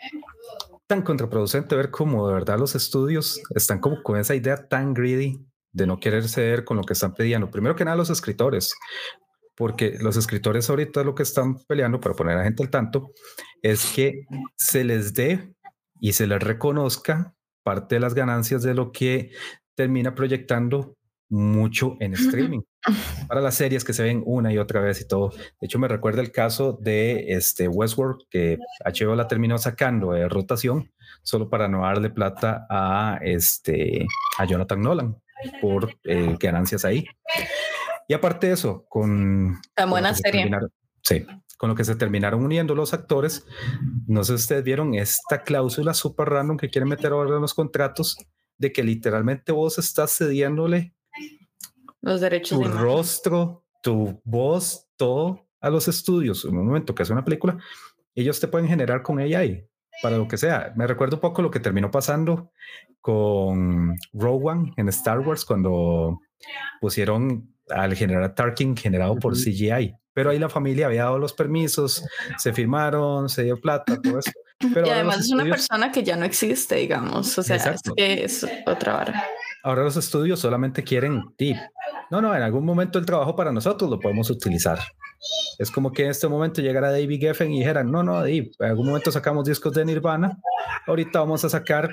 tan 0.87 1.03
contraproducente 1.03 1.77
ver 1.77 1.91
cómo 1.91 2.27
de 2.27 2.35
verdad 2.35 2.59
los 2.59 2.75
estudios 2.75 3.41
están 3.55 3.79
como 3.79 4.03
con 4.03 4.19
esa 4.19 4.35
idea 4.35 4.69
tan 4.69 4.95
greedy 4.95 5.45
de 5.73 5.87
no 5.87 6.01
querer 6.01 6.29
ceder 6.29 6.65
con 6.65 6.77
lo 6.77 6.83
que 6.83 6.95
están 6.95 7.15
pidiendo. 7.15 7.51
Primero 7.51 7.77
que 7.77 7.85
nada, 7.85 7.97
los 7.97 8.11
escritores, 8.11 8.75
porque 9.57 9.99
los 10.01 10.17
escritores 10.17 10.69
ahorita 10.69 11.05
lo 11.05 11.15
que 11.15 11.23
están 11.23 11.59
peleando, 11.69 12.01
para 12.01 12.15
poner 12.15 12.39
a 12.39 12.45
gente 12.45 12.63
al 12.63 12.71
tanto, 12.71 13.13
es 13.63 13.93
que 13.95 14.25
se 14.57 14.85
les 14.85 15.15
dé 15.15 15.55
y 16.01 16.15
se 16.15 16.27
les 16.27 16.43
reconozca 16.43 17.35
parte 17.63 17.97
de 17.97 18.01
las 18.01 18.15
ganancias 18.15 18.63
de 18.63 18.75
lo 18.75 18.91
que 18.91 19.31
termina 19.77 20.15
proyectando 20.15 20.97
mucho 21.31 21.97
en 22.01 22.13
streaming 22.15 22.61
para 23.29 23.41
las 23.41 23.55
series 23.55 23.85
que 23.85 23.93
se 23.93 24.03
ven 24.03 24.23
una 24.27 24.53
y 24.53 24.59
otra 24.59 24.81
vez 24.81 25.01
y 25.01 25.09
todo. 25.09 25.31
De 25.31 25.67
hecho, 25.67 25.79
me 25.79 25.89
recuerda 25.89 26.21
el 26.21 26.33
caso 26.33 26.79
de 26.81 27.33
este 27.33 27.69
Westworld 27.69 28.23
que 28.29 28.59
HBO 28.85 29.15
la 29.15 29.29
terminó 29.29 29.57
sacando 29.57 30.13
de 30.13 30.29
rotación 30.29 30.93
solo 31.23 31.49
para 31.49 31.69
no 31.69 31.83
darle 31.83 32.11
plata 32.11 32.67
a 32.69 33.19
este 33.23 34.07
a 34.39 34.45
Jonathan 34.45 34.81
Nolan 34.81 35.17
por 35.61 35.97
eh, 36.05 36.37
ganancias 36.39 36.85
ahí. 36.85 37.07
Y 38.09 38.15
aparte 38.15 38.49
de 38.49 38.55
eso, 38.55 38.85
con 38.89 39.61
la 39.77 39.87
buena 39.87 40.13
serie. 40.15 40.51
Sí, 41.03 41.25
con 41.57 41.71
lo 41.71 41.77
que 41.77 41.85
se 41.85 41.95
terminaron 41.95 42.45
uniendo 42.45 42.75
los 42.75 42.93
actores. 42.93 43.47
No 44.07 44.25
sé 44.25 44.33
si 44.37 44.43
ustedes 44.43 44.65
vieron 44.65 44.95
esta 44.95 45.43
cláusula 45.43 45.95
super 45.95 46.29
random 46.29 46.57
que 46.57 46.71
quieren 46.71 46.89
meter 46.89 47.13
ahora 47.13 47.37
en 47.37 47.43
los 47.43 47.55
contratos 47.55 48.17
de 48.59 48.73
que 48.73 48.83
literalmente 48.83 49.53
vos 49.53 49.79
estás 49.79 50.17
cediéndole 50.17 50.95
los 52.03 52.21
derechos 52.21 52.59
tu 52.59 52.65
rostro, 52.65 53.65
tu 53.83 54.21
voz, 54.25 54.89
todo 54.97 55.47
a 55.61 55.71
los 55.71 55.89
estudios. 55.89 56.45
En 56.45 56.57
un 56.57 56.67
momento 56.67 56.95
que 56.95 57.03
hace 57.03 57.13
una 57.13 57.25
película, 57.25 57.59
ellos 58.15 58.41
te 58.41 58.49
pueden 58.49 58.69
generar 58.69 59.03
con 59.03 59.19
AI 59.19 59.67
para 60.03 60.17
lo 60.17 60.27
que 60.27 60.39
sea. 60.39 60.73
Me 60.77 60.87
recuerdo 60.87 61.17
un 61.17 61.21
poco 61.21 61.43
lo 61.43 61.51
que 61.51 61.61
terminó 61.61 61.91
pasando 61.91 62.53
con 63.01 63.95
Rogue 64.13 64.49
One 64.49 64.73
en 64.77 64.89
Star 64.89 65.21
Wars 65.21 65.45
cuando 65.45 66.21
pusieron 66.81 67.55
al 67.69 67.95
general 67.95 68.35
Tarkin 68.35 68.77
generado 68.77 69.17
por 69.17 69.35
CGI. 69.35 69.95
Pero 70.13 70.31
ahí 70.31 70.39
la 70.39 70.49
familia 70.49 70.87
había 70.87 71.05
dado 71.05 71.19
los 71.19 71.33
permisos, 71.33 72.05
se 72.37 72.53
firmaron, 72.53 73.29
se 73.29 73.45
dio 73.45 73.61
plata, 73.61 74.01
todo 74.03 74.19
eso. 74.19 74.33
Pero 74.75 74.87
y 74.87 74.91
además 74.91 75.21
es 75.21 75.31
una 75.31 75.45
persona 75.45 75.91
que 75.91 76.03
ya 76.03 76.17
no 76.17 76.25
existe, 76.25 76.75
digamos. 76.77 77.39
O 77.39 77.43
sea, 77.43 77.57
es, 77.97 78.47
otra 78.67 78.93
vara. 78.95 79.25
Ahora 79.63 79.83
los 79.85 79.97
estudios 79.97 80.41
solamente 80.41 80.83
quieren 80.83 81.23
tip. 81.37 81.57
No, 82.11 82.21
no, 82.21 82.35
en 82.35 82.43
algún 82.43 82.65
momento 82.65 82.99
el 82.99 83.07
trabajo 83.07 83.37
para 83.37 83.53
nosotros 83.53 83.91
lo 83.91 84.01
podemos 84.01 84.31
utilizar. 84.31 84.79
Es 85.59 85.71
como 85.71 85.93
que 85.93 86.05
en 86.05 86.11
este 86.11 86.29
momento 86.29 86.63
llegara 86.63 86.91
David 86.91 87.21
Geffen 87.21 87.53
y 87.53 87.59
dijera, 87.59 87.85
no, 87.85 88.03
no, 88.03 88.15
Dave, 88.17 88.51
en 88.59 88.67
algún 88.67 88.87
momento 88.87 89.13
sacamos 89.13 89.45
discos 89.45 89.75
de 89.75 89.85
Nirvana, 89.85 90.39
ahorita 90.87 91.21
vamos 91.21 91.45
a 91.45 91.51
sacar 91.51 91.91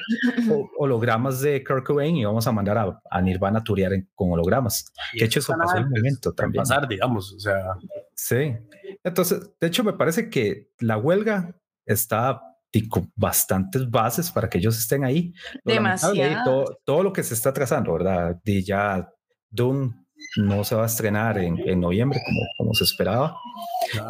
hologramas 0.78 1.42
de 1.42 1.62
Kurt 1.64 1.86
Cobain 1.86 2.16
y 2.16 2.24
vamos 2.24 2.48
a 2.48 2.52
mandar 2.54 3.00
a, 3.10 3.22
Nirvana 3.22 3.60
a 3.60 3.64
turear 3.64 3.92
con 4.16 4.32
hologramas. 4.32 4.94
De 5.14 5.26
hecho, 5.26 5.40
eso 5.40 5.54
pasó 5.58 5.78
en 5.78 5.86
un 5.86 5.92
momento 5.92 6.34
también. 6.34 6.62
Pasar, 6.62 6.88
digamos, 6.88 7.34
o 7.34 7.40
sea. 7.40 7.76
Sí. 8.14 8.56
Entonces, 9.04 9.52
de 9.60 9.68
hecho, 9.68 9.84
me 9.84 9.94
parece 9.94 10.30
que 10.30 10.70
la 10.80 10.98
huelga 10.98 11.54
está 11.86 12.42
con 12.90 13.12
bastantes 13.16 13.90
bases 13.90 14.32
para 14.32 14.50
que 14.50 14.60
ellos 14.60 14.78
estén 14.78 15.04
ahí. 15.04 15.34
Demasiado. 15.66 16.44
Todo, 16.44 16.78
todo, 16.86 17.04
lo 17.04 17.14
que 17.14 17.24
se 17.24 17.34
está 17.34 17.54
trazando, 17.54 17.94
¿verdad? 17.94 18.40
Y 18.44 18.64
ya 18.64 19.10
Doom 19.50 19.94
no 20.38 20.64
se 20.64 20.76
va 20.76 20.84
a 20.84 20.88
estrenar 20.88 21.38
en, 21.38 21.58
en 21.68 21.80
noviembre 21.80 22.20
como, 22.26 22.40
como 22.58 22.74
se 22.74 22.84
esperaba. 22.84 23.36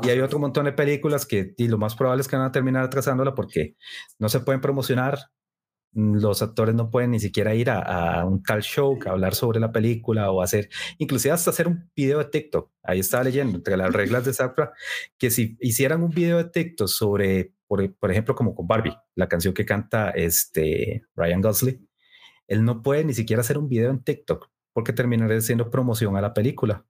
Y 0.04 0.10
hay 0.10 0.20
otro 0.20 0.40
montón 0.40 0.66
de 0.66 0.74
películas 0.74 1.26
que 1.26 1.54
y 1.58 1.68
lo 1.68 1.78
más 1.78 1.96
probable 1.96 2.22
es 2.22 2.28
que 2.28 2.36
van 2.36 2.46
a 2.46 2.52
terminar 2.52 2.84
atrasándola 2.84 3.36
porque 3.36 3.76
no 4.20 4.30
se 4.30 4.40
pueden 4.40 4.62
promocionar. 4.62 5.20
Los 5.98 6.44
actores 6.44 6.76
no 6.76 6.92
pueden 6.92 7.10
ni 7.10 7.20
siquiera 7.20 7.56
ir 7.56 7.72
a, 7.72 8.24
un 8.24 8.44
tal 8.44 8.62
show 8.62 9.00
que 9.00 9.10
hablar 9.10 9.34
sobre 9.34 9.60
la 9.60 9.72
película 9.72 10.30
o 10.30 10.44
hacer, 10.44 10.70
inclusive 11.00 11.34
hasta 11.34 11.50
hacer 11.50 11.68
un 11.68 11.90
video 11.96 12.20
de 12.20 12.26
TikTok. 12.26 12.72
Ahí 12.84 13.00
estaba 13.00 13.24
leyendo 13.24 13.58
entre 13.58 13.76
las 13.78 13.92
reglas 13.92 14.24
de 14.24 14.32
Zapra 14.32 14.74
que 15.18 15.32
si 15.32 15.58
hicieran 15.60 16.04
un 16.04 16.12
video 16.12 16.38
de 16.38 16.52
TikTok 16.52 16.88
sobre, 16.88 17.52
por, 17.66 17.92
por 17.96 18.12
ejemplo, 18.12 18.36
como 18.36 18.54
con 18.54 18.68
Barbie, 18.68 18.96
la 19.16 19.28
canción 19.28 19.56
que 19.56 19.66
canta 19.66 20.12
este 20.12 21.04
Ryan 21.16 21.42
Gosling, 21.42 21.90
él 22.48 22.64
no 22.64 22.84
puede 22.84 23.04
ni 23.04 23.16
siquiera 23.16 23.42
hacer 23.42 23.58
un 23.58 23.68
video 23.68 23.90
en 23.90 24.04
TikTok 24.04 24.52
porque 24.74 24.94
terminaré 24.94 25.42
siendo 25.42 25.72
promoción 25.72 26.16
a 26.16 26.22
la 26.22 26.36
película. 26.36 26.86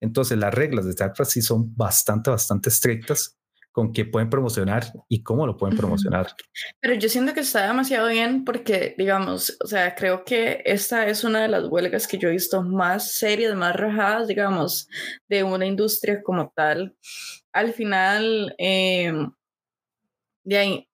Entonces 0.00 0.36
las 0.36 0.52
reglas 0.52 0.84
de 0.84 0.90
Star 0.90 1.14
sí 1.24 1.40
son 1.40 1.74
bastante, 1.74 2.28
bastante 2.28 2.68
estrictas 2.68 3.39
con 3.72 3.92
qué 3.92 4.04
pueden 4.04 4.30
promocionar 4.30 4.84
y 5.08 5.22
cómo 5.22 5.46
lo 5.46 5.56
pueden 5.56 5.76
promocionar. 5.76 6.34
Pero 6.80 6.94
yo 6.94 7.08
siento 7.08 7.34
que 7.34 7.40
está 7.40 7.66
demasiado 7.66 8.08
bien 8.08 8.44
porque, 8.44 8.94
digamos, 8.98 9.56
o 9.62 9.66
sea, 9.66 9.94
creo 9.94 10.24
que 10.24 10.62
esta 10.64 11.06
es 11.06 11.24
una 11.24 11.42
de 11.42 11.48
las 11.48 11.64
huelgas 11.66 12.08
que 12.08 12.18
yo 12.18 12.28
he 12.28 12.32
visto 12.32 12.62
más 12.62 13.12
serias, 13.12 13.54
más 13.54 13.76
rajadas, 13.76 14.26
digamos, 14.26 14.88
de 15.28 15.44
una 15.44 15.66
industria 15.66 16.22
como 16.22 16.52
tal. 16.54 16.96
Al 17.52 17.72
final, 17.72 18.54
em, 18.58 19.32
de 20.44 20.58
ahí, 20.58 20.88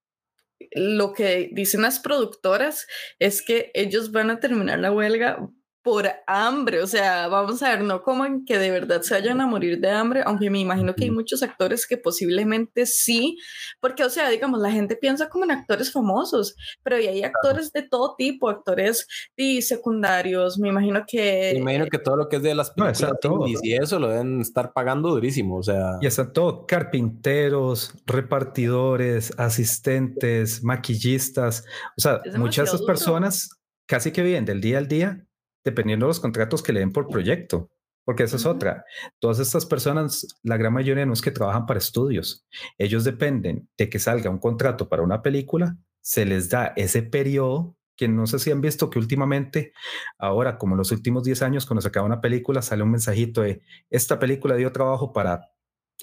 lo 0.73 1.13
que 1.13 1.51
dicen 1.53 1.83
las 1.83 2.01
productoras 2.01 2.87
es 3.19 3.43
que 3.43 3.71
ellos 3.75 4.13
van 4.13 4.31
a 4.31 4.41
terminar 4.41 4.79
la 4.79 4.93
huelga 4.93 5.49
por 5.87 6.11
hambre, 6.27 6.83
o 6.83 6.87
sea, 6.89 7.29
vamos 7.29 7.63
a 7.63 7.69
ver, 7.69 7.85
no 7.85 8.03
como 8.03 8.27
en 8.27 8.45
que 8.45 8.59
de 8.59 8.73
verdad 8.73 9.03
se 9.03 9.15
vayan 9.15 9.41
a 9.41 9.47
morir 9.47 9.79
de 9.79 9.89
hambre, 9.89 10.21
aunque 10.27 10.51
me 10.51 10.59
imagino 10.59 10.97
que 10.97 11.05
hay 11.05 11.13
muchos 11.13 11.45
actores 11.45 11.87
que 11.87 11.97
posiblemente 11.97 12.87
sí, 12.87 13.39
porque, 13.79 14.03
o 14.03 14.11
sea, 14.11 14.29
digamos, 14.29 14.61
la 14.61 14.73
gente 14.73 14.97
piensa 14.97 15.29
como 15.29 15.45
en 15.45 15.53
actores 15.53 15.93
famosos, 15.93 16.57
pero 16.83 16.97
hay 16.97 17.23
actores 17.23 17.73
de 17.73 17.83
todo 17.83 18.17
tipo, 18.19 18.49
actores 18.49 19.07
y 19.37 19.63
secundarios, 19.63 20.59
me 20.59 20.71
imagino 20.71 21.05
que... 21.07 21.53
Me 21.55 21.61
imagino 21.61 21.87
que 21.87 21.99
todo 21.99 22.17
lo 22.17 22.29
que 22.29 22.39
es 22.39 22.43
de 22.43 22.57
las 22.57 22.73
películas 22.73 23.61
y 23.63 23.75
eso 23.75 24.01
lo 24.01 24.09
deben 24.09 24.41
estar 24.41 24.73
pagando 24.73 25.11
durísimo, 25.11 25.59
o 25.59 25.63
sea... 25.63 25.99
Y 26.01 26.09
hasta 26.09 26.33
todo, 26.33 26.67
carpinteros, 26.67 27.95
repartidores, 28.07 29.33
asistentes, 29.39 30.65
maquillistas, 30.65 31.65
o 31.97 32.01
sea, 32.01 32.23
muchas 32.35 32.73
de 32.73 32.75
esas 32.75 32.83
personas 32.85 33.51
casi 33.87 34.11
que 34.11 34.25
viven 34.25 34.45
del 34.45 34.61
día 34.61 34.79
al 34.79 34.89
día 34.89 35.23
dependiendo 35.67 36.07
de 36.07 36.11
los 36.11 36.21
contratos 36.21 36.63
que 36.63 36.73
le 36.73 36.81
den 36.81 36.93
por 36.93 37.09
proyecto. 37.09 37.71
Porque 38.05 38.23
esa 38.23 38.37
es 38.37 38.47
otra. 38.47 38.85
Todas 39.19 39.41
estas 39.41 39.67
personas, 39.67 40.39
la 40.45 40.57
gran 40.57 40.73
mayoría 40.73 41.05
no 41.05 41.13
es 41.13 41.21
que 41.21 41.33
trabajan 41.33 41.67
para 41.67 41.79
estudios. 41.79 42.47
Ellos 42.79 43.03
dependen 43.03 43.69
de 43.77 43.91
que 43.91 43.99
salga 43.99 44.31
un 44.31 44.39
contrato 44.39 44.89
para 44.89 45.03
una 45.03 45.23
película, 45.23 45.77
se 46.01 46.25
les 46.25 46.49
da 46.49 46.73
ese 46.77 47.03
periodo 47.03 47.77
que 47.97 48.07
no 48.07 48.27
sé 48.29 48.39
si 48.39 48.53
han 48.53 48.61
visto 48.61 48.91
que 48.91 49.01
últimamente, 49.01 49.73
ahora 50.19 50.57
como 50.57 50.75
en 50.75 50.79
los 50.79 50.93
últimos 50.93 51.25
10 51.25 51.43
años, 51.43 51.67
cuando 51.67 51.81
se 51.81 51.89
acaba 51.89 52.07
una 52.07 52.21
película, 52.21 52.63
sale 52.63 52.85
un 52.85 52.91
mensajito 52.93 53.43
de 53.43 53.63
esta 53.91 54.19
película 54.21 54.55
dio 54.55 54.71
trabajo 54.71 55.13
para 55.13 55.51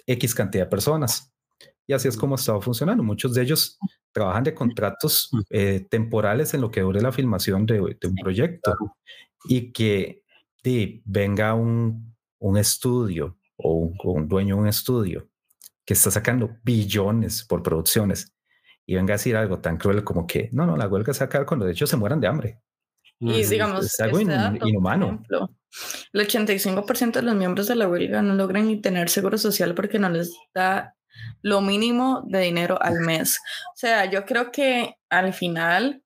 X 0.05 0.35
cantidad 0.35 0.65
de 0.65 0.69
personas. 0.69 1.33
Y 1.87 1.93
así 1.93 2.09
es 2.09 2.17
como 2.17 2.35
ha 2.35 2.37
estado 2.37 2.59
funcionando. 2.59 3.03
Muchos 3.03 3.33
de 3.33 3.43
ellos 3.43 3.77
trabajan 4.11 4.43
de 4.43 4.53
contratos 4.53 5.29
eh, 5.49 5.85
temporales 5.89 6.53
en 6.53 6.61
lo 6.61 6.71
que 6.71 6.81
dure 6.81 6.99
la 6.99 7.11
filmación 7.13 7.65
de, 7.65 7.95
de 7.99 8.07
un 8.07 8.15
proyecto 8.15 8.75
y 9.45 9.71
que 9.71 10.23
venga 11.05 11.53
un, 11.53 12.15
un 12.39 12.57
estudio 12.57 13.37
o 13.57 13.93
un, 14.03 14.27
dueño 14.27 14.55
de 14.55 14.61
un 14.61 14.67
estudio 14.67 15.29
que 15.85 15.93
está 15.93 16.11
sacando 16.11 16.57
billones 16.63 17.43
por 17.43 17.61
producciones 17.61 18.33
y 18.85 18.95
venga 18.95 19.13
a 19.13 19.17
decir 19.17 19.35
algo 19.35 19.59
tan 19.59 19.77
cruel 19.77 20.03
como 20.03 20.27
que 20.27 20.49
no, 20.51 20.65
no, 20.65 20.75
la 20.75 20.87
huelga 20.87 21.13
se 21.13 21.25
va 21.25 21.45
cuando 21.45 21.65
de 21.65 21.71
hecho 21.71 21.87
se 21.87 21.97
mueran 21.97 22.19
de 22.19 22.27
hambre. 22.27 22.59
Y 23.19 23.43
digamos, 23.45 23.85
es 23.85 23.99
algo 24.01 24.19
este 24.19 24.33
inhumano. 24.67 25.23
el 26.11 26.27
85% 26.27 27.13
de 27.13 27.21
los 27.21 27.35
miembros 27.35 27.67
de 27.67 27.75
la 27.75 27.87
huelga 27.87 28.21
no 28.21 28.35
logran 28.35 28.67
ni 28.67 28.81
tener 28.81 29.09
seguro 29.09 29.37
social 29.37 29.73
porque 29.73 29.99
no 29.99 30.09
les 30.09 30.35
da 30.53 30.95
lo 31.41 31.61
mínimo 31.61 32.23
de 32.27 32.39
dinero 32.39 32.81
al 32.81 32.99
mes. 32.99 33.39
O 33.73 33.77
sea, 33.77 34.09
yo 34.09 34.25
creo 34.25 34.51
que 34.51 34.95
al 35.09 35.33
final 35.33 36.03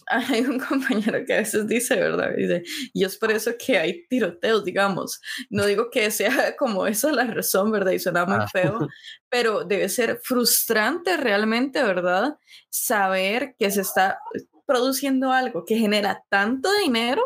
hay 0.06 0.42
un 0.42 0.58
compañero 0.58 1.24
que 1.26 1.34
a 1.34 1.38
veces 1.38 1.66
dice, 1.66 1.96
¿verdad? 1.96 2.30
Dice, 2.36 2.62
y 2.92 3.04
es 3.04 3.16
por 3.16 3.30
eso 3.30 3.52
que 3.58 3.78
hay 3.78 4.06
tiroteos, 4.08 4.64
digamos. 4.64 5.20
No 5.50 5.66
digo 5.66 5.90
que 5.90 6.10
sea 6.10 6.56
como 6.56 6.86
esa 6.86 7.12
la 7.12 7.24
razón, 7.24 7.70
¿verdad? 7.70 7.92
Y 7.92 7.98
suena 7.98 8.24
muy 8.24 8.46
feo, 8.48 8.78
pero 9.28 9.64
debe 9.64 9.88
ser 9.88 10.20
frustrante 10.22 11.16
realmente, 11.16 11.82
¿verdad? 11.82 12.36
Saber 12.70 13.54
que 13.58 13.70
se 13.70 13.82
está 13.82 14.18
produciendo 14.66 15.32
algo 15.32 15.64
que 15.64 15.76
genera 15.76 16.24
tanto 16.28 16.72
dinero, 16.84 17.22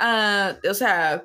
uh, 0.00 0.68
o 0.68 0.74
sea, 0.74 1.24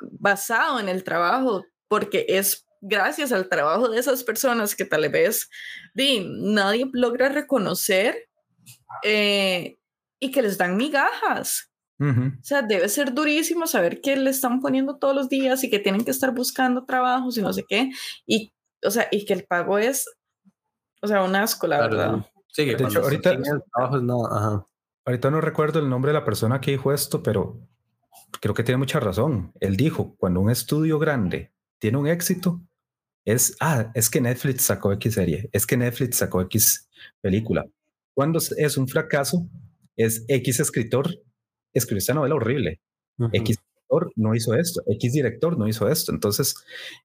basado 0.00 0.80
en 0.80 0.88
el 0.88 1.04
trabajo, 1.04 1.64
porque 1.88 2.24
es 2.28 2.66
gracias 2.80 3.32
al 3.32 3.48
trabajo 3.48 3.88
de 3.88 3.98
esas 3.98 4.22
personas 4.24 4.76
que 4.76 4.84
tal 4.84 5.08
vez 5.08 5.48
nadie 5.94 6.88
logra 6.92 7.28
reconocer 7.28 8.27
eh, 9.02 9.78
y 10.20 10.30
que 10.30 10.42
les 10.42 10.58
dan 10.58 10.76
migajas. 10.76 11.70
O 12.00 12.42
sea, 12.42 12.62
debe 12.62 12.88
ser 12.88 13.12
durísimo 13.12 13.66
saber 13.66 14.00
que 14.00 14.16
le 14.16 14.30
están 14.30 14.60
poniendo 14.60 14.98
todos 14.98 15.16
los 15.16 15.28
días 15.28 15.64
y 15.64 15.70
que 15.70 15.80
tienen 15.80 16.04
que 16.04 16.12
estar 16.12 16.32
buscando 16.32 16.84
trabajos 16.84 17.36
y 17.36 17.42
no 17.42 17.52
sé 17.52 17.64
qué. 17.68 17.90
Y, 18.24 18.52
o 18.84 18.90
sea, 18.90 19.08
y 19.10 19.24
que 19.24 19.32
el 19.32 19.44
pago 19.44 19.78
es, 19.78 20.08
o 21.02 21.08
sea, 21.08 21.24
un 21.24 21.34
asco, 21.34 21.66
la 21.66 21.80
verdad. 21.80 22.24
Sí, 22.46 22.66
de 22.66 22.84
hecho, 22.84 23.02
ahorita, 23.02 23.36
no, 24.00 24.26
ahorita 25.04 25.30
no 25.30 25.40
recuerdo 25.40 25.80
el 25.80 25.88
nombre 25.88 26.12
de 26.12 26.18
la 26.18 26.24
persona 26.24 26.60
que 26.60 26.70
dijo 26.70 26.92
esto, 26.92 27.20
pero 27.20 27.58
creo 28.40 28.54
que 28.54 28.62
tiene 28.62 28.78
mucha 28.78 29.00
razón. 29.00 29.52
Él 29.58 29.76
dijo, 29.76 30.14
cuando 30.18 30.40
un 30.40 30.50
estudio 30.50 31.00
grande 31.00 31.52
tiene 31.80 31.98
un 31.98 32.06
éxito, 32.06 32.60
es, 33.24 33.56
ah, 33.60 33.90
es 33.94 34.08
que 34.08 34.20
Netflix 34.20 34.62
sacó 34.62 34.92
X 34.92 35.14
serie, 35.14 35.50
es 35.52 35.66
que 35.66 35.76
Netflix 35.76 36.18
sacó 36.18 36.40
X 36.42 36.88
película. 37.20 37.66
Cuando 38.18 38.40
es 38.40 38.76
un 38.76 38.88
fracaso, 38.88 39.48
es 39.94 40.24
X 40.26 40.58
escritor 40.58 41.06
escribió 41.72 41.98
esta 41.98 42.14
novela 42.14 42.34
horrible. 42.34 42.80
X 43.32 43.58
escritor 43.58 44.10
no 44.16 44.34
hizo 44.34 44.56
esto, 44.56 44.82
X 44.88 45.12
director 45.12 45.56
no 45.56 45.68
hizo 45.68 45.88
esto. 45.88 46.10
Entonces, 46.10 46.56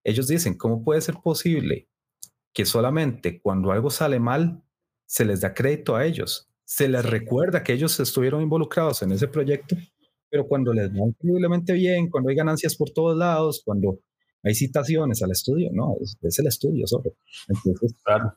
ellos 0.03 0.27
dicen, 0.27 0.57
¿cómo 0.57 0.83
puede 0.83 1.01
ser 1.01 1.13
posible 1.23 1.87
que 2.51 2.65
solamente 2.65 3.39
cuando 3.39 3.71
algo 3.71 3.91
sale 3.91 4.19
mal 4.19 4.63
se 5.05 5.23
les 5.23 5.41
da 5.41 5.53
crédito 5.53 5.95
a 5.95 6.03
ellos? 6.03 6.49
Se 6.65 6.89
les 6.89 7.05
recuerda 7.05 7.61
que 7.61 7.73
ellos 7.73 7.99
estuvieron 7.99 8.41
involucrados 8.41 9.03
en 9.03 9.11
ese 9.11 9.27
proyecto, 9.27 9.75
pero 10.31 10.47
cuando 10.47 10.73
les 10.73 10.89
va 10.89 11.07
increíblemente 11.07 11.73
bien, 11.73 12.09
cuando 12.09 12.31
hay 12.31 12.35
ganancias 12.35 12.75
por 12.75 12.89
todos 12.89 13.15
lados, 13.15 13.61
cuando 13.63 13.99
hay 14.41 14.55
citaciones 14.55 15.21
al 15.21 15.29
estudio, 15.29 15.69
no, 15.71 15.95
es, 16.01 16.39
el 16.39 16.47
estudio 16.47 16.87
solo. 16.87 17.13
Entonces, 17.49 18.01
claro. 18.03 18.35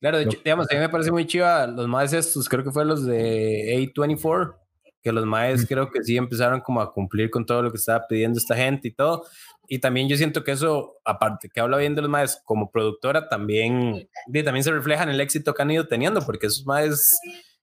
Claro, 0.00 0.18
de 0.18 0.24
hecho, 0.24 0.38
digamos, 0.44 0.70
a 0.70 0.74
mí 0.74 0.80
me 0.80 0.88
parece 0.88 1.10
muy 1.10 1.26
chiva 1.26 1.66
los 1.66 1.88
más 1.88 2.12
estos, 2.12 2.48
creo 2.48 2.62
que 2.62 2.70
fueron 2.70 2.90
los 2.90 3.04
de 3.04 3.90
A24, 3.94 4.54
que 5.02 5.12
los 5.12 5.26
maes 5.26 5.66
creo 5.66 5.90
que 5.90 6.02
sí 6.04 6.16
empezaron 6.16 6.60
como 6.60 6.80
a 6.80 6.92
cumplir 6.92 7.30
con 7.30 7.44
todo 7.44 7.62
lo 7.62 7.70
que 7.70 7.78
estaba 7.78 8.06
pidiendo 8.06 8.38
esta 8.38 8.54
gente 8.54 8.88
y 8.88 8.92
todo. 8.92 9.24
Y 9.66 9.80
también 9.80 10.08
yo 10.08 10.16
siento 10.16 10.44
que 10.44 10.52
eso, 10.52 10.96
aparte 11.04 11.48
que 11.48 11.60
habla 11.60 11.76
bien 11.76 11.94
de 11.94 12.02
los 12.02 12.10
maes 12.10 12.40
como 12.44 12.70
productora, 12.70 13.28
también, 13.28 14.08
también 14.44 14.64
se 14.64 14.70
refleja 14.70 15.02
en 15.02 15.10
el 15.10 15.20
éxito 15.20 15.52
que 15.52 15.62
han 15.62 15.70
ido 15.70 15.88
teniendo, 15.88 16.20
porque 16.24 16.46
esos 16.46 16.64
maes, 16.64 17.18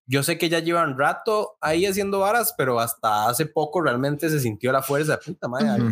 yo 0.06 0.22
sé 0.22 0.38
que 0.38 0.50
ya 0.50 0.60
llevan 0.60 0.98
rato 0.98 1.58
ahí 1.62 1.86
haciendo 1.86 2.20
varas, 2.20 2.54
pero 2.58 2.80
hasta 2.80 3.28
hace 3.28 3.46
poco 3.46 3.82
realmente 3.82 4.30
se 4.30 4.40
sintió 4.40 4.72
la 4.72 4.82
fuerza, 4.82 5.20
puta 5.20 5.48
madre, 5.48 5.84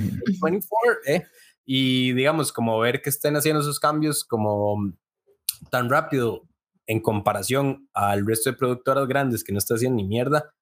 24, 0.41 0.93
¿eh? 1.07 1.23
Y 1.65 2.11
digamos, 2.13 2.51
como 2.51 2.77
ver 2.79 3.01
que 3.01 3.09
estén 3.09 3.35
haciendo 3.37 3.61
esos 3.61 3.79
cambios 3.79 4.23
como 4.25 4.93
tan 5.69 5.89
rápido 5.89 6.43
en 6.87 6.99
comparación 6.99 7.87
al 7.93 8.25
resto 8.25 8.51
de 8.51 8.57
productoras 8.57 9.07
grandes 9.07 9.43
que 9.43 9.53
no 9.53 9.59
están 9.59 9.77
haciendo 9.77 9.97
ni 9.97 10.07
mierda, 10.07 10.53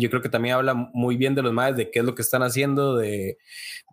yo 0.00 0.08
creo 0.08 0.22
que 0.22 0.28
también 0.28 0.54
habla 0.54 0.74
muy 0.74 1.16
bien 1.16 1.34
de 1.34 1.42
los 1.42 1.52
maes, 1.52 1.76
de 1.76 1.90
qué 1.90 1.98
es 1.98 2.04
lo 2.04 2.14
que 2.14 2.22
están 2.22 2.42
haciendo, 2.42 2.96
de, 2.96 3.36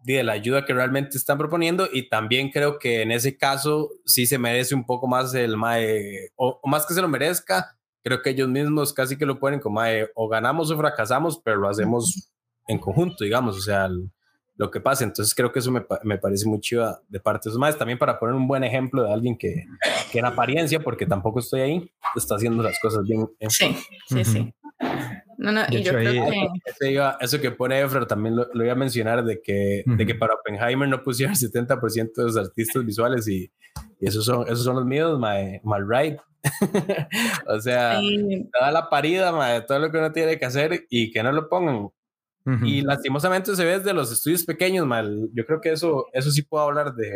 de 0.03 0.23
la 0.23 0.33
ayuda 0.33 0.65
que 0.65 0.73
realmente 0.73 1.17
están 1.17 1.37
proponiendo 1.37 1.89
y 1.91 2.07
también 2.07 2.51
creo 2.51 2.79
que 2.79 3.01
en 3.01 3.11
ese 3.11 3.37
caso 3.37 3.89
sí 4.05 4.25
se 4.25 4.37
merece 4.37 4.75
un 4.75 4.85
poco 4.85 5.07
más 5.07 5.33
el 5.33 5.57
mae, 5.57 6.31
o, 6.35 6.59
más 6.63 6.85
que 6.85 6.93
se 6.93 7.01
lo 7.01 7.09
merezca, 7.09 7.77
creo 8.01 8.21
que 8.21 8.29
ellos 8.29 8.47
mismos 8.47 8.93
casi 8.93 9.17
que 9.17 9.25
lo 9.25 9.39
ponen 9.39 9.59
como 9.59 9.75
mae, 9.75 10.09
o 10.15 10.29
ganamos 10.29 10.71
o 10.71 10.77
fracasamos, 10.77 11.41
pero 11.43 11.57
lo 11.57 11.69
hacemos 11.69 12.31
en 12.67 12.79
conjunto, 12.79 13.23
digamos, 13.23 13.57
o 13.57 13.61
sea, 13.61 13.89
lo 14.59 14.69
que 14.69 14.81
pasa. 14.81 15.05
Entonces 15.05 15.33
creo 15.33 15.51
que 15.51 15.59
eso 15.59 15.71
me, 15.71 15.83
me 16.03 16.17
parece 16.17 16.45
muy 16.47 16.59
chiva 16.59 17.01
de 17.07 17.19
parte 17.21 17.47
de 17.47 17.51
esos 17.51 17.59
maes, 17.59 17.77
también 17.77 17.97
para 17.97 18.19
poner 18.19 18.35
un 18.35 18.45
buen 18.45 18.63
ejemplo 18.65 19.03
de 19.03 19.13
alguien 19.13 19.37
que, 19.37 19.65
que 20.11 20.19
en 20.19 20.25
apariencia, 20.25 20.81
porque 20.81 21.05
tampoco 21.05 21.39
estoy 21.39 21.61
ahí, 21.61 21.91
está 22.15 22.35
haciendo 22.35 22.61
las 22.61 22.77
cosas 22.79 23.03
bien. 23.05 23.25
¿eh? 23.39 23.47
Sí, 23.49 23.73
sí, 24.09 24.25
sí. 24.25 24.53
No, 25.37 25.53
no, 25.53 25.61
y 25.69 25.81
yo 25.81 25.93
creo 25.93 26.25
que... 26.25 26.47
Eso, 27.21 27.39
que 27.39 27.51
pone 27.51 27.79
Efra 27.79 28.05
también 28.05 28.35
lo, 28.35 28.47
iba 28.53 28.73
a 28.73 28.75
mencionar 28.75 29.23
de 29.23 29.41
que, 29.41 29.83
de 29.85 30.05
que 30.05 30.13
para 30.13 30.33
Oppenheimer 30.33 30.89
no 30.89 31.01
pusieron 31.01 31.33
el 31.33 31.39
70% 31.39 32.13
de 32.13 32.23
los 32.23 32.35
artistas 32.35 32.85
visuales 32.85 33.29
y, 33.29 33.49
y, 34.01 34.07
esos, 34.07 34.25
son, 34.25 34.43
esos 34.43 34.65
son 34.65 34.75
los 34.75 34.85
míos, 34.85 35.17
my, 35.17 35.61
my 35.63 35.79
right. 35.87 36.19
o 37.47 37.61
sea, 37.61 38.01
toda 38.51 38.71
la 38.71 38.89
parida, 38.89 39.53
de 39.53 39.61
todo 39.61 39.79
lo 39.79 39.89
que 39.89 39.97
uno 39.99 40.11
tiene 40.11 40.37
que 40.37 40.45
hacer 40.45 40.85
y 40.89 41.11
que 41.11 41.23
no 41.23 41.31
lo 41.31 41.47
pongan. 41.47 41.89
Y 42.63 42.81
lastimosamente 42.81 43.55
se 43.55 43.63
ve 43.63 43.77
desde 43.77 43.93
los 43.93 44.11
estudios 44.11 44.43
pequeños, 44.43 44.87
mal. 44.87 45.29
Yo 45.33 45.45
creo 45.45 45.61
que 45.61 45.71
eso, 45.71 46.07
eso 46.13 46.31
sí 46.31 46.41
puedo 46.41 46.63
hablar 46.63 46.95
de, 46.95 47.11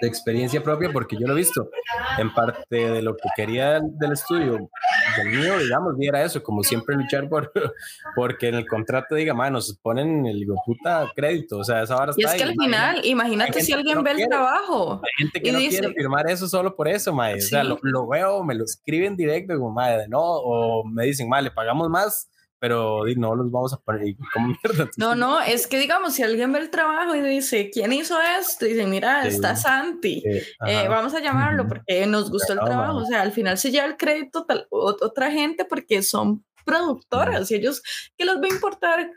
de 0.00 0.08
experiencia 0.08 0.62
propia 0.62 0.90
porque 0.92 1.16
yo 1.18 1.26
lo 1.26 1.32
he 1.32 1.36
visto. 1.36 1.70
En 2.18 2.32
parte 2.34 2.90
de 2.90 3.00
lo 3.00 3.16
que 3.16 3.28
quería 3.36 3.80
del, 3.80 4.12
estudio, 4.12 4.68
del 5.16 5.28
mío, 5.30 5.58
digamos, 5.58 5.94
era 6.00 6.22
eso, 6.22 6.42
como 6.42 6.62
siempre 6.62 6.96
luchar 6.96 7.28
por, 7.28 7.52
porque 8.16 8.48
en 8.48 8.56
el 8.56 8.66
contrato 8.66 9.14
diga, 9.14 9.34
man, 9.34 9.52
nos 9.52 9.78
ponen 9.78 10.26
el 10.26 10.44
puta 10.64 11.10
crédito, 11.14 11.58
o 11.58 11.64
sea, 11.64 11.82
esa 11.82 11.96
hora 11.96 12.12
Y 12.16 12.24
es 12.24 12.34
que 12.34 12.42
al 12.42 12.54
final, 12.54 13.00
imagínate 13.04 13.62
si 13.62 13.72
alguien 13.72 14.02
ve 14.02 14.10
el 14.12 14.28
trabajo. 14.28 15.00
Hay 15.04 15.24
gente 15.24 15.40
que 15.40 15.52
no 15.52 15.58
quiere 15.58 15.92
firmar 15.92 16.28
eso 16.30 16.48
solo 16.48 16.74
por 16.74 16.88
eso, 16.88 17.14
mae. 17.14 17.36
O 17.36 17.40
sea, 17.40 17.64
lo, 17.64 17.78
lo, 17.82 18.06
veo, 18.08 18.44
me 18.44 18.54
lo 18.54 18.64
escriben 18.64 19.16
directo, 19.16 19.54
como, 19.54 19.72
madre, 19.72 20.06
no, 20.08 20.20
o 20.20 20.84
me 20.84 21.04
dicen, 21.04 21.28
mae, 21.28 21.42
le 21.42 21.50
pagamos 21.50 21.88
más 21.88 22.28
pero 22.58 23.04
no 23.16 23.34
los 23.34 23.50
vamos 23.50 23.72
a 23.72 23.78
poner 23.78 24.14
como 24.32 24.48
mierda. 24.62 24.90
No, 24.96 25.14
no, 25.14 25.40
es 25.40 25.66
que 25.66 25.78
digamos, 25.78 26.14
si 26.14 26.22
alguien 26.22 26.52
ve 26.52 26.60
el 26.60 26.70
trabajo 26.70 27.14
y 27.14 27.20
dice, 27.20 27.70
¿quién 27.70 27.92
hizo 27.92 28.16
esto? 28.40 28.66
Y 28.66 28.70
dice, 28.70 28.86
mira, 28.86 29.26
está 29.26 29.56
Santi, 29.56 30.22
eh, 30.26 30.88
vamos 30.88 31.14
a 31.14 31.20
llamarlo 31.20 31.66
porque 31.66 32.06
nos 32.06 32.30
gustó 32.30 32.54
el 32.54 32.60
trabajo. 32.60 32.98
O 32.98 33.06
sea, 33.06 33.22
al 33.22 33.32
final 33.32 33.58
se 33.58 33.70
lleva 33.70 33.86
el 33.86 33.96
crédito 33.96 34.44
tal, 34.44 34.66
otra 34.70 35.30
gente 35.30 35.64
porque 35.64 36.02
son 36.02 36.44
productoras 36.64 37.50
y 37.50 37.54
ellos, 37.54 37.82
¿qué 38.16 38.24
les 38.24 38.36
va 38.36 38.44
a 38.44 38.48
importar 38.54 39.10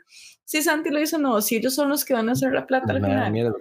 si 0.44 0.62
Santi 0.62 0.90
lo 0.90 1.00
hizo 1.00 1.16
o 1.16 1.20
no? 1.20 1.40
Si 1.42 1.56
ellos 1.56 1.74
son 1.74 1.88
los 1.88 2.04
que 2.04 2.14
van 2.14 2.28
a 2.28 2.32
hacer 2.32 2.52
la 2.52 2.66
plata 2.66 2.92
al 2.92 3.04
final. 3.04 3.54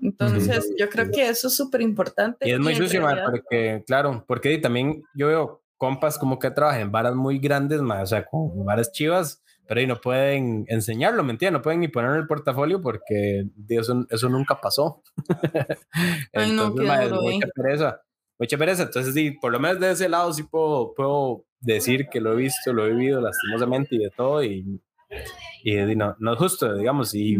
Entonces, 0.00 0.74
yo 0.78 0.88
creo 0.88 1.10
que 1.10 1.28
eso 1.28 1.48
es 1.48 1.54
súper 1.54 1.80
importante. 1.80 2.48
Y 2.48 2.52
es 2.52 2.58
muy 2.58 2.74
sucio, 2.74 3.06
porque, 3.30 3.84
claro, 3.86 4.24
porque 4.26 4.58
también 4.58 5.04
yo 5.14 5.28
veo 5.28 5.61
compas 5.82 6.16
como 6.16 6.38
que 6.38 6.48
trabajan 6.52 6.82
en 6.82 6.92
varas 6.92 7.16
muy 7.16 7.40
grandes, 7.40 7.80
o 7.80 8.06
sea, 8.06 8.24
con 8.24 8.64
varas 8.64 8.92
chivas, 8.92 9.42
pero 9.66 9.80
ahí 9.80 9.86
no 9.88 10.00
pueden 10.00 10.64
enseñarlo, 10.68 11.24
¿me 11.24 11.32
entiendes? 11.32 11.58
No 11.58 11.62
pueden 11.62 11.80
ni 11.80 11.88
ponerlo 11.88 12.14
en 12.14 12.20
el 12.20 12.28
portafolio 12.28 12.80
porque 12.80 13.48
eso, 13.68 14.06
eso 14.08 14.28
nunca 14.28 14.60
pasó. 14.60 15.02
Entonces, 16.32 17.10
no, 17.10 17.20
mucha 17.22 17.48
pereza, 17.52 18.00
mucha 18.38 18.56
pereza. 18.56 18.82
Entonces, 18.84 19.12
sí, 19.12 19.32
por 19.32 19.50
lo 19.50 19.58
menos 19.58 19.80
de 19.80 19.90
ese 19.90 20.08
lado 20.08 20.32
sí 20.32 20.44
puedo, 20.44 20.94
puedo 20.94 21.46
decir 21.58 22.06
que 22.08 22.20
lo 22.20 22.34
he 22.34 22.36
visto, 22.36 22.72
lo 22.72 22.86
he 22.86 22.92
vivido 22.92 23.20
lastimosamente 23.20 23.96
y 23.96 23.98
de 23.98 24.10
todo, 24.10 24.44
y 24.44 24.80
y 25.64 25.96
no, 25.96 26.16
no 26.18 26.32
es 26.32 26.38
justo, 26.38 26.74
digamos, 26.74 27.14
y, 27.14 27.38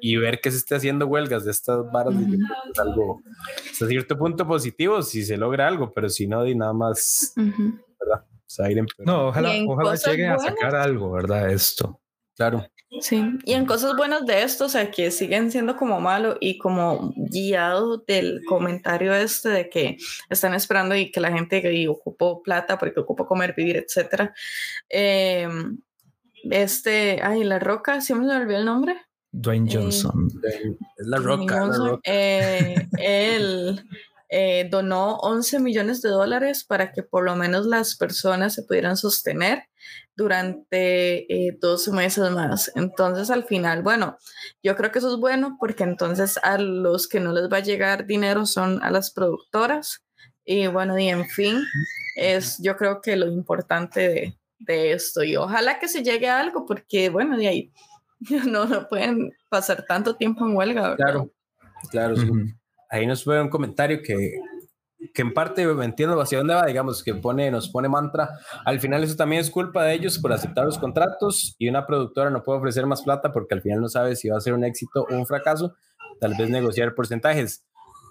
y, 0.00 0.16
ver 0.16 0.40
que 0.40 0.50
se 0.50 0.56
esté 0.56 0.74
haciendo 0.74 1.06
huelgas 1.06 1.44
de 1.44 1.52
estas 1.52 1.78
varas 1.92 2.14
es 2.14 2.78
algo, 2.78 3.22
hasta 3.70 3.86
cierto 3.86 4.18
punto 4.18 4.46
positivo 4.46 5.02
si 5.02 5.24
se 5.24 5.36
logra 5.36 5.68
algo, 5.68 5.92
pero 5.92 6.08
si 6.08 6.26
no, 6.26 6.42
di 6.42 6.54
nada 6.54 6.72
más, 6.72 7.32
¿verdad? 7.36 8.24
no, 8.98 9.28
ojalá, 9.28 9.52
ojalá 9.66 9.94
lleguen 9.94 10.32
a 10.32 10.38
sacar 10.38 10.74
algo, 10.74 11.12
¿verdad? 11.12 11.50
Esto. 11.50 11.98
Claro. 12.34 12.66
Sí, 13.00 13.22
y 13.44 13.52
en 13.52 13.64
cosas 13.64 13.96
buenas 13.96 14.26
de 14.26 14.42
esto, 14.42 14.66
o 14.66 14.68
sea, 14.68 14.90
que 14.90 15.10
siguen 15.10 15.50
siendo 15.50 15.76
como 15.76 16.00
malo 16.00 16.36
y 16.40 16.58
como 16.58 17.12
guiado 17.16 17.98
del 17.98 18.40
comentario 18.46 19.14
este 19.14 19.48
de 19.48 19.70
que 19.70 19.96
están 20.28 20.54
esperando 20.54 20.94
y 20.94 21.10
que 21.10 21.20
la 21.20 21.32
gente 21.32 21.62
que 21.62 21.88
ocupó 21.88 22.42
plata 22.42 22.78
porque 22.78 23.00
ocupó 23.00 23.26
comer, 23.26 23.54
vivir, 23.56 23.76
etcétera. 23.76 24.34
Eh, 24.90 25.48
este, 26.50 27.20
ay, 27.22 27.44
La 27.44 27.58
Roca, 27.58 28.00
siempre 28.00 28.28
me 28.28 28.36
olvidó 28.36 28.58
el 28.58 28.64
nombre. 28.64 28.96
Dwayne 29.32 29.68
eh, 29.70 29.74
Johnson. 29.74 30.28
es 30.96 31.06
La 31.06 31.18
Roca. 31.18 32.00
Eh, 32.04 32.86
él 32.98 33.82
eh, 34.28 34.68
donó 34.70 35.16
11 35.16 35.58
millones 35.60 36.02
de 36.02 36.10
dólares 36.10 36.64
para 36.64 36.92
que 36.92 37.02
por 37.02 37.24
lo 37.24 37.34
menos 37.34 37.66
las 37.66 37.96
personas 37.96 38.54
se 38.54 38.62
pudieran 38.62 38.96
sostener 38.96 39.64
durante 40.14 41.26
12 41.60 41.92
meses 41.92 42.30
más. 42.30 42.70
Entonces, 42.74 43.30
al 43.30 43.44
final, 43.44 43.82
bueno, 43.82 44.18
yo 44.62 44.76
creo 44.76 44.92
que 44.92 44.98
eso 44.98 45.14
es 45.14 45.18
bueno 45.18 45.56
porque 45.58 45.84
entonces 45.84 46.38
a 46.42 46.58
los 46.58 47.08
que 47.08 47.20
no 47.20 47.32
les 47.32 47.50
va 47.50 47.58
a 47.58 47.60
llegar 47.60 48.06
dinero 48.06 48.44
son 48.44 48.82
a 48.82 48.90
las 48.90 49.10
productoras. 49.10 50.04
Y 50.44 50.66
bueno, 50.66 50.98
y 50.98 51.08
en 51.08 51.26
fin, 51.26 51.62
es 52.16 52.58
yo 52.60 52.76
creo 52.76 53.00
que 53.00 53.16
lo 53.16 53.26
importante 53.28 54.08
de, 54.08 54.38
de 54.64 54.92
esto 54.92 55.22
y 55.22 55.36
ojalá 55.36 55.78
que 55.78 55.88
se 55.88 56.02
llegue 56.02 56.28
a 56.28 56.40
algo 56.40 56.66
porque 56.66 57.08
bueno, 57.08 57.36
de 57.36 57.48
ahí 57.48 57.72
no, 58.46 58.66
no 58.66 58.88
pueden 58.88 59.32
pasar 59.48 59.84
tanto 59.86 60.16
tiempo 60.16 60.46
en 60.46 60.56
huelga. 60.56 60.96
Claro, 60.96 61.30
claro. 61.90 62.14
Ahí 62.90 63.06
nos 63.06 63.24
fue 63.24 63.40
un 63.40 63.48
comentario 63.48 64.02
que, 64.02 64.38
que 65.14 65.22
en 65.22 65.32
parte 65.32 65.66
me 65.66 65.84
entiendo 65.84 66.20
hacia 66.20 66.38
dónde 66.38 66.54
va, 66.54 66.66
digamos, 66.66 67.02
que 67.02 67.14
pone, 67.14 67.50
nos 67.50 67.68
pone 67.68 67.88
mantra. 67.88 68.28
Al 68.64 68.80
final 68.80 69.02
eso 69.02 69.16
también 69.16 69.40
es 69.40 69.50
culpa 69.50 69.84
de 69.84 69.94
ellos 69.94 70.18
por 70.18 70.32
aceptar 70.32 70.66
los 70.66 70.78
contratos 70.78 71.56
y 71.58 71.68
una 71.68 71.86
productora 71.86 72.30
no 72.30 72.42
puede 72.42 72.58
ofrecer 72.58 72.86
más 72.86 73.02
plata 73.02 73.32
porque 73.32 73.54
al 73.54 73.62
final 73.62 73.80
no 73.80 73.88
sabe 73.88 74.14
si 74.14 74.28
va 74.28 74.36
a 74.36 74.40
ser 74.40 74.52
un 74.52 74.64
éxito 74.64 75.06
o 75.10 75.14
un 75.14 75.26
fracaso. 75.26 75.74
Tal 76.20 76.34
vez 76.38 76.50
negociar 76.50 76.94
porcentajes. 76.94 77.64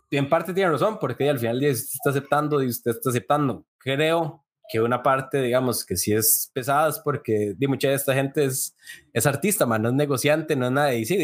Y 0.09 0.17
en 0.17 0.27
parte 0.27 0.53
tiene 0.53 0.71
razón 0.71 0.97
porque 0.99 1.29
al 1.29 1.39
final 1.39 1.57
usted 1.57 1.69
está 1.69 2.09
aceptando 2.09 2.61
y 2.61 2.67
usted 2.67 2.91
está 2.91 3.11
aceptando. 3.11 3.65
Creo 3.77 4.40
que 4.71 4.79
una 4.79 5.03
parte, 5.03 5.41
digamos, 5.41 5.85
que 5.85 5.97
sí 5.97 6.13
es 6.13 6.49
pesada 6.53 6.89
es 6.89 6.99
porque 6.99 7.53
di, 7.57 7.67
mucha 7.67 7.89
de 7.89 7.95
esta 7.95 8.13
gente 8.13 8.45
es, 8.45 8.75
es 9.11 9.27
artista, 9.27 9.65
man, 9.65 9.81
no 9.81 9.89
es 9.89 9.95
negociante, 9.95 10.55
no 10.55 10.67
es 10.67 10.71
nada. 10.71 10.93
Y 10.93 11.05
sí, 11.05 11.17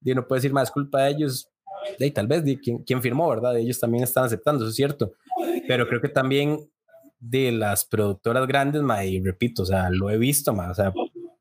di, 0.00 0.14
no 0.14 0.26
puede 0.26 0.38
decir 0.38 0.52
más 0.52 0.70
culpa 0.70 1.02
de 1.02 1.10
ellos. 1.10 1.50
Y 1.98 2.10
tal 2.10 2.26
vez 2.26 2.42
di, 2.42 2.56
quien, 2.56 2.78
quien 2.78 3.02
firmó, 3.02 3.28
¿verdad? 3.28 3.56
Ellos 3.58 3.78
también 3.78 4.02
están 4.02 4.24
aceptando, 4.24 4.64
eso 4.64 4.70
es 4.70 4.76
cierto. 4.76 5.12
Pero 5.68 5.86
creo 5.86 6.00
que 6.00 6.08
también 6.08 6.70
de 7.20 7.52
las 7.52 7.84
productoras 7.84 8.46
grandes, 8.46 8.80
ma, 8.82 9.04
y 9.04 9.20
repito, 9.20 9.62
o 9.62 9.66
sea, 9.66 9.90
lo 9.90 10.08
he 10.08 10.16
visto, 10.16 10.54
ma, 10.54 10.70
o 10.70 10.74
sea, 10.74 10.92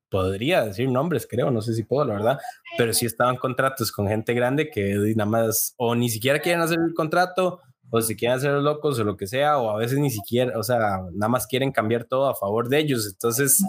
podría 0.09 0.65
decir 0.65 0.89
nombres, 0.89 1.27
creo, 1.29 1.51
no 1.51 1.61
sé 1.61 1.73
si 1.73 1.83
puedo, 1.83 2.05
la 2.05 2.15
verdad, 2.15 2.39
pero 2.77 2.93
sí 2.93 3.05
estaban 3.05 3.37
contratos 3.37 3.91
con 3.91 4.07
gente 4.07 4.33
grande 4.33 4.69
que 4.69 4.95
nada 5.15 5.29
más 5.29 5.73
o 5.77 5.95
ni 5.95 6.09
siquiera 6.09 6.39
quieren 6.39 6.61
hacer 6.61 6.79
el 6.85 6.93
contrato 6.93 7.61
o 7.89 8.01
si 8.01 8.15
quieren 8.15 8.37
hacer 8.37 8.51
locos 8.53 8.99
o 8.99 9.03
lo 9.03 9.15
que 9.15 9.27
sea, 9.27 9.57
o 9.57 9.69
a 9.69 9.77
veces 9.77 9.99
ni 9.99 10.09
siquiera, 10.09 10.57
o 10.57 10.63
sea, 10.63 11.01
nada 11.13 11.29
más 11.29 11.47
quieren 11.47 11.71
cambiar 11.71 12.05
todo 12.05 12.27
a 12.27 12.35
favor 12.35 12.67
de 12.67 12.79
ellos. 12.79 13.07
Entonces, 13.07 13.63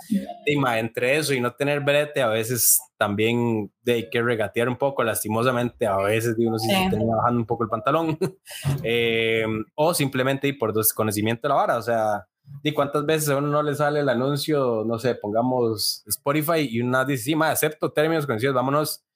entre 0.47 1.17
eso 1.17 1.35
y 1.35 1.41
no 1.41 1.53
tener 1.53 1.81
brete, 1.81 2.23
a 2.23 2.29
veces 2.29 2.81
también 2.97 3.71
hay 3.87 4.09
que 4.11 4.23
regatear 4.23 4.69
un 4.69 4.77
poco, 4.77 5.05
lastimosamente, 5.05 5.87
a 5.87 5.99
veces 5.99 6.35
uno 6.39 6.59
sí, 6.59 6.69
se 6.69 6.91
termina 6.91 7.17
bajando 7.17 7.41
un 7.41 7.47
poco 7.47 7.65
el 7.65 7.71
pantalón, 7.71 8.19
eh, 8.83 9.45
o 9.75 9.95
simplemente 9.95 10.53
por 10.55 10.73
desconocimiento 10.73 11.43
de 11.43 11.49
la 11.51 11.55
vara, 11.55 11.77
o 11.77 11.83
sea, 11.83 12.27
¿y 12.63 12.73
cuántas 12.73 13.05
veces 13.05 13.29
a 13.29 13.37
uno 13.37 13.49
no 13.49 13.63
le 13.63 13.75
sale 13.75 14.01
el 14.01 14.09
anuncio, 14.09 14.85
no 14.87 14.99
sé, 14.99 15.15
pongamos 15.15 16.03
Spotify 16.07 16.69
y 16.69 16.81
una 16.81 17.05
dice, 17.05 17.25
sí, 17.25 17.37
ma, 17.37 17.51
acepto 17.51 17.93
términos 17.93 18.27
conocidos, 18.27 18.55
vámonos 18.55 19.07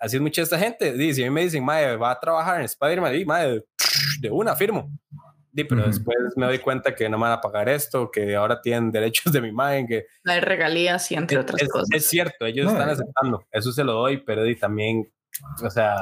así 0.00 0.16
es 0.16 0.22
mucha 0.22 0.42
esta 0.42 0.58
gente. 0.58 0.92
Dice, 0.92 1.22
a 1.22 1.26
mí 1.26 1.30
me 1.30 1.42
dicen, 1.42 1.64
mae, 1.64 1.96
va 1.96 2.12
a 2.12 2.20
trabajar 2.20 2.58
en 2.58 2.64
Spider-Man, 2.64 3.14
y 3.14 3.24
mae, 3.24 3.64
de 4.20 4.30
una 4.30 4.54
firmo. 4.54 4.90
pero 5.54 5.86
después 5.86 6.16
me 6.36 6.46
doy 6.46 6.58
cuenta 6.58 6.94
que 6.94 7.08
no 7.08 7.18
me 7.18 7.22
van 7.22 7.32
a 7.32 7.40
pagar 7.40 7.68
esto, 7.68 8.10
que 8.10 8.36
ahora 8.36 8.60
tienen 8.60 8.92
derechos 8.92 9.32
de 9.32 9.40
mi 9.40 9.48
imagen, 9.48 9.86
que... 9.86 10.06
Hay 10.24 10.40
regalías 10.40 11.10
y 11.10 11.14
entre 11.14 11.38
otras 11.38 11.62
cosas. 11.68 11.88
Es 11.92 12.06
cierto, 12.06 12.46
ellos 12.46 12.70
están 12.70 12.88
aceptando, 12.88 13.44
eso 13.50 13.72
se 13.72 13.84
lo 13.84 13.92
doy, 13.94 14.18
pero 14.18 14.46
y 14.46 14.56
también, 14.56 15.10
o 15.62 15.70
sea... 15.70 15.96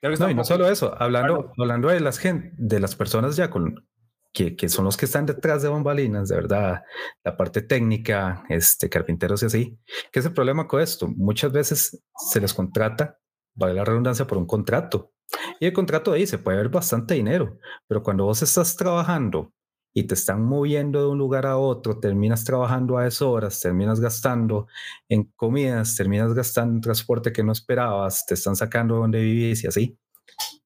Creo 0.00 0.14
que 0.14 0.20
no, 0.20 0.30
y 0.30 0.34
no 0.34 0.44
solo 0.44 0.68
eso, 0.68 0.94
hablando, 1.00 1.52
hablando 1.58 1.88
de 1.88 2.00
las 2.00 2.18
gente, 2.18 2.52
de 2.56 2.80
las 2.80 2.94
personas 2.94 3.36
ya 3.36 3.50
con, 3.50 3.86
que, 4.32 4.56
que, 4.56 4.68
son 4.68 4.84
los 4.84 4.96
que 4.96 5.06
están 5.06 5.26
detrás 5.26 5.62
de 5.62 5.68
bambalinas, 5.68 6.28
de 6.28 6.36
verdad, 6.36 6.82
la 7.24 7.36
parte 7.36 7.62
técnica, 7.62 8.44
este, 8.48 8.88
carpinteros 8.88 9.42
y 9.42 9.46
así, 9.46 9.78
¿qué 10.12 10.20
es 10.20 10.26
el 10.26 10.32
problema 10.32 10.66
con 10.66 10.80
esto? 10.80 11.08
Muchas 11.08 11.52
veces 11.52 12.02
se 12.30 12.40
les 12.40 12.52
contrata, 12.54 13.18
vale 13.54 13.74
la 13.74 13.84
redundancia, 13.84 14.26
por 14.26 14.38
un 14.38 14.46
contrato 14.46 15.12
y 15.60 15.66
el 15.66 15.72
contrato 15.72 16.12
ahí 16.12 16.26
se 16.26 16.38
puede 16.38 16.58
ver 16.58 16.68
bastante 16.68 17.14
dinero, 17.14 17.58
pero 17.86 18.02
cuando 18.02 18.24
vos 18.24 18.42
estás 18.42 18.76
trabajando 18.76 19.52
y 19.94 20.04
te 20.04 20.14
están 20.14 20.42
moviendo 20.42 21.00
de 21.00 21.08
un 21.08 21.18
lugar 21.18 21.46
a 21.46 21.56
otro, 21.56 21.98
terminas 21.98 22.44
trabajando 22.44 22.98
a 22.98 23.04
deshoras, 23.04 23.60
terminas 23.60 24.00
gastando 24.00 24.68
en 25.08 25.24
comidas, 25.34 25.96
terminas 25.96 26.34
gastando 26.34 26.74
en 26.74 26.80
transporte 26.80 27.32
que 27.32 27.42
no 27.42 27.52
esperabas, 27.52 28.24
te 28.26 28.34
están 28.34 28.54
sacando 28.54 28.96
donde 28.96 29.20
vivís 29.20 29.64
y 29.64 29.66
así. 29.66 29.98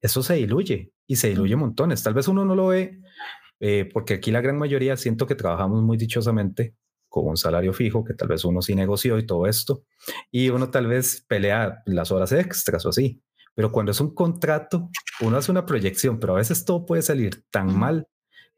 Eso 0.01 0.23
se 0.23 0.35
diluye 0.35 0.93
y 1.07 1.17
se 1.17 1.29
diluye 1.29 1.57
montones. 1.57 2.03
Tal 2.03 2.15
vez 2.15 2.29
uno 2.29 2.45
no 2.45 2.55
lo 2.55 2.69
ve 2.69 3.01
eh, 3.65 3.89
porque 3.93 4.15
aquí 4.15 4.33
la 4.33 4.41
gran 4.41 4.59
mayoría 4.59 4.97
siento 4.97 5.25
que 5.25 5.37
trabajamos 5.37 5.83
muy 5.83 5.97
dichosamente 5.97 6.75
con 7.09 7.29
un 7.29 7.37
salario 7.37 7.73
fijo, 7.73 8.03
que 8.05 8.15
tal 8.15 8.27
vez 8.27 8.45
uno 8.45 8.61
sí 8.61 8.75
negoció 8.75 9.19
y 9.19 9.27
todo 9.27 9.47
esto, 9.47 9.85
y 10.33 10.49
uno 10.49 10.71
tal 10.71 10.89
vez 10.89 11.25
pelea 11.29 11.81
las 11.87 12.11
horas 12.11 12.33
extras 12.33 12.85
o 12.87 12.89
así. 12.89 13.23
Pero 13.55 13.71
cuando 13.71 13.93
es 13.93 14.01
un 14.01 14.15
contrato, 14.15 14.91
uno 15.21 15.37
hace 15.37 15.51
una 15.51 15.67
proyección, 15.67 16.19
pero 16.19 16.35
a 16.35 16.39
veces 16.39 16.65
todo 16.65 16.87
puede 16.87 17.03
salir 17.03 17.45
tan 17.51 17.77
mal 17.77 18.07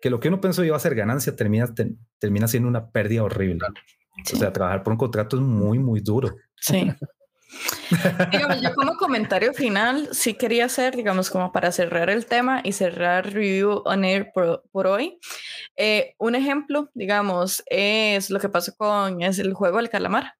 que 0.00 0.10
lo 0.10 0.20
que 0.20 0.28
uno 0.28 0.40
pensó 0.40 0.62
iba 0.64 0.76
a 0.76 0.80
ser 0.80 0.94
ganancia 0.94 1.34
termina, 1.34 1.72
termina 2.18 2.46
siendo 2.46 2.68
una 2.68 2.90
pérdida 2.90 3.22
horrible. 3.22 3.66
O 4.32 4.36
sea, 4.36 4.52
trabajar 4.52 4.82
por 4.82 4.92
un 4.92 4.98
contrato 4.98 5.36
es 5.36 5.42
muy, 5.42 5.78
muy 5.78 6.00
duro. 6.00 6.36
Sí. 6.60 6.92
digamos, 8.32 8.60
yo 8.60 8.74
como 8.74 8.96
comentario 8.96 9.52
final, 9.52 10.08
sí 10.12 10.34
quería 10.34 10.66
hacer, 10.66 10.96
digamos, 10.96 11.30
como 11.30 11.52
para 11.52 11.72
cerrar 11.72 12.10
el 12.10 12.26
tema 12.26 12.60
y 12.64 12.72
cerrar 12.72 13.32
Review 13.32 13.82
on 13.84 14.04
Air 14.04 14.30
por, 14.32 14.86
hoy. 14.86 15.18
Eh, 15.76 16.14
un 16.18 16.34
ejemplo, 16.34 16.90
digamos, 16.94 17.62
es 17.66 18.30
lo 18.30 18.40
que 18.40 18.48
pasó 18.48 18.74
con 18.76 19.22
es 19.22 19.38
el 19.38 19.54
juego 19.54 19.78
del 19.78 19.90
calamar 19.90 20.34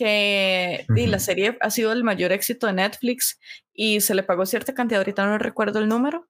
que 0.00 0.86
la 0.88 1.18
serie 1.18 1.58
ha 1.60 1.68
sido 1.68 1.92
el 1.92 2.04
mayor 2.04 2.32
éxito 2.32 2.66
de 2.66 2.72
Netflix 2.72 3.38
y 3.74 4.00
se 4.00 4.14
le 4.14 4.22
pagó 4.22 4.46
cierta 4.46 4.72
cantidad, 4.72 5.00
ahorita 5.00 5.26
no 5.26 5.36
recuerdo 5.36 5.78
el 5.78 5.88
número, 5.88 6.26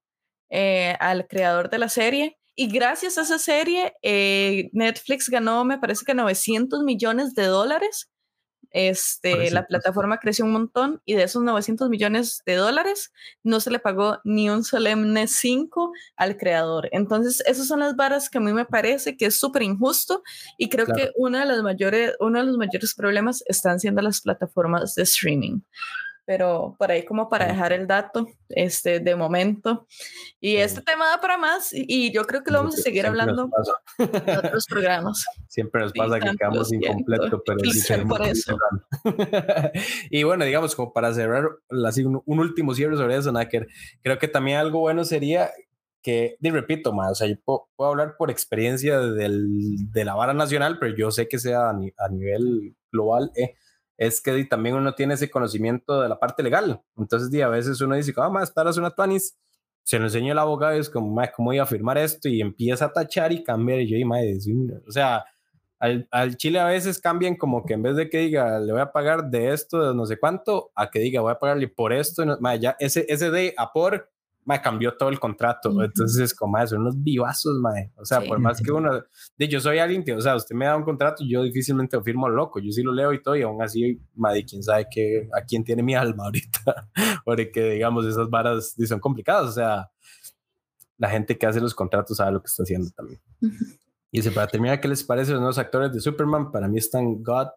eh, 0.51 0.97
al 0.99 1.29
creador 1.29 1.71
de 1.71 1.79
la 1.79 1.89
serie. 1.89 2.37
Y 2.57 2.67
gracias 2.67 3.17
a 3.17 3.23
esa 3.23 3.39
serie, 3.39 3.93
eh, 4.03 4.71
Netflix 4.73 5.29
ganó, 5.29 5.65
me 5.65 5.79
parece 5.79 6.05
que 6.05 6.15
900 6.15 6.83
millones 6.83 7.37
de 7.37 7.45
dólares 7.45 8.11
este, 8.71 9.51
la 9.51 9.67
plataforma 9.67 10.19
creció 10.19 10.45
un 10.45 10.53
montón 10.53 11.03
y 11.05 11.15
de 11.15 11.25
esos 11.25 11.43
900 11.43 11.89
millones 11.89 12.43
de 12.47 12.55
dólares 12.55 13.13
no 13.43 13.61
se 13.61 13.71
le 13.71 13.79
pagó 13.79 14.19
ni 14.25 14.49
un 14.49 14.65
solemne 14.65 15.27
5 15.27 15.93
al 16.17 16.37
creador. 16.37 16.89
Entonces, 16.93 17.43
esas 17.47 17.67
son 17.67 17.81
las 17.81 17.97
varas 17.97 18.31
que 18.31 18.39
a 18.39 18.41
mí 18.41 18.53
me 18.53 18.65
parece 18.65 19.17
que 19.17 19.27
es 19.27 19.39
súper 19.39 19.63
injusto 19.63 20.23
y 20.57 20.69
creo 20.69 20.87
que 20.87 21.11
uno 21.17 21.39
de, 21.39 21.47
los 21.47 21.63
mayores, 21.63 22.15
uno 22.21 22.41
de 22.41 22.47
los 22.47 22.57
mayores 22.57 22.95
problemas 22.95 23.43
están 23.47 23.81
siendo 23.81 24.03
las 24.03 24.21
plataformas 24.21 24.95
de 24.95 25.03
streaming 25.03 25.61
pero 26.25 26.77
por 26.79 26.91
ahí 26.91 27.05
como 27.05 27.29
para 27.29 27.47
dejar 27.47 27.73
el 27.73 27.87
dato 27.87 28.27
este, 28.49 29.01
de 29.01 29.17
momento. 29.17 29.87
Y 30.41 30.57
este 30.57 30.83
tema 30.83 31.09
da 31.09 31.21
para 31.21 31.39
más 31.39 31.71
y 31.73 32.13
yo 32.13 32.25
creo 32.25 32.43
que 32.43 32.51
lo 32.51 32.59
vamos 32.59 32.79
a 32.79 32.83
seguir 32.83 33.07
hablando 33.07 33.51
en 33.99 34.37
otros 34.37 34.67
programas. 34.69 35.25
Siempre 35.49 35.83
nos 35.83 35.93
pasa 35.93 36.21
que 36.21 36.37
quedamos 36.37 36.73
incompletos, 36.73 37.43
pero 37.47 38.09
por 38.09 38.23
eso. 38.23 38.57
y 40.11 40.23
bueno, 40.23 40.45
digamos, 40.45 40.75
como 40.75 40.93
para 40.93 41.13
cerrar 41.13 41.49
así, 41.87 42.05
un, 42.05 42.23
último 42.27 42.75
cierre 42.75 42.97
sobre 42.97 43.17
eso, 43.17 43.33
Naker, 43.33 43.67
creo 44.03 44.19
que 44.19 44.29
también 44.29 44.59
algo 44.59 44.81
bueno 44.81 45.05
sería 45.05 45.51
que, 46.03 46.37
y 46.41 46.51
repito, 46.51 46.93
más, 46.93 47.13
o 47.13 47.15
sea, 47.15 47.29
yo 47.29 47.37
puedo, 47.45 47.91
hablar 47.91 48.17
por 48.17 48.31
experiencia 48.31 49.01
del, 49.01 49.91
de 49.93 50.05
la 50.05 50.15
vara 50.15 50.33
nacional, 50.33 50.79
pero 50.79 50.97
yo 50.97 51.11
sé 51.11 51.29
que 51.29 51.39
sea 51.39 51.71
a, 51.71 52.09
nivel 52.09 52.75
global, 52.91 53.31
eh, 53.37 53.55
es 54.01 54.23
que 54.23 54.45
también 54.47 54.77
uno 54.77 54.95
tiene 54.95 55.13
ese 55.13 55.31
conocimiento 55.31 56.01
de 56.01 56.09
la 56.09 56.19
parte 56.19 56.43
legal. 56.43 56.81
Entonces, 56.97 57.43
a 57.43 57.49
veces 57.49 57.83
uno 57.83 57.95
dice, 57.95 58.15
vamos 58.17 58.41
a 58.41 58.45
estar 58.45 58.67
a 58.67 58.71
una 58.71 58.91
tuanis, 58.91 59.37
se 59.83 59.99
lo 59.99 60.07
enseña 60.07 60.33
el 60.33 60.39
abogado 60.39 60.75
y 60.75 60.81
es 60.81 60.89
como, 60.89 61.21
¿cómo 61.37 61.51
voy 61.51 61.59
a 61.59 61.67
firmar 61.67 61.99
esto? 61.99 62.27
Y 62.31 62.41
empieza 62.41 62.87
a 62.87 62.93
tachar 62.95 63.31
y 63.31 63.45
cambiar. 63.45 63.81
Y 63.81 63.91
yo, 63.91 63.99
y 63.99 64.05
madre, 64.07 64.39
o 64.89 64.91
sea, 64.91 65.27
al, 65.79 66.09
al, 66.11 66.39
Chile 66.39 66.61
a 66.61 66.65
veces 66.65 66.99
cambian 66.99 67.37
como 67.37 67.67
que 67.67 67.75
en 67.75 67.83
vez 67.83 67.95
de 67.95 68.09
que 68.09 68.21
diga, 68.21 68.59
le 68.59 68.73
voy 68.73 68.81
a 68.81 68.91
pagar 68.91 69.29
de 69.29 69.53
esto, 69.53 69.91
de 69.91 69.95
no 69.95 70.07
sé 70.07 70.19
cuánto, 70.19 70.71
a 70.75 70.89
que 70.89 71.01
diga, 71.01 71.21
voy 71.21 71.33
a 71.33 71.39
pagarle 71.39 71.69
por 71.69 71.93
esto, 71.93 72.25
no, 72.25 72.39
ya 72.55 72.77
ese, 72.79 73.05
ese 73.07 73.31
de 73.31 73.53
a 73.59 73.71
por 73.71 74.11
me 74.45 74.61
cambió 74.61 74.97
todo 74.97 75.09
el 75.09 75.21
contrato. 75.21 75.83
Entonces, 75.83 76.35
como, 76.35 76.65
son 76.67 76.81
unos 76.81 77.03
vivazos, 77.03 77.59
mae. 77.61 77.93
O 77.97 78.05
sea, 78.05 78.21
por 78.21 78.39
más 78.39 78.61
que 78.61 78.73
uno, 78.73 79.03
de 79.37 79.49
yo 79.49 79.61
soy 79.61 79.79
alguien 79.79 80.03
que, 80.05 80.13
o 80.13 80.21
sea, 80.21 80.37
usted 80.37 80.55
me 80.55 80.67
da 80.67 80.77
un 80.77 80.83
contrato, 80.83 81.25
yo 81.27 81.43
difícilmente 81.43 81.97
lo 81.97 82.03
firmo 82.03 82.29
loco. 82.29 82.59
Yo 82.61 82.73
sí 82.73 82.83
lo 82.83 82.93
leo 82.93 83.13
y 83.13 83.23
todo, 83.23 83.37
y 83.37 83.43
aún 83.43 83.63
así, 83.63 84.01
madre, 84.15 84.45
quién 84.45 84.63
sabe 84.63 84.87
que, 84.91 85.29
a 85.33 85.43
quién 85.43 85.65
tiene 85.65 85.83
mi 85.83 85.95
alma 85.97 86.25
ahorita. 86.25 86.89
Porque, 87.25 87.71
digamos, 87.73 88.07
esas 88.07 88.29
varas 88.29 88.75
son 88.87 89.01
complicadas. 89.01 89.49
O 89.49 89.53
sea, 89.53 89.91
la 90.99 91.09
gente 91.09 91.39
que 91.39 91.47
hace 91.47 91.61
los 91.61 91.75
contratos 91.75 92.17
sabe 92.17 92.33
lo 92.33 92.43
que 92.43 92.49
está 92.49 92.63
haciendo 92.63 92.91
también. 92.91 93.21
Y 94.13 94.19
dice, 94.19 94.31
para 94.33 94.49
terminar, 94.49 94.81
¿qué 94.81 94.89
les 94.89 95.05
parece 95.05 95.33
los 95.33 95.41
nuevos 95.41 95.59
actores 95.59 95.93
de 95.93 96.01
Superman? 96.01 96.51
Para 96.51 96.67
mí 96.67 96.79
están 96.79 97.23
God, 97.23 97.49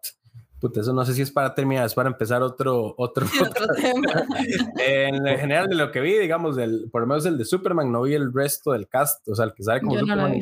eso 0.72 0.92
no 0.92 1.04
sé 1.04 1.14
si 1.14 1.22
es 1.22 1.30
para 1.30 1.54
terminar, 1.54 1.86
es 1.86 1.94
para 1.94 2.08
empezar 2.08 2.42
otro, 2.42 2.94
otro, 2.96 3.26
tema. 3.76 4.26
en 4.78 5.24
general, 5.38 5.68
de 5.68 5.74
lo 5.74 5.90
que 5.90 6.00
vi, 6.00 6.18
digamos, 6.18 6.56
del, 6.56 6.88
por 6.90 7.02
lo 7.02 7.06
menos 7.06 7.26
el 7.26 7.38
de 7.38 7.44
Superman, 7.44 7.90
no 7.90 8.02
vi 8.02 8.14
el 8.14 8.32
resto 8.32 8.72
del 8.72 8.88
cast, 8.88 9.26
o 9.28 9.34
sea, 9.34 9.46
el 9.46 9.54
que 9.54 9.62
sale 9.62 9.80
como 9.80 9.98
Superman. 9.98 10.40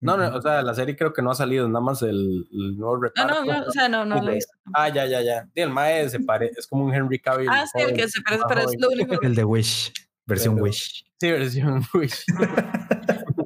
No, 0.00 0.18
no, 0.18 0.36
o 0.36 0.42
sea, 0.42 0.60
la 0.60 0.74
serie 0.74 0.96
creo 0.96 1.14
que 1.14 1.22
no 1.22 1.30
ha 1.30 1.34
salido, 1.34 1.66
nada 1.66 1.82
más 1.82 2.02
el, 2.02 2.46
nuevo 2.50 2.96
reparto. 2.96 3.34
Ah, 3.34 3.42
no, 3.42 3.52
no, 3.52 3.66
o 3.66 3.70
sea, 3.70 3.88
no, 3.88 4.04
no 4.04 4.20
lo 4.20 4.32
he 4.32 4.34
visto. 4.34 4.52
Ah, 4.74 4.90
ya, 4.90 5.06
ya, 5.06 5.22
ya. 5.22 5.48
el 5.54 5.70
Mae 5.70 6.06
se 6.10 6.20
parece, 6.20 6.60
es 6.60 6.66
como 6.66 6.84
un 6.84 6.94
Henry 6.94 7.18
Cavill. 7.18 7.48
Ah, 7.50 7.64
sí, 7.66 7.80
el 7.80 7.94
que 7.94 8.06
se 8.08 8.20
parece, 8.20 8.44
pero 8.46 8.60
es 8.60 8.78
lo 8.78 8.90
único. 8.90 9.22
El 9.22 9.34
de 9.34 9.44
Wish, 9.44 9.94
versión 10.26 10.60
Wish. 10.60 11.06
Sí, 11.18 11.30
versión 11.30 11.82
Wish. 11.94 12.26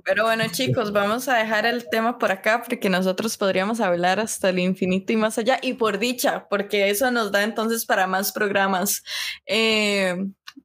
Pero 0.09 0.25
bueno, 0.25 0.45
chicos, 0.51 0.91
vamos 0.91 1.29
a 1.29 1.37
dejar 1.37 1.67
el 1.67 1.87
tema 1.91 2.17
por 2.17 2.33
acá 2.33 2.63
porque 2.67 2.89
nosotros 2.89 3.37
podríamos 3.37 3.79
hablar 3.79 4.21
hasta 4.21 4.49
el 4.49 4.59
infinito 4.59 5.13
y 5.13 5.17
más 5.17 5.37
allá. 5.37 5.59
Y 5.61 5.75
por 5.75 5.99
dicha, 5.99 6.49
porque 6.49 6.89
eso 6.89 7.11
nos 7.11 7.31
da 7.31 7.43
entonces 7.43 7.85
para 7.85 8.07
más 8.07 8.33
programas. 8.33 9.03
Eh, 9.45 10.17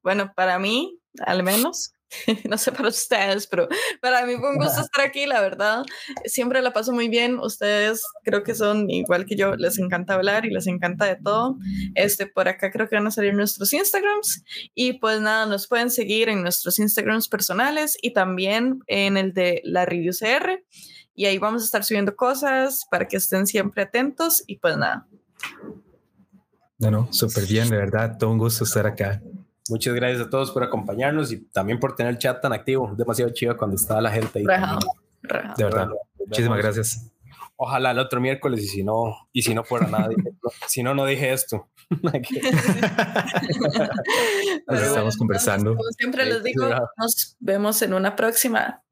bueno, 0.02 0.32
para 0.34 0.60
mí, 0.60 0.98
al 1.26 1.44
menos, 1.44 1.94
no 2.50 2.58
sé 2.58 2.72
para 2.72 2.90
ustedes, 2.90 3.48
pero 3.48 3.68
para 4.02 4.26
mí 4.26 4.36
fue 4.38 4.52
un 4.52 4.58
gusto 4.58 4.82
estar 4.82 5.06
aquí, 5.06 5.26
la 5.26 5.42
verdad. 5.42 5.84
Siempre 6.26 6.62
la 6.62 6.74
paso 6.74 6.92
muy 6.92 7.08
bien. 7.08 7.40
Ustedes 7.40 8.04
creo 8.24 8.44
que 8.44 8.56
son 8.56 8.90
igual 8.90 9.26
que 9.26 9.36
yo, 9.36 9.56
les 9.56 9.78
encanta 9.80 10.16
hablar 10.16 10.46
y 10.46 10.52
les 10.52 10.68
encanta 10.68 11.06
de 11.06 11.16
todo. 11.16 11.58
Este, 11.96 12.28
por 12.28 12.48
acá 12.48 12.72
creo 12.72 12.88
que 12.88 12.96
van 12.96 13.08
a 13.08 13.12
salir 13.12 13.34
nuestros 13.34 13.74
Instagrams 13.74 14.44
y 14.74 14.94
pues 14.94 15.22
nada, 15.22 15.46
nos 15.46 15.68
pueden 15.68 15.90
seguir 15.90 16.30
en 16.30 16.42
nuestros 16.42 16.80
Instagrams 16.80 17.28
personales 17.28 17.98
y 18.02 18.14
también 18.14 18.82
en 18.88 19.18
el 19.18 19.34
de 19.34 19.62
la 19.64 19.86
Review 19.86 20.14
CR. 20.14 20.64
Y 21.16 21.26
ahí 21.26 21.38
vamos 21.38 21.62
a 21.62 21.66
estar 21.66 21.84
subiendo 21.84 22.16
cosas 22.16 22.86
para 22.90 23.08
que 23.08 23.18
estén 23.18 23.46
siempre 23.46 23.84
atentos 23.84 24.44
y 24.48 24.58
pues 24.58 24.78
nada. 24.78 25.08
No, 26.80 26.92
no, 26.92 27.14
súper 27.14 27.46
bien, 27.46 27.70
de 27.70 27.78
verdad, 27.78 28.18
todo 28.18 28.32
un 28.32 28.40
gusto 28.40 28.64
estar 28.64 28.86
acá. 28.88 29.22
Muchas 29.70 29.94
gracias 29.94 30.28
a 30.28 30.30
todos 30.30 30.52
por 30.52 30.64
acompañarnos 30.64 31.32
y 31.32 31.46
también 31.46 31.80
por 31.80 31.96
tener 31.96 32.12
el 32.14 32.20
chat 32.20 32.42
tan 32.42 32.54
activo. 32.54 32.94
Demasiado 32.98 33.32
chido 33.32 33.56
cuando 33.58 33.76
estaba 33.76 34.02
la 34.02 34.12
gente 34.12 34.40
ahí. 34.40 34.46
De 34.46 35.64
verdad. 35.64 35.90
Muchísimas 36.20 36.58
gracias. 36.58 37.10
Ojalá 37.56 37.92
el 37.92 38.00
otro 38.00 38.20
miércoles 38.20 38.62
y 38.64 38.68
si 38.68 38.84
no, 38.84 39.30
y 39.32 39.44
si 39.44 39.54
no 39.54 39.64
fuera 39.64 39.88
nada, 39.88 40.10
si 40.68 40.82
no, 40.84 40.94
no 40.96 41.06
dije 41.06 41.32
esto. 41.32 41.70
estamos 44.68 45.16
conversando. 45.18 45.76
como 45.76 45.90
siempre 45.98 46.26
les 46.26 46.44
digo, 46.44 46.68
nos 46.98 47.38
vemos 47.40 47.82
en 47.84 47.94
una 47.94 48.16
próxima. 48.16 48.84